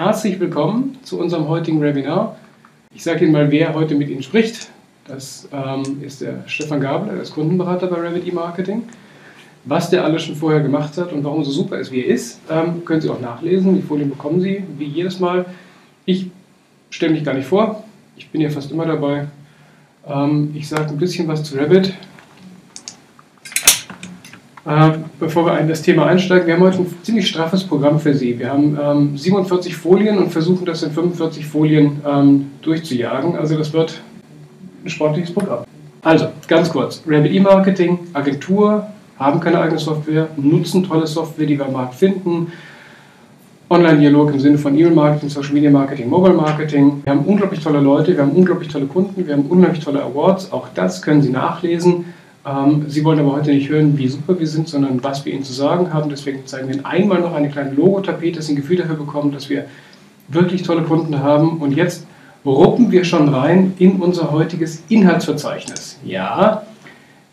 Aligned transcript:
Herzlich 0.00 0.40
willkommen 0.40 0.96
zu 1.02 1.20
unserem 1.20 1.46
heutigen 1.46 1.82
Webinar. 1.82 2.38
Ich 2.94 3.02
sage 3.02 3.22
Ihnen 3.22 3.34
mal, 3.34 3.50
wer 3.50 3.74
heute 3.74 3.94
mit 3.94 4.08
Ihnen 4.08 4.22
spricht. 4.22 4.70
Das 5.06 5.46
ähm, 5.52 6.02
ist 6.02 6.22
der 6.22 6.42
Stefan 6.46 6.80
Gabler, 6.80 7.12
der 7.12 7.22
ist 7.22 7.34
Kundenberater 7.34 7.86
bei 7.86 7.96
Revit 7.96 8.26
E-Marketing. 8.26 8.84
Was 9.66 9.90
der 9.90 10.02
alles 10.02 10.22
schon 10.22 10.36
vorher 10.36 10.62
gemacht 10.62 10.96
hat 10.96 11.12
und 11.12 11.22
warum 11.22 11.44
so 11.44 11.50
super 11.50 11.78
ist, 11.78 11.92
wie 11.92 12.00
er 12.02 12.14
ist, 12.14 12.40
ähm, 12.48 12.82
können 12.86 13.02
Sie 13.02 13.10
auch 13.10 13.20
nachlesen. 13.20 13.74
Die 13.74 13.82
Folien 13.82 14.08
bekommen 14.08 14.40
Sie, 14.40 14.64
wie 14.78 14.86
jedes 14.86 15.20
Mal. 15.20 15.44
Ich 16.06 16.30
stelle 16.88 17.12
mich 17.12 17.22
gar 17.22 17.34
nicht 17.34 17.46
vor. 17.46 17.84
Ich 18.16 18.30
bin 18.30 18.40
ja 18.40 18.48
fast 18.48 18.70
immer 18.70 18.86
dabei. 18.86 19.26
Ähm, 20.08 20.54
ich 20.54 20.66
sage 20.66 20.88
ein 20.88 20.96
bisschen 20.96 21.28
was 21.28 21.44
zu 21.44 21.56
Revit, 21.56 21.92
bevor 25.18 25.46
wir 25.46 25.58
in 25.58 25.68
das 25.68 25.82
Thema 25.82 26.06
einsteigen, 26.06 26.46
wir 26.46 26.54
haben 26.54 26.62
heute 26.62 26.78
ein 26.78 26.94
ziemlich 27.02 27.28
straffes 27.28 27.64
Programm 27.64 27.98
für 27.98 28.14
Sie. 28.14 28.38
Wir 28.38 28.52
haben 28.52 28.78
ähm, 28.80 29.16
47 29.16 29.76
Folien 29.76 30.18
und 30.18 30.30
versuchen 30.30 30.66
das 30.66 30.82
in 30.82 30.90
45 30.90 31.46
Folien 31.46 32.00
ähm, 32.06 32.50
durchzujagen. 32.62 33.36
Also 33.36 33.56
das 33.56 33.72
wird 33.72 34.00
ein 34.84 34.90
sportliches 34.90 35.32
Programm. 35.32 35.64
Also, 36.02 36.28
ganz 36.48 36.70
kurz. 36.70 37.02
Rabbit 37.06 37.32
E-Marketing, 37.32 37.98
Agentur, 38.14 38.86
haben 39.18 39.38
keine 39.38 39.60
eigene 39.60 39.78
Software, 39.78 40.28
nutzen 40.36 40.82
tolle 40.82 41.06
Software, 41.06 41.46
die 41.46 41.58
wir 41.58 41.66
am 41.66 41.72
Markt 41.72 41.94
finden. 41.94 42.52
Online-Dialog 43.68 44.32
im 44.32 44.40
Sinne 44.40 44.58
von 44.58 44.76
E-Mail-Marketing, 44.76 45.28
Social 45.28 45.52
Media 45.52 45.70
Marketing, 45.70 46.08
Mobile 46.08 46.34
Marketing. 46.34 47.02
Wir 47.04 47.12
haben 47.12 47.24
unglaublich 47.24 47.60
tolle 47.60 47.80
Leute, 47.80 48.14
wir 48.14 48.22
haben 48.22 48.32
unglaublich 48.32 48.68
tolle 48.68 48.86
Kunden, 48.86 49.26
wir 49.26 49.32
haben 49.34 49.44
unglaublich 49.46 49.84
tolle 49.84 50.02
Awards. 50.02 50.50
Auch 50.52 50.68
das 50.74 51.02
können 51.02 51.22
Sie 51.22 51.30
nachlesen. 51.30 52.06
Ähm, 52.46 52.84
Sie 52.88 53.04
wollen 53.04 53.18
aber 53.18 53.32
heute 53.32 53.50
nicht 53.50 53.68
hören, 53.68 53.98
wie 53.98 54.08
super 54.08 54.38
wir 54.38 54.46
sind, 54.46 54.68
sondern 54.68 55.02
was 55.02 55.24
wir 55.24 55.32
Ihnen 55.32 55.44
zu 55.44 55.52
sagen 55.52 55.92
haben. 55.92 56.08
Deswegen 56.08 56.46
zeigen 56.46 56.68
wir 56.68 56.74
Ihnen 56.74 56.84
einmal 56.84 57.20
noch 57.20 57.34
eine 57.34 57.50
kleine 57.50 57.72
Logotapete, 57.72 58.36
dass 58.36 58.46
Sie 58.46 58.54
ein 58.54 58.56
Gefühl 58.56 58.76
dafür 58.76 58.96
bekommen, 58.96 59.32
dass 59.32 59.50
wir 59.50 59.66
wirklich 60.28 60.62
tolle 60.62 60.82
Kunden 60.82 61.22
haben. 61.22 61.58
Und 61.58 61.72
jetzt 61.76 62.06
ruppen 62.44 62.90
wir 62.90 63.04
schon 63.04 63.28
rein 63.28 63.74
in 63.78 63.96
unser 63.96 64.30
heutiges 64.30 64.82
Inhaltsverzeichnis. 64.88 65.98
Ja, 66.04 66.62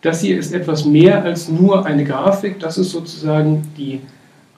das 0.02 0.22
hier 0.22 0.38
ist 0.38 0.54
etwas 0.54 0.86
mehr 0.86 1.24
als 1.24 1.50
nur 1.50 1.86
eine 1.86 2.04
Grafik. 2.04 2.60
Das 2.60 2.78
ist 2.78 2.92
sozusagen 2.92 3.68
die, 3.78 4.02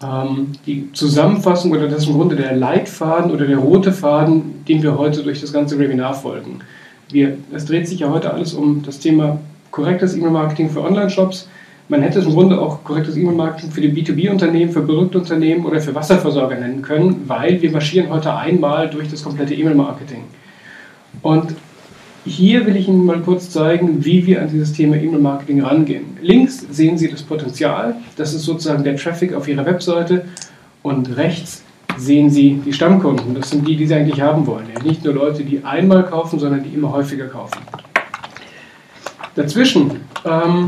ähm, 0.02 0.54
die 0.66 0.92
Zusammenfassung 0.94 1.72
oder 1.72 1.88
das 1.88 2.04
ist 2.04 2.10
im 2.10 2.16
Grunde 2.16 2.36
der 2.36 2.56
Leitfaden 2.56 3.32
oder 3.32 3.45
der 3.45 3.58
rote 3.58 3.92
Faden, 3.92 4.66
den 4.68 4.82
wir 4.82 4.98
heute 4.98 5.22
durch 5.22 5.42
das 5.42 5.54
ganze 5.54 5.78
Webinar 5.78 6.16
folgen. 6.16 6.60
Wir, 7.12 7.38
es 7.54 7.66
dreht 7.66 7.88
sich 7.88 8.00
ja 8.00 8.10
heute 8.10 8.34
alles 8.34 8.54
um 8.54 8.84
das 8.84 9.00
Thema 9.00 9.40
korrektes 9.80 10.16
E-Mail-Marketing 10.16 10.70
für 10.70 10.82
Online-Shops. 10.82 11.48
Man 11.88 12.02
hätte 12.02 12.20
es 12.20 12.26
im 12.26 12.34
Grunde 12.34 12.60
auch 12.60 12.84
korrektes 12.84 13.16
E-Mail-Marketing 13.16 13.72
für 13.72 13.82
die 13.82 13.90
B2B-Unternehmen, 13.90 14.72
für 14.72 14.82
Produktunternehmen 14.82 15.66
oder 15.66 15.80
für 15.80 15.96
Wasserversorger 15.96 16.56
nennen 16.56 16.82
können, 16.82 17.24
weil 17.28 17.62
wir 17.62 17.72
marschieren 17.72 18.10
heute 18.10 18.36
einmal 18.36 18.90
durch 18.90 19.10
das 19.10 19.24
komplette 19.24 19.56
E-Mail-Marketing. 19.56 20.24
Und 21.22 21.56
hier 22.26 22.66
will 22.66 22.76
ich 22.76 22.88
Ihnen 22.88 23.06
mal 23.06 23.22
kurz 23.22 23.50
zeigen, 23.50 24.04
wie 24.04 24.26
wir 24.28 24.42
an 24.42 24.50
dieses 24.50 24.74
Thema 24.74 24.98
E-Mail-Marketing 24.98 25.64
rangehen. 25.64 26.18
Links 26.22 26.66
sehen 26.70 26.98
Sie 26.98 27.10
das 27.10 27.24
Potenzial, 27.24 27.96
das 28.18 28.34
ist 28.34 28.44
sozusagen 28.44 28.84
der 28.84 28.98
Traffic 28.98 29.34
auf 29.34 29.48
Ihrer 29.48 29.66
Webseite 29.66 30.26
und 30.84 31.16
rechts 31.16 31.64
sehen 31.98 32.30
Sie 32.30 32.62
die 32.64 32.74
Stammkunden, 32.74 33.34
das 33.34 33.50
sind 33.50 33.68
die, 33.68 33.76
die 33.76 33.88
Sie 33.88 33.96
eigentlich 33.96 34.22
haben 34.22 34.46
wollen. 34.46 34.68
Nicht 34.84 35.04
nur 35.04 35.14
Leute, 35.14 35.44
die 35.44 35.64
einmal 35.64 36.04
kaufen, 36.04 36.38
sondern 36.38 36.64
die 36.64 36.70
immer 36.70 36.92
häufiger 36.92 37.28
kaufen. 37.28 37.60
Dazwischen 39.40 39.92
ähm, 40.26 40.68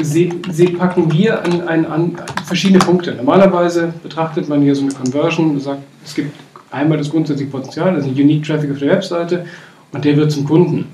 sie, 0.00 0.32
sie 0.48 0.66
packen 0.66 1.12
wir 1.12 1.42
an, 1.42 1.60
an, 1.62 1.86
an, 1.86 2.16
verschiedene 2.46 2.78
Punkte. 2.78 3.16
Normalerweise 3.16 3.92
betrachtet 4.00 4.48
man 4.48 4.62
hier 4.62 4.76
so 4.76 4.82
eine 4.82 4.92
Conversion 4.92 5.50
und 5.50 5.60
sagt, 5.60 5.82
es 6.04 6.14
gibt 6.14 6.32
einmal 6.70 6.98
das 6.98 7.10
grundsätzliche 7.10 7.50
Potenzial, 7.50 7.96
also 7.96 8.08
Unique 8.08 8.44
Traffic 8.44 8.70
auf 8.70 8.78
der 8.78 8.90
Webseite 8.90 9.46
und 9.90 10.04
der 10.04 10.16
wird 10.16 10.30
zum 10.30 10.44
Kunden. 10.44 10.86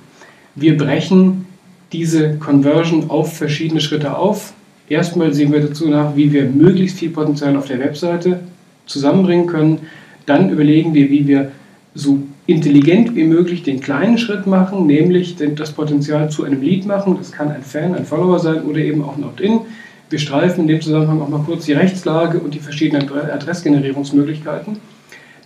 Wir 0.55 0.79
brechen 0.79 1.45
diese 1.93 2.39
Conversion 2.39 3.11
auf 3.11 3.37
verschiedene 3.37 3.83
Schritte 3.83 4.17
auf. 4.17 4.55
Erstmal 4.89 5.35
sehen 5.35 5.53
wir 5.53 5.61
dazu 5.61 5.91
nach, 5.91 6.17
wie 6.17 6.33
wir 6.33 6.45
möglichst 6.45 6.99
viel 6.99 7.11
Potenzial 7.11 7.55
auf 7.59 7.67
der 7.67 7.79
Webseite 7.79 8.41
zusammenbringen 8.87 9.47
können. 9.47 9.81
Dann 10.25 10.49
überlegen 10.49 10.95
wir, 10.95 11.11
wie 11.11 11.27
wir 11.27 11.53
so 11.95 12.21
intelligent 12.49 13.15
wie 13.15 13.25
möglich 13.25 13.63
den 13.63 13.79
kleinen 13.81 14.17
Schritt 14.17 14.47
machen, 14.47 14.87
nämlich 14.87 15.37
das 15.37 15.73
Potenzial 15.73 16.31
zu 16.31 16.45
einem 16.45 16.63
Lead 16.63 16.87
machen. 16.87 17.17
Das 17.19 17.31
kann 17.31 17.51
ein 17.51 17.63
Fan, 17.63 17.95
ein 17.95 18.07
Follower 18.07 18.39
sein 18.39 18.63
oder 18.63 18.79
eben 18.79 19.05
auch 19.05 19.19
ein 19.19 19.25
Opt-in. 19.25 19.61
Wir 20.09 20.19
streifen 20.19 20.63
in 20.63 20.69
dem 20.69 20.81
Zusammenhang 20.81 21.21
auch 21.21 21.29
mal 21.29 21.43
kurz 21.45 21.67
die 21.67 21.75
Rechtslage 21.75 22.39
und 22.39 22.55
die 22.55 22.59
verschiedenen 22.59 23.07
Adressgenerierungsmöglichkeiten. 23.07 24.79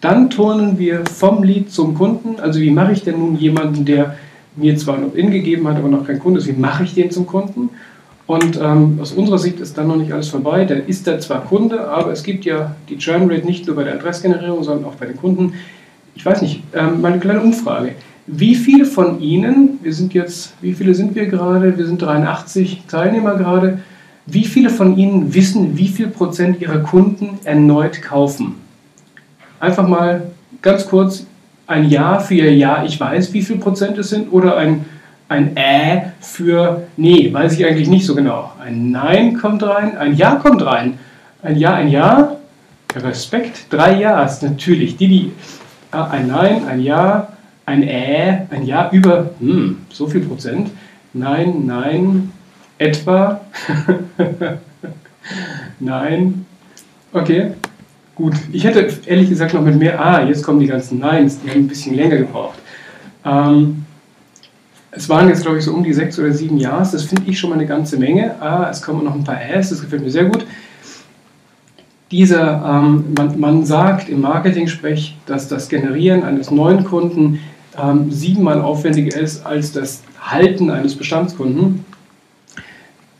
Dann 0.00 0.30
turnen 0.30 0.78
wir 0.78 1.04
vom 1.04 1.42
Lead 1.42 1.72
zum 1.72 1.94
Kunden. 1.94 2.38
Also 2.38 2.60
wie 2.60 2.70
mache 2.70 2.92
ich 2.92 3.02
denn 3.02 3.18
nun 3.18 3.36
jemanden, 3.36 3.84
der 3.84 4.14
mir 4.54 4.76
zwar 4.76 4.94
ein 4.94 5.04
Opt-in 5.04 5.32
gegeben 5.32 5.66
hat, 5.66 5.78
aber 5.78 5.88
noch 5.88 6.06
kein 6.06 6.20
Kunde 6.20 6.38
ist, 6.38 6.46
wie 6.46 6.52
mache 6.52 6.84
ich 6.84 6.94
den 6.94 7.10
zum 7.10 7.26
Kunden? 7.26 7.70
Und 8.28 8.60
ähm, 8.62 9.00
aus 9.02 9.10
unserer 9.10 9.38
Sicht 9.38 9.58
ist 9.58 9.76
dann 9.76 9.88
noch 9.88 9.96
nicht 9.96 10.12
alles 10.12 10.28
vorbei. 10.28 10.64
Der 10.66 10.86
ist 10.88 11.08
da 11.08 11.18
zwar 11.18 11.44
Kunde, 11.44 11.88
aber 11.88 12.12
es 12.12 12.22
gibt 12.22 12.44
ja 12.44 12.76
die 12.88 12.98
Churn 12.98 13.28
Rate 13.28 13.44
nicht 13.44 13.66
nur 13.66 13.74
bei 13.74 13.82
der 13.82 13.94
Adressgenerierung, 13.94 14.62
sondern 14.62 14.84
auch 14.84 14.94
bei 14.94 15.06
den 15.06 15.16
Kunden 15.16 15.54
ich 16.14 16.24
weiß 16.24 16.42
nicht, 16.42 16.62
ähm, 16.74 17.00
mal 17.00 17.12
eine 17.12 17.20
kleine 17.20 17.40
Umfrage. 17.40 17.94
Wie 18.26 18.54
viele 18.54 18.84
von 18.84 19.20
Ihnen, 19.20 19.80
wir 19.82 19.92
sind 19.92 20.14
jetzt, 20.14 20.54
wie 20.60 20.74
viele 20.74 20.94
sind 20.94 21.14
wir 21.14 21.26
gerade? 21.26 21.76
Wir 21.76 21.86
sind 21.86 22.00
83 22.00 22.82
Teilnehmer 22.88 23.36
gerade. 23.36 23.78
Wie 24.26 24.44
viele 24.44 24.70
von 24.70 24.96
Ihnen 24.96 25.34
wissen, 25.34 25.76
wie 25.76 25.88
viel 25.88 26.06
Prozent 26.06 26.60
Ihrer 26.60 26.78
Kunden 26.78 27.40
erneut 27.44 28.00
kaufen? 28.00 28.54
Einfach 29.58 29.88
mal 29.88 30.30
ganz 30.60 30.86
kurz 30.86 31.26
ein 31.66 31.88
Ja 31.88 32.20
für 32.20 32.34
Ihr 32.34 32.54
Ja, 32.54 32.84
ich 32.84 32.98
weiß, 33.00 33.32
wie 33.32 33.42
viel 33.42 33.56
Prozent 33.56 33.98
es 33.98 34.10
sind, 34.10 34.32
oder 34.32 34.56
ein, 34.56 34.84
ein 35.28 35.56
Äh 35.56 36.02
für 36.20 36.82
Nee, 36.96 37.32
weiß 37.32 37.54
ich 37.54 37.66
eigentlich 37.66 37.88
nicht 37.88 38.06
so 38.06 38.14
genau. 38.14 38.52
Ein 38.64 38.92
Nein 38.92 39.36
kommt 39.36 39.62
rein, 39.64 39.96
ein 39.96 40.14
Ja 40.14 40.36
kommt 40.36 40.64
rein. 40.64 40.98
Ein 41.42 41.56
Ja, 41.56 41.74
ein 41.74 41.88
Ja. 41.88 42.36
Respekt, 42.94 43.66
drei 43.70 43.98
Ja's, 43.98 44.42
natürlich. 44.42 44.96
Die, 44.96 45.08
die 45.08 45.32
ein 45.92 46.26
Nein, 46.26 46.66
ein 46.66 46.80
Ja, 46.80 47.28
ein 47.66 47.82
Äh, 47.82 48.46
ein 48.50 48.64
Ja 48.64 48.90
über 48.90 49.30
hm, 49.38 49.78
so 49.90 50.06
viel 50.06 50.22
Prozent. 50.22 50.70
Nein, 51.12 51.66
nein, 51.66 52.32
etwa. 52.78 53.40
nein. 55.78 56.46
Okay, 57.12 57.52
gut. 58.14 58.34
Ich 58.52 58.64
hätte 58.64 58.88
ehrlich 59.06 59.28
gesagt 59.28 59.52
noch 59.52 59.62
mit 59.62 59.78
mehr 59.78 60.02
Ah, 60.02 60.22
jetzt 60.22 60.42
kommen 60.42 60.60
die 60.60 60.66
ganzen 60.66 60.98
Neins, 60.98 61.38
die 61.40 61.50
haben 61.50 61.60
ein 61.60 61.68
bisschen 61.68 61.94
länger 61.94 62.16
gebraucht. 62.16 62.58
Ähm, 63.24 63.84
es 64.90 65.08
waren 65.08 65.28
jetzt, 65.28 65.42
glaube 65.42 65.58
ich, 65.58 65.64
so 65.64 65.72
um 65.72 65.84
die 65.84 65.92
sechs 65.92 66.18
oder 66.18 66.32
sieben 66.32 66.58
Jahre. 66.58 66.88
Das 66.90 67.04
finde 67.04 67.24
ich 67.26 67.38
schon 67.38 67.50
mal 67.50 67.56
eine 67.56 67.66
ganze 67.66 67.98
Menge. 67.98 68.34
Ah, 68.40 68.68
es 68.70 68.80
kommen 68.80 69.04
noch 69.04 69.14
ein 69.14 69.24
paar 69.24 69.40
Äs, 69.42 69.70
das 69.70 69.82
gefällt 69.82 70.02
mir 70.02 70.10
sehr 70.10 70.24
gut 70.24 70.46
dieser, 72.12 72.62
ähm, 72.64 73.06
man, 73.16 73.40
man, 73.40 73.64
sagt 73.64 74.08
im 74.08 74.20
Marketing-Sprech, 74.20 75.16
dass 75.26 75.48
das 75.48 75.68
Generieren 75.68 76.22
eines 76.22 76.50
neuen 76.50 76.84
Kunden 76.84 77.40
ähm, 77.82 78.12
siebenmal 78.12 78.60
aufwendiger 78.60 79.18
ist 79.18 79.44
als 79.46 79.72
das 79.72 80.02
Halten 80.20 80.70
eines 80.70 80.94
Bestandskunden. 80.94 81.84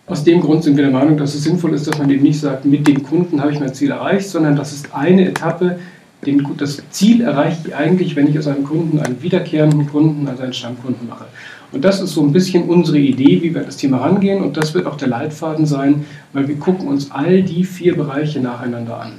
Aus 0.07 0.25
dem 0.25 0.43
Grund 0.43 0.63
sind 0.63 0.77
wir 0.77 0.85
der 0.85 0.93
Meinung, 0.93 1.17
dass 1.17 1.35
es 1.35 1.45
sinnvoll 1.45 1.73
ist, 1.73 1.87
dass 1.87 1.99
man 1.99 2.11
eben 2.11 2.23
nicht 2.23 2.39
sagt, 2.39 2.67
mit 2.67 2.87
dem 2.87 3.03
Kunden 3.03 3.41
habe 3.41 3.53
ich 3.53 3.61
mein 3.61 3.73
Ziel 3.73 3.91
erreicht, 3.91 4.29
sondern 4.29 4.57
das 4.57 4.73
ist 4.73 4.95
eine 4.95 5.27
Etappe. 5.27 5.79
Das 6.57 6.81
Ziel 6.91 7.23
erreiche 7.23 7.69
ich 7.69 7.75
eigentlich, 7.75 8.15
wenn 8.15 8.29
ich 8.29 8.39
aus 8.39 8.47
einem 8.47 8.63
Kunden 8.63 9.01
einen 9.01 9.23
wiederkehrenden 9.23 9.89
Kunden, 9.89 10.29
also 10.29 10.45
einen 10.45 10.53
Stammkunden 10.53 11.09
mache. 11.09 11.25
Und 11.73 11.85
das 11.85 12.01
ist 12.01 12.13
so 12.13 12.23
ein 12.23 12.33
bisschen 12.33 12.65
unsere 12.65 12.99
Idee, 12.99 13.43
wie 13.43 13.55
wir 13.55 13.63
an 13.63 13.67
das 13.67 13.79
Thema 13.79 13.99
rangehen. 13.99 14.43
Und 14.43 14.57
das 14.57 14.73
wird 14.75 14.87
auch 14.87 14.97
der 14.97 15.09
Leitfaden 15.09 15.67
sein, 15.67 16.05
weil 16.33 16.47
wir 16.47 16.57
gucken 16.59 16.87
uns 16.87 17.11
all 17.11 17.43
die 17.43 17.65
vier 17.65 17.97
Bereiche 17.97 18.41
nacheinander 18.41 19.01
an. 19.01 19.13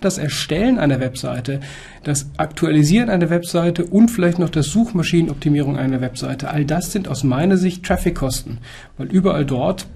Das 0.00 0.18
Erstellen 0.18 0.78
einer 0.78 1.00
Webseite, 1.00 1.60
das 2.04 2.30
Aktualisieren 2.38 3.10
einer 3.10 3.30
Webseite 3.30 3.84
und 3.84 4.10
vielleicht 4.10 4.38
noch 4.38 4.48
das 4.48 4.66
Suchmaschinenoptimierung 4.68 5.76
einer 5.76 6.00
Webseite, 6.00 6.50
all 6.50 6.64
das 6.64 6.92
sind 6.92 7.06
aus 7.06 7.22
meiner 7.22 7.58
Sicht 7.58 7.84
Traffickosten, 7.84 8.58
weil 8.96 9.08
überall 9.08 9.44
dort 9.44 9.86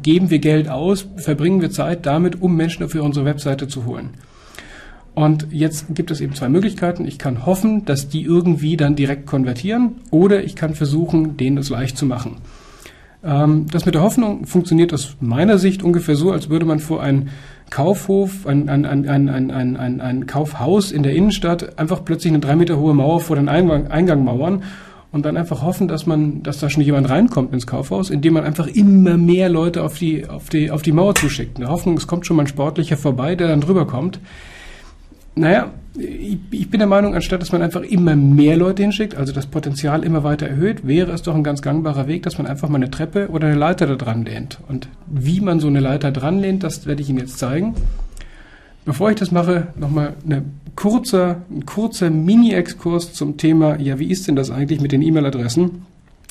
geben 0.00 0.30
wir 0.30 0.38
Geld 0.38 0.68
aus, 0.68 1.08
verbringen 1.16 1.60
wir 1.60 1.70
Zeit 1.70 2.06
damit, 2.06 2.40
um 2.40 2.54
Menschen 2.56 2.88
für 2.88 3.02
unsere 3.02 3.26
Webseite 3.26 3.66
zu 3.66 3.84
holen. 3.84 4.10
Und 5.14 5.48
jetzt 5.50 5.94
gibt 5.94 6.10
es 6.10 6.20
eben 6.20 6.34
zwei 6.34 6.48
Möglichkeiten. 6.48 7.04
Ich 7.04 7.18
kann 7.18 7.44
hoffen, 7.44 7.84
dass 7.84 8.08
die 8.08 8.22
irgendwie 8.22 8.76
dann 8.76 8.94
direkt 8.94 9.26
konvertieren 9.26 9.96
oder 10.10 10.44
ich 10.44 10.54
kann 10.54 10.74
versuchen, 10.74 11.36
denen 11.36 11.56
das 11.56 11.70
leicht 11.70 11.98
zu 11.98 12.06
machen. 12.06 12.36
Ähm, 13.24 13.66
das 13.70 13.84
mit 13.84 13.94
der 13.94 14.02
Hoffnung 14.02 14.46
funktioniert 14.46 14.92
aus 14.94 15.16
meiner 15.20 15.58
Sicht 15.58 15.82
ungefähr 15.82 16.14
so, 16.14 16.30
als 16.30 16.50
würde 16.50 16.66
man 16.66 16.78
vor 16.78 17.02
ein 17.02 17.30
Kaufhof, 17.70 18.46
ein, 18.46 18.68
ein, 18.68 18.86
ein, 18.86 19.08
ein, 19.08 19.28
ein, 19.28 19.76
ein, 19.76 20.00
ein 20.00 20.26
Kaufhaus 20.26 20.92
in 20.92 21.02
der 21.02 21.14
Innenstadt 21.14 21.78
einfach 21.78 22.04
plötzlich 22.04 22.32
eine 22.32 22.40
drei 22.40 22.56
Meter 22.56 22.78
hohe 22.78 22.94
Mauer 22.94 23.20
vor 23.20 23.36
den 23.36 23.48
Eingang, 23.48 23.88
Eingang 23.88 24.24
mauern 24.24 24.62
und 25.10 25.26
dann 25.26 25.36
einfach 25.36 25.62
hoffen, 25.62 25.88
dass 25.88 26.06
man, 26.06 26.42
dass 26.42 26.60
da 26.60 26.70
schon 26.70 26.82
jemand 26.82 27.10
reinkommt 27.10 27.52
ins 27.52 27.66
Kaufhaus, 27.66 28.10
indem 28.10 28.34
man 28.34 28.44
einfach 28.44 28.66
immer 28.68 29.16
mehr 29.16 29.48
Leute 29.48 29.82
auf 29.82 29.98
die, 29.98 30.26
auf 30.28 30.48
die, 30.48 30.70
auf 30.70 30.82
die 30.82 30.92
Mauer 30.92 31.14
zuschickt. 31.14 31.58
In 31.58 31.64
der 31.64 31.70
Hoffnung, 31.70 31.96
es 31.96 32.06
kommt 32.06 32.26
schon 32.26 32.36
mal 32.36 32.44
ein 32.44 32.48
Sportlicher 32.48 32.96
vorbei, 32.96 33.34
der 33.34 33.48
dann 33.48 33.60
drüber 33.60 33.86
kommt 33.86 34.20
Naja, 35.38 35.70
ich, 35.96 36.38
ich 36.50 36.70
bin 36.70 36.78
der 36.78 36.88
Meinung, 36.88 37.14
anstatt 37.14 37.40
dass 37.40 37.52
man 37.52 37.62
einfach 37.62 37.82
immer 37.82 38.16
mehr 38.16 38.56
Leute 38.56 38.82
hinschickt, 38.82 39.16
also 39.16 39.32
das 39.32 39.46
Potenzial 39.46 40.04
immer 40.04 40.24
weiter 40.24 40.46
erhöht, 40.46 40.86
wäre 40.86 41.12
es 41.12 41.22
doch 41.22 41.34
ein 41.34 41.44
ganz 41.44 41.62
gangbarer 41.62 42.06
Weg, 42.06 42.24
dass 42.24 42.38
man 42.38 42.46
einfach 42.46 42.68
mal 42.68 42.76
eine 42.76 42.90
Treppe 42.90 43.28
oder 43.28 43.46
eine 43.46 43.56
Leiter 43.56 43.86
da 43.86 43.94
dran 43.94 44.24
lehnt. 44.24 44.58
Und 44.68 44.88
wie 45.06 45.40
man 45.40 45.60
so 45.60 45.68
eine 45.68 45.80
Leiter 45.80 46.10
dran 46.10 46.40
lehnt, 46.40 46.64
das 46.64 46.86
werde 46.86 47.02
ich 47.02 47.08
Ihnen 47.08 47.18
jetzt 47.18 47.38
zeigen. 47.38 47.74
Bevor 48.84 49.10
ich 49.10 49.16
das 49.16 49.30
mache, 49.30 49.68
nochmal 49.76 50.14
eine 50.24 50.42
kurzer, 50.74 51.42
ein 51.50 51.66
kurzer 51.66 52.10
Mini-Exkurs 52.10 53.12
zum 53.12 53.36
Thema, 53.36 53.78
ja, 53.78 53.98
wie 53.98 54.10
ist 54.10 54.26
denn 54.26 54.36
das 54.36 54.50
eigentlich 54.50 54.80
mit 54.80 54.92
den 54.92 55.02
E-Mail-Adressen? 55.02 55.82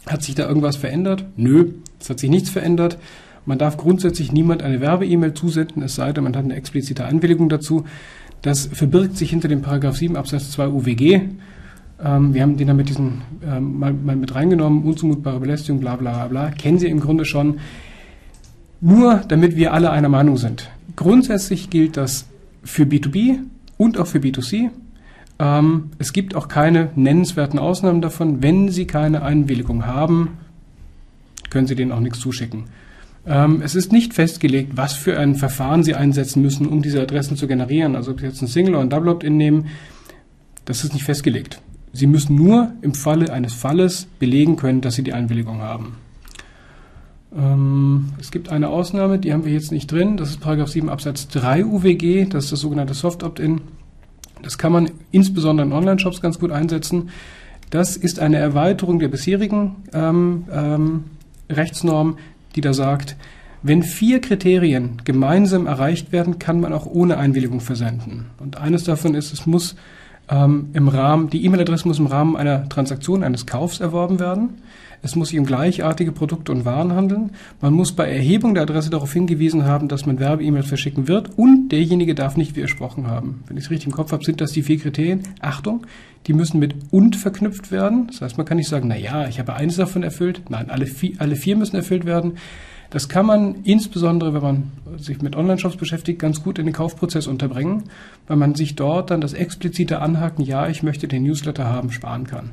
Hat 0.05 0.23
sich 0.23 0.35
da 0.35 0.47
irgendwas 0.47 0.75
verändert? 0.75 1.25
Nö, 1.35 1.73
es 1.99 2.09
hat 2.09 2.19
sich 2.19 2.29
nichts 2.29 2.49
verändert. 2.49 2.97
Man 3.45 3.57
darf 3.57 3.77
grundsätzlich 3.77 4.33
niemand 4.33 4.61
eine 4.61 4.81
Werbe-E-Mail 4.81 5.33
zusenden, 5.33 5.81
es 5.81 5.95
sei 5.95 6.11
denn, 6.11 6.25
man 6.25 6.35
hat 6.35 6.43
eine 6.43 6.55
explizite 6.55 7.05
Einwilligung 7.05 7.47
dazu. 7.47 7.85
Das 8.41 8.67
verbirgt 8.67 9.17
sich 9.17 9.29
hinter 9.29 9.47
dem 9.47 9.61
Paragraph 9.61 9.97
7 9.97 10.15
Absatz 10.15 10.51
2 10.51 10.67
UWG. 10.67 11.21
Ähm, 12.03 12.33
wir 12.33 12.41
haben 12.41 12.57
den 12.57 12.67
da 12.67 12.73
mit 12.73 12.89
diesen 12.89 13.21
ähm, 13.45 13.79
mal, 13.79 13.93
mal, 13.93 14.15
mit 14.15 14.35
reingenommen, 14.35 14.83
unzumutbare 14.83 15.39
Belästigung, 15.39 15.79
bla 15.79 15.95
bla 15.95 16.27
bla. 16.27 16.51
Kennen 16.51 16.79
Sie 16.79 16.87
im 16.87 16.99
Grunde 16.99 17.25
schon. 17.25 17.59
Nur 18.79 19.21
damit 19.27 19.55
wir 19.55 19.73
alle 19.73 19.89
einer 19.89 20.09
Meinung 20.09 20.37
sind. 20.37 20.69
Grundsätzlich 20.95 21.69
gilt 21.69 21.97
das 21.97 22.27
für 22.63 22.83
B2B 22.83 23.39
und 23.77 23.97
auch 23.97 24.07
für 24.07 24.19
B2C. 24.19 24.69
Ähm, 25.39 25.91
es 25.97 26.13
gibt 26.13 26.35
auch 26.35 26.47
keine 26.47 26.89
nennenswerten 26.95 27.59
Ausnahmen 27.59 28.01
davon. 28.01 28.43
Wenn 28.43 28.69
Sie 28.69 28.85
keine 28.85 29.23
Einwilligung 29.23 29.85
haben, 29.85 30.37
können 31.49 31.67
Sie 31.67 31.75
denen 31.75 31.91
auch 31.91 31.99
nichts 31.99 32.19
zuschicken. 32.19 32.65
Ähm, 33.27 33.61
es 33.61 33.75
ist 33.75 33.91
nicht 33.91 34.13
festgelegt, 34.13 34.77
was 34.77 34.93
für 34.93 35.19
ein 35.19 35.35
Verfahren 35.35 35.83
Sie 35.83 35.95
einsetzen 35.95 36.41
müssen, 36.41 36.65
um 36.65 36.81
diese 36.81 37.01
Adressen 37.01 37.35
zu 37.35 37.47
generieren. 37.47 37.95
Also 37.95 38.11
ob 38.11 38.21
Sie 38.21 38.25
jetzt 38.25 38.41
ein 38.41 38.47
Single 38.47 38.75
oder 38.75 38.83
ein 38.83 38.89
Double 38.89 39.09
Opt-in 39.09 39.35
nehmen, 39.35 39.67
das 40.65 40.83
ist 40.83 40.93
nicht 40.93 41.03
festgelegt. 41.03 41.61
Sie 41.91 42.07
müssen 42.07 42.35
nur 42.35 42.71
im 42.81 42.93
Falle 42.93 43.31
eines 43.31 43.53
Falles 43.53 44.07
belegen 44.19 44.55
können, 44.55 44.81
dass 44.81 44.95
Sie 44.95 45.03
die 45.03 45.13
Einwilligung 45.13 45.61
haben. 45.61 45.97
Ähm, 47.35 48.13
es 48.19 48.31
gibt 48.31 48.49
eine 48.49 48.69
Ausnahme, 48.69 49.19
die 49.19 49.33
haben 49.33 49.45
wir 49.45 49.51
jetzt 49.51 49.71
nicht 49.71 49.91
drin. 49.91 50.15
Das 50.15 50.29
ist 50.29 50.39
Paragraph 50.39 50.69
7 50.69 50.89
Absatz 50.89 51.27
3 51.27 51.65
UWG. 51.65 52.25
Das 52.29 52.45
ist 52.45 52.53
das 52.53 52.59
sogenannte 52.61 52.93
Soft 52.93 53.23
Opt-in. 53.23 53.61
Das 54.41 54.57
kann 54.57 54.71
man 54.71 54.89
insbesondere 55.11 55.67
in 55.67 55.73
Online-Shops 55.73 56.21
ganz 56.21 56.39
gut 56.39 56.51
einsetzen. 56.51 57.09
Das 57.69 57.97
ist 57.97 58.19
eine 58.19 58.37
Erweiterung 58.37 58.99
der 58.99 59.09
bisherigen 59.09 59.75
ähm, 59.93 60.45
ähm, 60.51 61.03
Rechtsnorm, 61.49 62.17
die 62.55 62.61
da 62.61 62.73
sagt, 62.73 63.15
wenn 63.63 63.83
vier 63.83 64.21
Kriterien 64.21 65.01
gemeinsam 65.03 65.67
erreicht 65.67 66.11
werden, 66.11 66.39
kann 66.39 66.59
man 66.59 66.73
auch 66.73 66.85
ohne 66.85 67.17
Einwilligung 67.17 67.59
versenden. 67.59 68.27
Und 68.39 68.57
eines 68.57 68.83
davon 68.83 69.15
ist, 69.15 69.33
es 69.33 69.45
muss 69.45 69.75
ähm, 70.29 70.69
im 70.73 70.87
Rahmen, 70.87 71.29
die 71.29 71.43
E-Mail-Adresse 71.43 71.87
muss 71.87 71.99
im 71.99 72.05
Rahmen 72.07 72.35
einer 72.35 72.69
Transaktion, 72.69 73.23
eines 73.23 73.45
Kaufs 73.45 73.79
erworben 73.79 74.19
werden. 74.19 74.61
Es 75.01 75.15
muss 75.15 75.29
sich 75.29 75.39
um 75.39 75.45
gleichartige 75.45 76.11
Produkte 76.11 76.51
und 76.51 76.65
Waren 76.65 76.93
handeln. 76.93 77.31
Man 77.61 77.73
muss 77.73 77.91
bei 77.91 78.11
Erhebung 78.11 78.53
der 78.53 78.63
Adresse 78.63 78.89
darauf 78.89 79.13
hingewiesen 79.13 79.65
haben, 79.65 79.87
dass 79.87 80.05
man 80.05 80.19
Werbe-E-Mails 80.19 80.67
verschicken 80.67 81.07
wird 81.07 81.37
und 81.37 81.69
derjenige 81.69 82.15
darf 82.15 82.37
nicht 82.37 82.55
widersprochen 82.55 83.07
haben. 83.07 83.43
Wenn 83.47 83.57
ich 83.57 83.65
es 83.65 83.69
richtig 83.69 83.87
im 83.87 83.93
Kopf 83.93 84.11
habe, 84.11 84.23
sind 84.23 84.41
das 84.41 84.51
die 84.51 84.63
vier 84.63 84.79
Kriterien. 84.79 85.23
Achtung, 85.39 85.85
die 86.25 86.33
müssen 86.33 86.59
mit 86.59 86.75
und 86.91 87.15
verknüpft 87.15 87.71
werden. 87.71 88.07
Das 88.07 88.21
heißt, 88.21 88.37
man 88.37 88.45
kann 88.45 88.57
nicht 88.57 88.69
sagen, 88.69 88.87
na 88.87 88.97
ja, 88.97 89.27
ich 89.27 89.39
habe 89.39 89.53
eines 89.53 89.77
davon 89.77 90.03
erfüllt. 90.03 90.41
Nein, 90.49 90.69
alle 90.69 90.87
alle 91.19 91.35
vier 91.35 91.55
müssen 91.55 91.75
erfüllt 91.75 92.05
werden. 92.05 92.33
Das 92.89 93.09
kann 93.09 93.25
man 93.25 93.63
insbesondere, 93.63 94.33
wenn 94.33 94.41
man 94.41 94.71
sich 94.97 95.21
mit 95.21 95.35
Online-Shops 95.35 95.75
beschäftigt, 95.75 96.19
ganz 96.19 96.41
gut 96.41 96.57
in 96.57 96.65
den 96.65 96.73
Kaufprozess 96.73 97.27
unterbringen, 97.27 97.83
weil 98.27 98.37
man 98.37 98.55
sich 98.55 98.75
dort 98.75 99.11
dann 99.11 99.19
das 99.19 99.33
explizite 99.33 99.99
Anhaken, 99.99 100.43
ja, 100.43 100.67
ich 100.67 100.83
möchte 100.83 101.07
den 101.07 101.23
Newsletter 101.23 101.65
haben, 101.65 101.91
sparen 101.91 102.27
kann. 102.27 102.51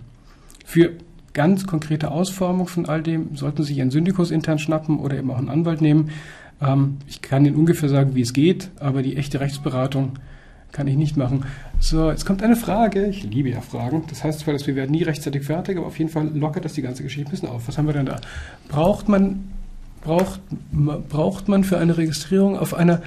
Für 0.65 0.93
ganz 1.35 1.67
konkrete 1.67 2.11
Ausformung 2.11 2.69
von 2.69 2.87
all 2.87 3.03
dem 3.03 3.37
sollten 3.37 3.63
Sie 3.63 3.75
sich 3.75 3.83
einen 3.83 3.91
Syndikus 3.91 4.31
intern 4.31 4.59
schnappen 4.59 4.99
oder 4.99 5.19
eben 5.19 5.31
auch 5.31 5.39
einen 5.39 5.51
Anwalt 5.51 5.83
nehmen. 5.83 6.11
Ähm, 6.63 6.97
ich 7.07 7.21
kann 7.21 7.45
Ihnen 7.45 7.57
ungefähr 7.57 7.89
sagen, 7.89 8.15
wie 8.15 8.23
es 8.23 8.33
geht, 8.33 8.71
aber 8.81 9.03
die 9.03 9.17
echte 9.17 9.41
Rechtsberatung 9.41 10.13
kann 10.73 10.87
ich 10.89 10.97
nicht 10.97 11.17
machen. 11.17 11.45
So, 11.79 12.11
jetzt 12.11 12.25
kommt 12.25 12.43
eine 12.43 12.57
Frage. 12.57 13.07
Ich 13.07 13.23
liebe 13.23 13.49
ja 13.51 13.61
Fragen. 13.61 14.05
Das 14.09 14.25
heißt 14.25 14.41
zwar, 14.41 14.55
dass 14.55 14.67
wir 14.67 14.75
werden 14.75 14.91
nie 14.91 15.03
rechtzeitig 15.03 15.45
fertig, 15.45 15.77
aber 15.77 15.87
auf 15.87 15.99
jeden 15.99 16.11
Fall 16.11 16.29
lockert 16.35 16.65
das 16.65 16.73
die 16.73 16.83
ganze 16.83 17.03
Geschichte 17.03 17.29
ein 17.29 17.31
bisschen 17.31 17.49
auf. 17.49 17.69
Was 17.69 17.79
haben 17.79 17.87
wir 17.87 17.93
denn 17.93 18.07
da? 18.07 18.17
Braucht 18.69 19.09
man, 19.09 19.45
braucht, 20.03 20.41
braucht 21.09 21.49
man 21.49 21.63
für 21.63 21.79
eine 21.79 21.97
Registrierung 21.97 22.59
auf 22.59 22.75
einer 22.75 23.03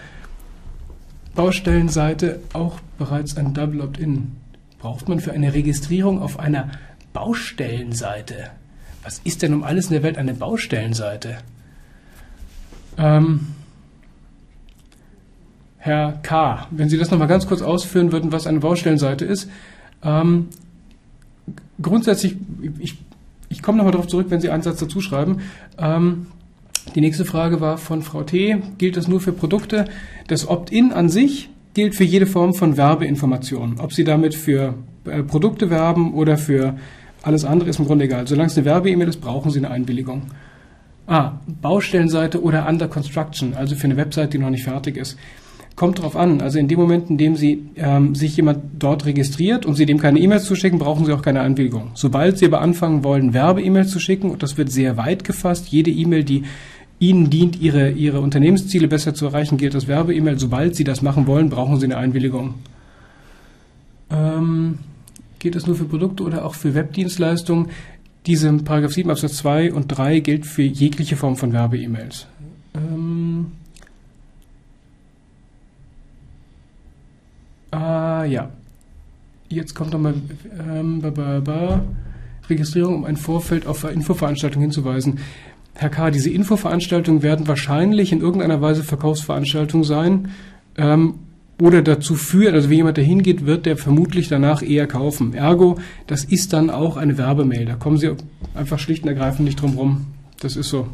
Baustellenseite 1.35 2.39
auch 2.53 2.79
bereits 2.97 3.35
ein 3.35 3.53
Double 3.53 3.81
Opt-in? 3.81 4.31
Braucht 4.79 5.09
man 5.09 5.19
für 5.19 5.33
eine 5.33 5.53
Registrierung 5.53 6.21
auf 6.21 6.39
einer 6.39 6.69
Baustellenseite. 7.17 8.51
Was 9.01 9.21
ist 9.23 9.41
denn 9.41 9.53
um 9.55 9.63
alles 9.63 9.87
in 9.87 9.93
der 9.93 10.03
Welt 10.03 10.19
eine 10.19 10.35
Baustellenseite? 10.35 11.37
Ähm, 12.95 13.47
Herr 15.77 16.19
K., 16.21 16.67
wenn 16.69 16.89
Sie 16.89 16.97
das 16.97 17.09
nochmal 17.09 17.27
ganz 17.27 17.47
kurz 17.47 17.63
ausführen 17.63 18.11
würden, 18.11 18.31
was 18.31 18.45
eine 18.45 18.59
Baustellenseite 18.59 19.25
ist. 19.25 19.49
Ähm, 20.03 20.49
grundsätzlich, 21.81 22.35
ich, 22.77 22.99
ich 23.49 23.63
komme 23.63 23.79
nochmal 23.79 23.93
darauf 23.93 24.07
zurück, 24.07 24.27
wenn 24.29 24.41
Sie 24.41 24.51
einen 24.51 24.61
Satz 24.61 24.79
dazu 24.79 25.01
schreiben. 25.01 25.39
Ähm, 25.79 26.27
die 26.93 27.01
nächste 27.01 27.25
Frage 27.25 27.61
war 27.61 27.79
von 27.79 28.03
Frau 28.03 28.21
T. 28.21 28.61
Gilt 28.77 28.95
das 28.95 29.07
nur 29.07 29.21
für 29.21 29.31
Produkte? 29.31 29.85
Das 30.27 30.47
Opt-in 30.47 30.93
an 30.93 31.09
sich 31.09 31.49
gilt 31.73 31.95
für 31.95 32.03
jede 32.03 32.27
Form 32.27 32.53
von 32.53 32.77
Werbeinformation. 32.77 33.79
Ob 33.79 33.91
Sie 33.91 34.03
damit 34.03 34.35
für 34.35 34.75
äh, 35.05 35.23
Produkte 35.23 35.71
werben 35.71 36.13
oder 36.13 36.37
für 36.37 36.77
alles 37.27 37.45
andere 37.45 37.69
ist 37.69 37.79
im 37.79 37.85
Grunde 37.85 38.06
egal. 38.06 38.25
Solange 38.27 38.47
es 38.47 38.57
eine 38.57 38.65
Werbe-E-Mail 38.65 39.09
ist, 39.09 39.21
brauchen 39.21 39.51
Sie 39.51 39.59
eine 39.59 39.69
Einwilligung. 39.69 40.24
Ah, 41.06 41.33
Baustellenseite 41.62 42.41
oder 42.41 42.68
Under 42.68 42.88
Construction, 42.88 43.53
also 43.53 43.75
für 43.75 43.85
eine 43.85 43.97
Website, 43.97 44.33
die 44.33 44.39
noch 44.39 44.50
nicht 44.50 44.63
fertig 44.63 44.97
ist. 44.97 45.18
Kommt 45.75 46.01
drauf 46.01 46.15
an. 46.15 46.41
Also 46.41 46.57
in 46.57 46.68
dem 46.68 46.79
Moment, 46.79 47.09
in 47.09 47.18
dem 47.18 47.35
Sie 47.35 47.69
ähm, 47.75 48.15
sich 48.15 48.35
jemand 48.35 48.59
dort 48.79 49.06
registriert 49.06 49.65
und 49.65 49.75
Sie 49.75 49.85
dem 49.85 50.00
keine 50.00 50.19
E-Mails 50.19 50.45
zuschicken, 50.45 50.79
brauchen 50.79 51.06
Sie 51.06 51.13
auch 51.13 51.21
keine 51.21 51.41
Einwilligung. 51.41 51.91
Sobald 51.94 52.38
Sie 52.38 52.45
aber 52.45 52.62
anfangen 52.62 53.03
wollen, 53.03 53.33
Werbe-E-Mails 53.33 53.91
zu 53.91 54.00
schicken, 54.00 54.31
und 54.31 54.41
das 54.41 54.57
wird 54.57 54.71
sehr 54.71 54.97
weit 54.97 55.24
gefasst, 55.24 55.68
jede 55.68 55.91
E-Mail, 55.91 56.24
die 56.24 56.44
Ihnen 57.00 57.29
dient, 57.29 57.62
Ihre, 57.62 57.91
Ihre 57.91 58.21
Unternehmensziele 58.21 58.88
besser 58.88 59.13
zu 59.13 59.27
erreichen, 59.27 59.57
gilt 59.57 59.75
als 59.75 59.88
Werbe-E-Mail. 59.88 60.39
Sobald 60.39 60.75
Sie 60.75 60.83
das 60.83 61.01
machen 61.01 61.27
wollen, 61.27 61.50
brauchen 61.50 61.79
Sie 61.79 61.85
eine 61.85 61.97
Einwilligung. 61.97 62.56
Ähm, 64.09 64.79
Geht 65.39 65.56
es 65.56 65.68
nur 65.68 65.75
für 65.75 65.86
Produkte 65.86 66.24
oder 66.24 66.45
auch 66.45 66.56
für 66.56 66.74
Webdienstleistungen? 66.74 67.67
Diese 68.25 68.51
Paragraph 68.53 68.94
7 68.94 69.10
Absatz 69.10 69.38
2 69.38 69.72
und 69.74 69.88
3 69.88 70.20
gilt 70.20 70.46
für 70.46 70.63
jegliche 70.63 71.15
Form 71.15 71.38
von 71.38 71.53
Werbe-E-Mails. 71.53 72.27
Ähm 72.75 73.51
ah, 77.72 78.25
ja. 78.25 78.50
Jetzt 79.50 79.75
kommt 79.75 79.94
nochmal 79.94 80.15
ähm, 80.60 81.01
Registrierung, 82.50 82.96
um 82.96 83.06
ein 83.06 83.15
Vorfeld 83.15 83.65
auf 83.65 83.84
Infoveranstaltungen 83.86 84.63
hinzuweisen. 84.63 85.20
Herr 85.74 85.89
K., 85.89 86.12
diese 86.12 86.29
Infoveranstaltungen 86.29 87.22
werden 87.22 87.48
wahrscheinlich 87.48 88.12
in 88.12 88.20
irgendeiner 88.20 88.62
Weise 88.62 88.84
Verkaufsveranstaltungen 88.84 89.86
sein. 89.86 90.32
Ähm, 90.75 91.20
oder 91.59 91.81
dazu 91.81 92.15
führt, 92.15 92.53
also 92.53 92.69
wenn 92.69 92.77
jemand 92.77 92.97
da 92.97 93.01
hingeht, 93.01 93.45
wird 93.45 93.65
der 93.65 93.77
vermutlich 93.77 94.27
danach 94.27 94.61
eher 94.61 94.85
kaufen. 94.85 95.33
Ergo, 95.33 95.77
das 96.05 96.23
ist 96.23 96.53
dann 96.53 96.69
auch 96.69 96.97
eine 96.97 97.17
Werbemail. 97.17 97.65
Da 97.65 97.75
kommen 97.75 97.97
Sie 97.97 98.11
einfach 98.53 98.79
schlicht 98.79 99.03
und 99.03 99.09
ergreifend 99.09 99.45
nicht 99.45 99.61
drum 99.61 99.75
rum. 99.75 100.05
Das 100.39 100.55
ist 100.55 100.69
so. 100.69 100.87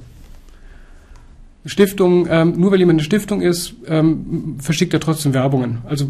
Stiftung, 1.65 2.27
ähm, 2.29 2.53
nur 2.58 2.72
weil 2.72 2.79
jemand 2.79 3.00
eine 3.00 3.05
Stiftung 3.05 3.41
ist, 3.41 3.75
ähm, 3.88 4.55
verschickt 4.60 4.93
er 4.93 5.00
trotzdem 5.00 5.34
Werbungen. 5.34 5.79
Also 5.86 6.08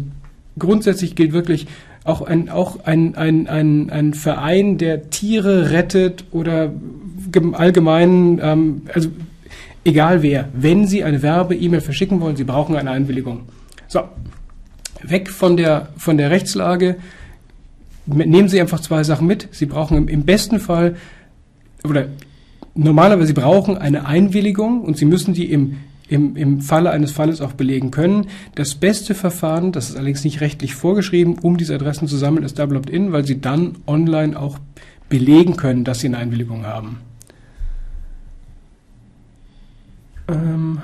grundsätzlich 0.58 1.14
gilt 1.14 1.32
wirklich 1.32 1.66
auch 2.04 2.22
ein, 2.22 2.48
auch 2.48 2.84
ein, 2.84 3.14
ein, 3.14 3.46
ein, 3.46 3.90
ein 3.90 4.14
Verein, 4.14 4.78
der 4.78 5.10
Tiere 5.10 5.70
rettet 5.70 6.24
oder 6.32 6.72
allgemein, 7.52 8.40
ähm, 8.42 8.82
also 8.92 9.08
egal 9.84 10.22
wer, 10.22 10.48
wenn 10.54 10.86
Sie 10.86 11.02
eine 11.02 11.22
Werbe-E-Mail 11.22 11.80
verschicken 11.80 12.20
wollen, 12.20 12.36
Sie 12.36 12.44
brauchen 12.44 12.76
eine 12.76 12.90
Einwilligung. 12.90 13.40
So, 13.86 14.00
weg 15.10 15.30
von 15.30 15.56
der, 15.56 15.88
von 15.96 16.16
der 16.16 16.30
Rechtslage. 16.30 16.96
Nehmen 18.06 18.48
Sie 18.48 18.60
einfach 18.60 18.80
zwei 18.80 19.02
Sachen 19.04 19.26
mit. 19.26 19.48
Sie 19.52 19.66
brauchen 19.66 20.08
im, 20.08 20.24
besten 20.24 20.60
Fall, 20.60 20.96
oder 21.84 22.08
normalerweise 22.74 23.28
Sie 23.28 23.32
brauchen 23.32 23.78
eine 23.78 24.06
Einwilligung 24.06 24.82
und 24.82 24.96
Sie 24.96 25.04
müssen 25.06 25.32
die 25.34 25.50
im, 25.50 25.78
im, 26.08 26.36
im 26.36 26.60
Falle 26.60 26.90
eines 26.90 27.12
Falles 27.12 27.40
auch 27.40 27.52
belegen 27.52 27.90
können. 27.90 28.26
Das 28.54 28.74
beste 28.74 29.14
Verfahren, 29.14 29.72
das 29.72 29.90
ist 29.90 29.96
allerdings 29.96 30.24
nicht 30.24 30.40
rechtlich 30.40 30.74
vorgeschrieben, 30.74 31.38
um 31.40 31.56
diese 31.56 31.74
Adressen 31.74 32.08
zu 32.08 32.16
sammeln, 32.16 32.44
ist 32.44 32.58
Double 32.58 32.76
Opt-in, 32.76 33.12
weil 33.12 33.24
Sie 33.24 33.40
dann 33.40 33.78
online 33.86 34.38
auch 34.38 34.58
belegen 35.08 35.56
können, 35.56 35.84
dass 35.84 36.00
Sie 36.00 36.08
eine 36.08 36.18
Einwilligung 36.18 36.66
haben. 36.66 37.00
Ähm, 40.28 40.80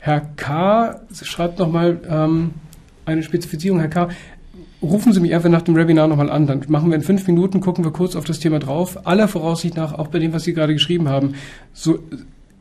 Herr 0.00 0.20
K. 0.20 1.00
schreibt 1.12 1.58
nochmal, 1.58 2.00
ähm, 2.08 2.52
eine 3.08 3.22
Spezifizierung, 3.22 3.80
Herr 3.80 3.88
K. 3.88 4.08
rufen 4.82 5.12
Sie 5.12 5.20
mich 5.20 5.34
einfach 5.34 5.48
nach 5.48 5.62
dem 5.62 5.74
Webinar 5.74 6.08
nochmal 6.08 6.30
an. 6.30 6.46
Dann 6.46 6.62
machen 6.68 6.90
wir 6.90 6.96
in 6.96 7.02
fünf 7.02 7.26
Minuten, 7.26 7.60
gucken 7.60 7.84
wir 7.84 7.90
kurz 7.90 8.14
auf 8.14 8.24
das 8.24 8.38
Thema 8.38 8.58
drauf. 8.58 9.06
Aller 9.06 9.28
Voraussicht 9.28 9.76
nach, 9.76 9.92
auch 9.94 10.08
bei 10.08 10.18
dem, 10.18 10.32
was 10.32 10.44
Sie 10.44 10.54
gerade 10.54 10.74
geschrieben 10.74 11.08
haben, 11.08 11.34
so, 11.72 11.98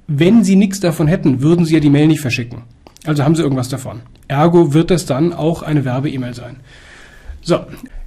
wenn 0.07 0.43
Sie 0.43 0.55
nichts 0.55 0.79
davon 0.79 1.07
hätten, 1.07 1.41
würden 1.41 1.65
Sie 1.65 1.73
ja 1.73 1.79
die 1.79 1.89
Mail 1.89 2.07
nicht 2.07 2.21
verschicken. 2.21 2.63
Also 3.05 3.23
haben 3.23 3.35
Sie 3.35 3.43
irgendwas 3.43 3.69
davon. 3.69 4.01
Ergo 4.27 4.73
wird 4.73 4.91
es 4.91 5.05
dann 5.05 5.33
auch 5.33 5.61
eine 5.61 5.85
Werbe-E-Mail 5.85 6.33
sein. 6.33 6.57
So, 7.41 7.59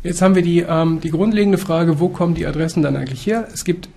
jetzt 0.03 0.21
haben 0.21 0.35
wir 0.35 0.43
die, 0.43 0.61
ähm, 0.61 1.01
die 1.01 1.11
grundlegende 1.11 1.59
Frage, 1.59 2.01
wo 2.01 2.09
kommen 2.09 2.35
die 2.35 2.47
Adressen 2.47 2.83
dann 2.83 2.97
eigentlich 2.97 3.27
her? 3.27 3.49
Es 3.53 3.65
gibt 3.65 3.89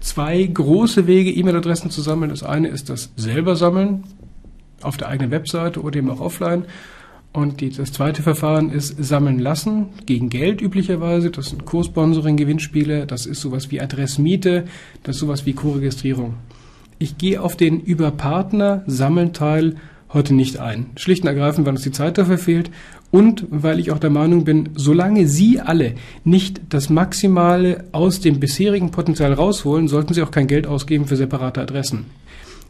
zwei 0.00 0.42
große 0.42 1.06
Wege, 1.06 1.30
E-Mail-Adressen 1.30 1.90
zu 1.90 2.00
sammeln. 2.00 2.30
Das 2.30 2.42
eine 2.42 2.68
ist 2.68 2.90
das 2.90 3.10
selber 3.16 3.54
sammeln 3.54 4.04
auf 4.82 4.96
der 4.96 5.08
eigenen 5.08 5.30
Webseite 5.30 5.80
oder 5.80 5.96
eben 5.96 6.10
auch 6.10 6.20
offline. 6.20 6.64
Und 7.32 7.62
die, 7.62 7.70
das 7.70 7.92
zweite 7.92 8.22
Verfahren 8.22 8.70
ist 8.70 9.02
sammeln 9.02 9.38
lassen, 9.38 9.86
gegen 10.04 10.28
Geld 10.28 10.60
üblicherweise. 10.60 11.30
Das 11.30 11.46
sind 11.46 11.64
Co-Sponsoring, 11.64 12.36
Gewinnspiele, 12.36 13.06
das 13.06 13.24
ist 13.24 13.40
sowas 13.40 13.70
wie 13.70 13.80
Adressmiete, 13.80 14.64
das 15.02 15.16
ist 15.16 15.20
sowas 15.20 15.46
wie 15.46 15.54
Co-Registrierung. 15.54 16.34
Ich 16.98 17.16
gehe 17.16 17.40
auf 17.42 17.56
den 17.56 17.80
über 17.80 18.10
Partner 18.10 18.84
sammeln 18.86 19.32
Teil 19.32 19.76
heute 20.12 20.34
nicht 20.34 20.58
ein. 20.58 20.90
Schlicht 20.96 21.22
und 21.22 21.28
ergreifend, 21.28 21.66
weil 21.66 21.72
uns 21.72 21.82
die 21.82 21.90
Zeit 21.90 22.18
dafür 22.18 22.36
fehlt 22.36 22.70
und 23.10 23.46
weil 23.50 23.80
ich 23.80 23.90
auch 23.92 23.98
der 23.98 24.10
Meinung 24.10 24.44
bin, 24.44 24.70
solange 24.74 25.26
Sie 25.26 25.58
alle 25.58 25.94
nicht 26.24 26.60
das 26.68 26.90
Maximale 26.90 27.84
aus 27.92 28.20
dem 28.20 28.40
bisherigen 28.40 28.90
Potenzial 28.90 29.32
rausholen, 29.32 29.88
sollten 29.88 30.12
Sie 30.12 30.22
auch 30.22 30.30
kein 30.30 30.46
Geld 30.46 30.66
ausgeben 30.66 31.06
für 31.06 31.16
separate 31.16 31.62
Adressen. 31.62 32.06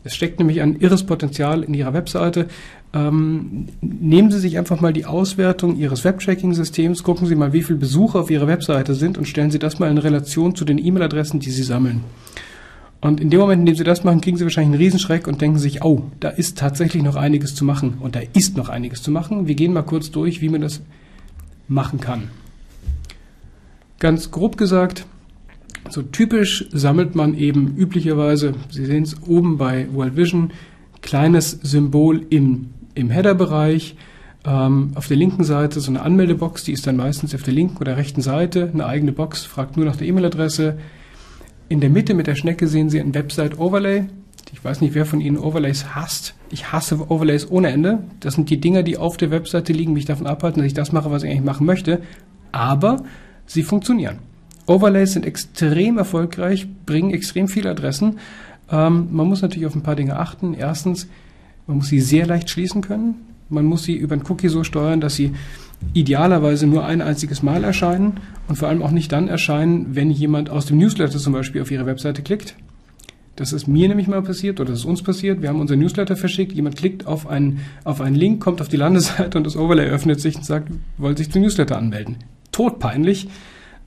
Es 0.05 0.15
steckt 0.15 0.39
nämlich 0.39 0.61
ein 0.61 0.77
irres 0.77 1.05
Potenzial 1.05 1.63
in 1.63 1.75
Ihrer 1.75 1.93
Webseite. 1.93 2.49
Ähm, 2.93 3.69
nehmen 3.81 4.31
Sie 4.31 4.39
sich 4.39 4.59
einfach 4.59 4.81
mal 4.81 4.93
die 4.93 5.07
Auswertung 5.07 5.77
Ihres 5.77 6.05
Webtracking-Systems, 6.05 7.03
gucken 7.03 7.27
Sie 7.27 7.35
mal, 7.35 7.53
wie 7.53 7.63
viele 7.63 7.79
Besucher 7.79 8.21
auf 8.21 8.31
Ihrer 8.31 8.47
Webseite 8.47 8.95
sind 8.95 9.17
und 9.17 9.27
stellen 9.27 9.51
Sie 9.51 9.59
das 9.59 9.79
mal 9.79 9.91
in 9.91 9.99
Relation 9.99 10.55
zu 10.55 10.65
den 10.65 10.79
E-Mail-Adressen, 10.79 11.41
die 11.41 11.51
Sie 11.51 11.63
sammeln. 11.63 12.03
Und 13.01 13.21
in 13.21 13.31
dem 13.31 13.41
Moment, 13.41 13.61
in 13.61 13.67
dem 13.67 13.75
Sie 13.75 13.85
das 13.85 14.05
machen, 14.05 14.21
kriegen 14.21 14.37
Sie 14.37 14.45
wahrscheinlich 14.45 14.75
einen 14.75 14.83
Riesenschreck 14.83 15.27
und 15.27 15.41
denken 15.41 15.59
sich, 15.59 15.83
oh, 15.83 16.05
da 16.21 16.29
ist 16.29 16.59
tatsächlich 16.59 17.03
noch 17.03 17.17
einiges 17.17 17.55
zu 17.55 17.65
machen. 17.65 17.95
Und 17.99 18.15
da 18.15 18.21
ist 18.33 18.57
noch 18.57 18.69
einiges 18.69 19.03
zu 19.03 19.11
machen. 19.11 19.49
Wir 19.49 19.57
gehen 19.57 19.73
mal 19.73 19.83
kurz 19.83 20.13
durch, 20.13 20.41
wie 20.41 20.49
man 20.49 20.61
das 20.61 20.81
machen 21.67 22.01
kann. 22.01 22.31
Ganz 23.99 24.31
grob 24.31 24.57
gesagt, 24.57 25.05
so 25.89 26.03
typisch 26.03 26.67
sammelt 26.73 27.15
man 27.15 27.35
eben 27.35 27.77
üblicherweise, 27.77 28.55
Sie 28.71 28.85
sehen 28.85 29.03
es 29.03 29.23
oben 29.23 29.59
bei 29.59 29.87
World 29.93 30.17
Vision, 30.17 30.53
kleines 31.01 31.51
Symbol 31.62 32.25
im, 32.31 32.71
im 32.95 33.11
Header-Bereich. 33.11 33.97
Ähm, 34.45 34.93
auf 34.95 35.07
der 35.07 35.17
linken 35.17 35.45
Seite 35.45 35.81
so 35.81 35.91
eine 35.91 36.03
Anmeldebox, 36.03 36.65
die 36.65 36.73
ist 36.73 36.87
dann 36.87 36.97
meistens 36.97 37.35
auf 37.35 37.43
der 37.43 37.55
linken 37.55 37.79
oder 37.79 37.97
rechten 37.97 38.23
Seite, 38.23 38.71
eine 38.73 38.87
eigene 38.87 39.12
Box, 39.12 39.45
fragt 39.45 39.77
nur 39.77 39.87
nach 39.87 39.97
der 39.97 40.07
E-Mail-Adresse. 40.09 40.79
In 41.69 41.81
der 41.81 41.91
Mitte 41.91 42.15
mit 42.15 42.27
der 42.27 42.35
Schnecke 42.35 42.67
sehen 42.67 42.91
Sie 42.91 43.01
ein 43.01 43.15
Website-Overlay. 43.15 44.05
Ich 44.53 44.65
weiß 44.65 44.81
nicht, 44.81 44.95
wer 44.95 45.07
von 45.07 45.21
Ihnen 45.21 45.39
Overlays 45.39 45.95
hasst. 45.95 46.35
Ich 46.51 46.73
hasse 46.73 47.11
Overlays 47.11 47.51
ohne 47.51 47.69
Ende. 47.69 48.01
Das 48.21 48.35
sind 48.35 48.51
die 48.51 48.61
Dinger, 48.61 48.83
die 48.83 48.99
auf 48.99 49.17
der 49.17 49.31
Webseite 49.31 49.73
liegen, 49.73 49.93
mich 49.93 50.05
davon 50.05 50.27
abhalten, 50.27 50.61
dass 50.61 50.67
ich 50.67 50.75
das 50.75 50.93
mache, 50.93 51.11
was 51.11 51.23
ich 51.23 51.31
eigentlich 51.31 51.45
machen 51.45 51.67
möchte. 51.67 52.03
Aber 52.51 53.05
sie 53.47 53.62
funktionieren. 53.62 54.19
Overlays 54.73 55.12
sind 55.12 55.26
extrem 55.26 55.99
erfolgreich, 55.99 56.67
bringen 56.87 57.11
extrem 57.11 57.49
viele 57.49 57.71
Adressen. 57.71 58.19
Ähm, 58.71 59.09
man 59.11 59.29
muss 59.29 59.43
natürlich 59.43 59.67
auf 59.67 59.75
ein 59.75 59.83
paar 59.83 59.97
Dinge 59.97 60.19
achten. 60.19 60.55
Erstens, 60.55 61.09
man 61.67 61.79
muss 61.79 61.88
sie 61.88 62.00
sehr 62.00 62.26
leicht 62.26 62.49
schließen 62.49 62.81
können. 62.81 63.17
Man 63.50 63.67
muss 63.67 63.85
sie 63.85 63.95
über 63.95 64.14
ein 64.14 64.23
Cookie 64.29 64.49
so 64.49 64.64
steuern, 64.64 65.00
dass 65.00 65.14
sie 65.14 65.33
idealerweise 65.93 66.67
nur 66.67 66.87
ein 66.87 67.02
einziges 67.02 67.43
Mal 67.43 67.64
erscheinen 67.64 68.14
und 68.49 68.57
vor 68.57 68.69
allem 68.69 68.83
auch 68.83 68.93
nicht 68.93 69.12
dann 69.12 69.29
erscheinen, 69.29 69.95
wenn 69.95 70.11
jemand 70.11 70.49
aus 70.49 70.67
dem 70.67 70.79
Newsletter 70.79 71.19
zum 71.19 71.35
Beispiel 71.35 71.61
auf 71.61 71.71
ihre 71.71 71.85
Webseite 71.85 72.23
klickt. 72.23 72.55
Das 73.37 73.52
ist 73.52 73.67
mir 73.67 73.88
nämlich 73.88 74.09
mal 74.09 74.23
passiert 74.23 74.61
oder 74.61 74.71
das 74.71 74.81
ist 74.81 74.85
uns 74.85 75.02
passiert. 75.02 75.43
Wir 75.43 75.49
haben 75.49 75.61
unser 75.61 75.76
Newsletter 75.76 76.17
verschickt, 76.17 76.52
jemand 76.52 76.76
klickt 76.76 77.07
auf 77.07 77.26
einen, 77.26 77.61
auf 77.85 78.00
einen 78.00 78.14
Link, 78.14 78.41
kommt 78.41 78.61
auf 78.61 78.69
die 78.69 78.76
Landeseite 78.76 79.37
und 79.37 79.45
das 79.45 79.57
Overlay 79.57 79.88
öffnet 79.88 80.21
sich 80.21 80.37
und 80.37 80.45
sagt, 80.45 80.69
wollt 80.97 81.19
sich 81.19 81.31
zum 81.31 81.43
Newsletter 81.43 81.76
anmelden. 81.76 82.17
Todpeinlich 82.52 83.29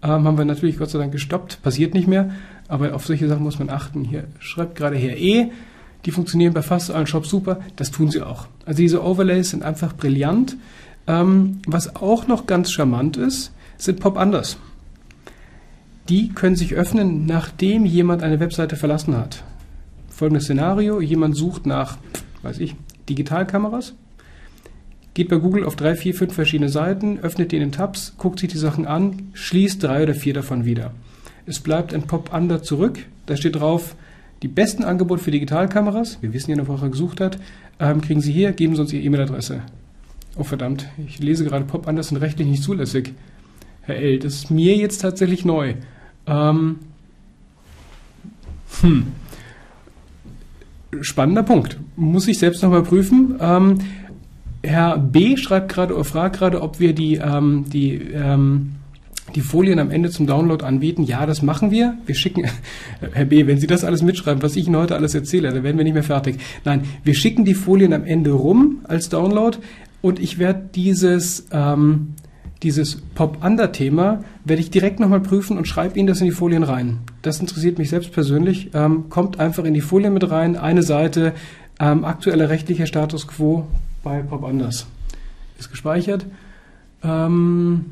ähm, 0.06 0.26
haben 0.26 0.38
wir 0.38 0.46
natürlich 0.46 0.78
Gott 0.78 0.92
sei 0.92 1.00
Dank 1.00 1.12
gestoppt, 1.12 1.64
passiert 1.64 1.94
nicht 1.96 2.08
mehr, 2.08 2.30
aber 2.68 2.94
auf 2.94 3.06
solche 3.06 3.28
Sachen 3.28 3.44
muss 3.44 3.58
man 3.58 3.70
achten. 3.70 4.04
Hier 4.04 4.26
schreibt 4.40 4.76
gerade 4.76 4.96
Herr 4.98 5.18
E., 5.18 5.52
die 6.06 6.12
funktionieren 6.12 6.54
bei 6.54 6.62
fast 6.62 6.92
allen 6.92 7.08
Shops 7.08 7.30
super, 7.30 7.60
das 7.76 7.90
tun 7.90 8.12
sie 8.12 8.22
auch. 8.22 8.46
Also 8.66 8.78
diese 8.78 9.04
Overlays 9.04 9.50
sind 9.50 9.64
einfach 9.64 9.96
brillant. 9.96 10.56
Ähm, 11.08 11.60
was 11.66 11.96
auch 11.96 12.28
noch 12.28 12.46
ganz 12.46 12.72
charmant 12.72 13.18
ist, 13.18 13.52
sind 13.78 14.00
Pop-Anders. 14.00 14.58
Die 16.08 16.30
können 16.30 16.56
sich 16.56 16.76
öffnen, 16.76 17.26
nachdem 17.26 17.86
jemand 17.86 18.22
eine 18.22 18.40
Webseite 18.40 18.76
verlassen 18.76 19.18
hat. 19.18 19.44
Folgendes 20.08 20.44
Szenario, 20.44 21.02
jemand 21.02 21.36
sucht 21.36 21.66
nach, 21.66 21.98
weiß 22.44 22.60
ich, 22.60 22.76
Digitalkameras 23.10 23.96
geht 25.16 25.30
bei 25.30 25.38
Google 25.38 25.64
auf 25.64 25.76
drei, 25.76 25.96
vier, 25.96 26.14
fünf 26.14 26.34
verschiedene 26.34 26.70
Seiten, 26.70 27.20
öffnet 27.20 27.52
die 27.52 27.56
in 27.56 27.62
den 27.62 27.72
Tabs, 27.72 28.14
guckt 28.18 28.40
sich 28.40 28.52
die 28.52 28.58
Sachen 28.58 28.86
an, 28.86 29.30
schließt 29.34 29.82
drei 29.82 30.04
oder 30.04 30.14
vier 30.14 30.36
davon 30.36 30.66
wieder. 30.66 30.94
Es 31.48 31.60
bleibt 31.60 31.94
ein 31.94 32.04
Pop-Under 32.04 32.62
zurück. 32.62 33.00
Da 33.26 33.36
steht 33.36 33.56
drauf, 33.56 33.96
die 34.44 34.48
besten 34.48 34.84
Angebote 34.84 35.24
für 35.24 35.32
Digitalkameras, 35.32 36.22
wir 36.22 36.34
wissen 36.34 36.52
ja 36.52 36.58
noch, 36.58 36.68
worauf 36.68 36.84
er 36.84 36.90
gesucht 36.90 37.22
hat, 37.22 37.40
ähm, 37.80 38.02
kriegen 38.02 38.22
Sie 38.22 38.32
hier, 38.32 38.52
geben 38.52 38.76
Sie 38.76 38.82
uns 38.82 38.94
Ihre 38.94 39.04
E-Mail-Adresse. 39.04 39.62
Oh 40.38 40.44
verdammt, 40.44 40.88
ich 41.08 41.20
lese 41.20 41.46
gerade 41.46 41.66
Pop-Unders 41.66 42.10
sind 42.10 42.18
rechtlich 42.18 42.48
nicht 42.48 42.62
zulässig. 42.62 43.14
Herr 43.82 43.96
L., 43.96 44.20
das 44.20 44.34
ist 44.34 44.52
mir 44.52 44.76
jetzt 44.76 45.00
tatsächlich 45.00 45.46
neu. 45.46 45.76
Ähm, 46.28 46.80
hm. 48.82 49.08
Spannender 51.02 51.44
Punkt. 51.44 51.78
Muss 51.96 52.28
ich 52.28 52.40
selbst 52.40 52.64
nochmal 52.64 52.84
prüfen. 52.84 53.36
Ähm, 53.40 53.80
Herr 54.66 54.98
B. 54.98 55.38
schreibt 55.38 55.70
gerade 55.70 55.94
oder 55.94 56.04
fragt 56.04 56.38
gerade, 56.38 56.62
ob 56.62 56.80
wir 56.80 56.94
die, 56.94 57.16
ähm, 57.16 57.66
die, 57.72 57.94
ähm, 58.14 58.76
die 59.34 59.42
Folien 59.42 59.80
am 59.80 59.90
Ende 59.90 60.10
zum 60.10 60.28
Download 60.28 60.64
anbieten. 60.64 61.04
Ja, 61.04 61.26
das 61.26 61.42
machen 61.42 61.72
wir. 61.72 61.98
Wir 62.06 62.16
schicken, 62.16 62.46
Herr 63.14 63.26
B., 63.26 63.48
wenn 63.48 63.60
Sie 63.60 63.68
das 63.68 63.84
alles 63.84 64.02
mitschreiben, 64.02 64.44
was 64.44 64.56
ich 64.56 64.68
Ihnen 64.68 64.78
heute 64.78 64.96
alles 64.96 65.16
erzähle, 65.16 65.52
dann 65.52 65.64
werden 65.64 65.78
wir 65.78 65.84
nicht 65.84 65.94
mehr 65.94 66.04
fertig. 66.04 66.38
Nein, 66.64 66.84
wir 67.04 67.16
schicken 67.16 67.46
die 67.46 67.54
Folien 67.54 67.94
am 67.94 68.04
Ende 68.04 68.32
rum 68.32 68.82
als 68.84 69.10
Download 69.10 69.58
und 70.02 70.20
ich 70.20 70.38
werde 70.38 70.70
dieses, 70.76 71.48
ähm, 71.52 72.14
dieses 72.62 73.02
Pop-Under-Thema 73.16 74.24
werde 74.44 74.62
ich 74.62 74.70
direkt 74.70 75.00
nochmal 75.00 75.22
prüfen 75.22 75.58
und 75.58 75.68
schreibe 75.68 75.98
Ihnen 75.98 76.08
das 76.08 76.22
in 76.22 76.26
die 76.26 76.32
Folien 76.32 76.64
rein. 76.64 77.00
Das 77.22 77.40
interessiert 77.40 77.78
mich 77.80 77.90
selbst 77.90 78.12
persönlich. 78.12 78.70
Ähm, 78.74 79.06
kommt 79.10 79.40
einfach 79.40 79.66
in 79.66 79.74
die 79.74 79.82
Folien 79.82 80.14
mit 80.14 80.30
rein, 80.30 80.56
eine 80.56 80.84
Seite, 80.84 81.34
ähm, 81.80 82.06
aktueller 82.06 82.50
rechtlicher 82.50 82.86
Status 82.86 83.28
quo, 83.28 83.66
bei 84.06 84.22
Pop 84.22 84.46
Anders. 84.46 84.86
Ist 85.60 85.72
gespeichert. 85.72 86.26
Ähm, 87.04 87.86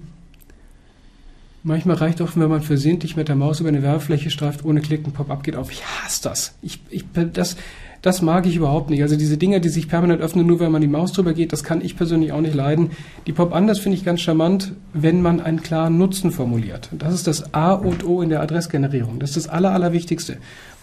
manchmal 1.63 1.97
reicht 1.97 2.21
auch, 2.21 2.29
wenn 2.35 2.49
man 2.49 2.61
versehentlich 2.61 3.17
mit 3.17 3.27
der 3.27 3.35
Maus 3.35 3.59
über 3.59 3.69
eine 3.69 3.81
Werbefläche 3.81 4.29
streift, 4.29 4.63
ohne 4.63 4.79
Klicken, 4.79 5.11
Pop-up 5.11 5.43
geht 5.43 5.57
auf. 5.57 5.71
Ich 5.71 5.83
hasse 5.83 6.23
das. 6.23 6.55
Ich, 6.61 6.79
ich, 6.89 7.03
das. 7.33 7.57
Das 8.03 8.21
mag 8.21 8.45
ich 8.45 8.57
überhaupt 8.57 8.89
nicht. 8.89 9.01
Also 9.01 9.15
diese 9.15 9.37
Dinger, 9.37 9.61
die 9.61 9.69
sich 9.69 9.87
permanent 9.87 10.21
öffnen, 10.21 10.45
nur 10.45 10.59
wenn 10.59 10.73
man 10.73 10.81
die 10.81 10.89
Maus 10.89 11.13
drüber 11.13 11.31
geht, 11.33 11.53
das 11.53 11.63
kann 11.63 11.79
ich 11.79 11.95
persönlich 11.95 12.33
auch 12.33 12.41
nicht 12.41 12.53
leiden. 12.53 12.91
Die 13.27 13.31
Pop-Anders 13.31 13.79
finde 13.79 13.97
ich 13.97 14.03
ganz 14.03 14.19
charmant, 14.19 14.73
wenn 14.91 15.21
man 15.21 15.39
einen 15.39 15.61
klaren 15.61 15.97
Nutzen 15.97 16.31
formuliert. 16.31 16.89
Das 16.91 17.13
ist 17.13 17.27
das 17.27 17.53
A 17.53 17.71
und 17.71 18.05
O 18.05 18.21
in 18.21 18.27
der 18.27 18.41
Adressgenerierung. 18.41 19.19
Das 19.19 19.29
ist 19.29 19.45
das 19.45 19.47
Aller, 19.47 19.71
Allerwichtigste. 19.71 20.35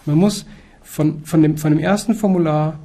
Man 0.07 0.15
muss 0.15 0.47
von, 0.81 1.23
von, 1.23 1.43
dem, 1.43 1.57
von 1.57 1.71
dem 1.71 1.79
ersten 1.79 2.15
Formular 2.15 2.79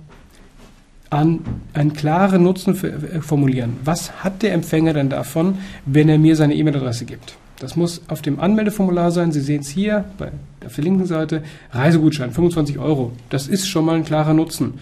an 1.11 1.41
einen 1.73 1.93
klaren 1.93 2.43
Nutzen 2.43 2.75
äh, 2.85 3.21
formulieren. 3.21 3.77
Was 3.85 4.25
hat 4.25 4.43
der 4.43 4.53
Empfänger 4.53 4.93
denn 4.93 5.09
davon, 5.09 5.59
wenn 5.85 6.09
er 6.09 6.19
mir 6.19 6.37
seine 6.37 6.55
E-Mail-Adresse 6.55 7.05
gibt? 7.05 7.37
Das 7.59 7.75
muss 7.77 8.03
auf 8.09 8.21
dem 8.21 8.39
Anmeldeformular 8.39 9.11
sein. 9.11 9.33
Sie 9.33 9.41
sehen 9.41 9.61
es 9.61 9.69
hier 9.69 10.05
bei, 10.19 10.31
auf 10.65 10.75
der 10.75 10.85
linken 10.85 11.07
Seite. 11.07 11.43
Reisegutschein, 11.71 12.33
25 12.33 12.79
Euro. 12.79 13.13
Das 13.31 13.49
ist 13.49 13.69
schon 13.69 13.85
mal 13.87 13.97
ein 13.97 14.05
klarer 14.05 14.35
Nutzen. 14.35 14.75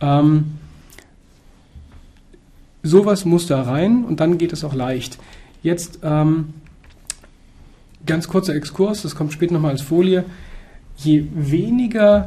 Ähm, 0.00 0.58
sowas 2.82 3.24
muss 3.24 3.46
da 3.46 3.62
rein 3.62 4.04
und 4.04 4.20
dann 4.20 4.36
geht 4.36 4.52
es 4.52 4.62
auch 4.62 4.74
leicht. 4.74 5.18
Jetzt 5.62 6.00
ähm, 6.02 6.54
ganz 8.04 8.28
kurzer 8.28 8.54
Exkurs, 8.54 9.02
das 9.02 9.14
kommt 9.14 9.32
später 9.32 9.54
nochmal 9.54 9.72
als 9.72 9.82
Folie. 9.82 10.24
Je 10.96 11.24
weniger 11.32 12.24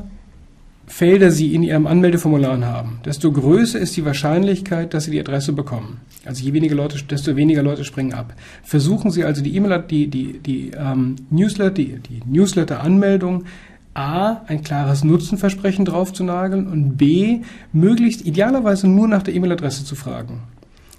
Felder 0.91 1.31
Sie 1.31 1.55
in 1.55 1.63
Ihrem 1.63 1.87
Anmeldeformular 1.87 2.59
haben, 2.65 2.99
desto 3.05 3.31
größer 3.31 3.79
ist 3.79 3.95
die 3.95 4.03
Wahrscheinlichkeit, 4.03 4.93
dass 4.93 5.05
Sie 5.05 5.11
die 5.11 5.21
Adresse 5.21 5.53
bekommen. 5.53 6.01
Also 6.25 6.43
je 6.43 6.51
weniger 6.51 6.75
Leute, 6.75 7.01
desto 7.03 7.37
weniger 7.37 7.63
Leute 7.63 7.85
springen 7.85 8.13
ab. 8.13 8.35
Versuchen 8.61 9.09
Sie 9.09 9.23
also 9.23 9.41
die 9.41 9.55
E-Mail, 9.55 9.83
die, 9.89 10.09
die, 10.09 10.39
die 10.39 10.71
ähm, 10.77 11.15
Newsletter, 11.29 11.71
die, 11.71 11.99
die 11.99 12.21
Newsletter-Anmeldung 12.25 13.45
A, 13.93 14.41
ein 14.47 14.63
klares 14.63 15.05
Nutzenversprechen 15.05 15.85
drauf 15.85 16.11
zu 16.11 16.25
nageln 16.25 16.67
und 16.67 16.97
B, 16.97 17.39
möglichst 17.71 18.25
idealerweise 18.25 18.89
nur 18.89 19.07
nach 19.07 19.23
der 19.23 19.33
E-Mail-Adresse 19.33 19.85
zu 19.85 19.95
fragen. 19.95 20.41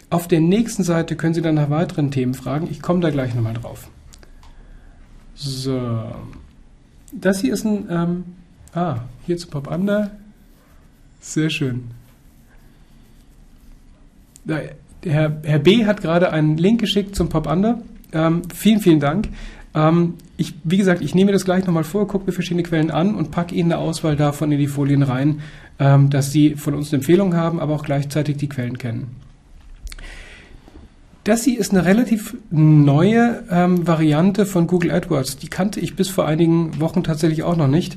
Auf 0.09 0.27
der 0.27 0.41
nächsten 0.41 0.85
Seite 0.85 1.17
können 1.17 1.35
Sie 1.35 1.43
dann 1.43 1.57
nach 1.57 1.69
weiteren 1.69 2.11
Themen 2.11 2.33
fragen. 2.33 2.67
Ich 2.71 2.81
komme 2.81 3.01
da 3.01 3.11
gleich 3.11 3.35
nochmal 3.35 3.55
drauf. 3.55 3.89
So. 5.35 6.13
Das 7.13 7.41
hier 7.41 7.53
ist 7.53 7.67
ein, 7.67 7.87
ähm, 7.91 8.25
ah, 8.75 8.99
hier 9.26 9.37
zu 9.37 9.49
Pop 9.49 9.71
Under. 9.71 10.11
Sehr 11.21 11.50
schön. 11.50 11.91
Da, 14.45 14.61
Herr, 15.05 15.41
Herr 15.43 15.59
B. 15.59 15.87
hat 15.87 16.00
gerade 16.00 16.33
einen 16.33 16.57
Link 16.57 16.81
geschickt 16.81 17.14
zum 17.17 17.29
Pop 17.29 17.47
Under. 17.47 17.81
Ähm, 18.12 18.43
vielen, 18.55 18.81
vielen 18.81 19.00
Dank. 19.00 19.29
Ähm, 19.75 20.14
ich, 20.37 20.55
wie 20.64 20.76
gesagt, 20.76 21.02
ich 21.02 21.14
nehme 21.14 21.33
das 21.33 21.45
gleich 21.45 21.64
nochmal 21.64 21.85
vor, 21.85 22.07
gucke 22.07 22.26
mir 22.26 22.33
verschiedene 22.33 22.62
Quellen 22.62 22.91
an 22.91 23.14
und 23.14 23.31
packe 23.31 23.55
Ihnen 23.55 23.73
eine 23.73 23.81
Auswahl 23.81 24.17
davon 24.17 24.52
in 24.52 24.59
die 24.59 24.67
Folien 24.67 25.02
rein, 25.02 25.41
ähm, 25.79 26.11
dass 26.11 26.33
Sie 26.33 26.57
von 26.57 26.75
uns 26.75 26.93
eine 26.93 26.99
Empfehlung 26.99 27.35
haben, 27.35 27.61
aber 27.61 27.75
auch 27.75 27.85
gleichzeitig 27.85 28.37
die 28.37 28.49
Quellen 28.49 28.79
kennen. 28.79 29.17
Das 31.25 31.45
hier 31.45 31.61
ist 31.61 31.71
eine 31.71 31.85
relativ 31.85 32.37
neue 32.50 33.45
ähm, 33.49 33.87
Variante 33.87 34.45
von 34.45 34.67
Google 34.67 34.91
AdWords. 34.91 35.37
Die 35.37 35.47
kannte 35.47 35.79
ich 35.79 35.95
bis 35.95 36.09
vor 36.09 36.26
einigen 36.26 36.81
Wochen 36.81 37.05
tatsächlich 37.05 37.45
auch 37.45 37.57
noch 37.57 37.69
nicht. 37.69 37.97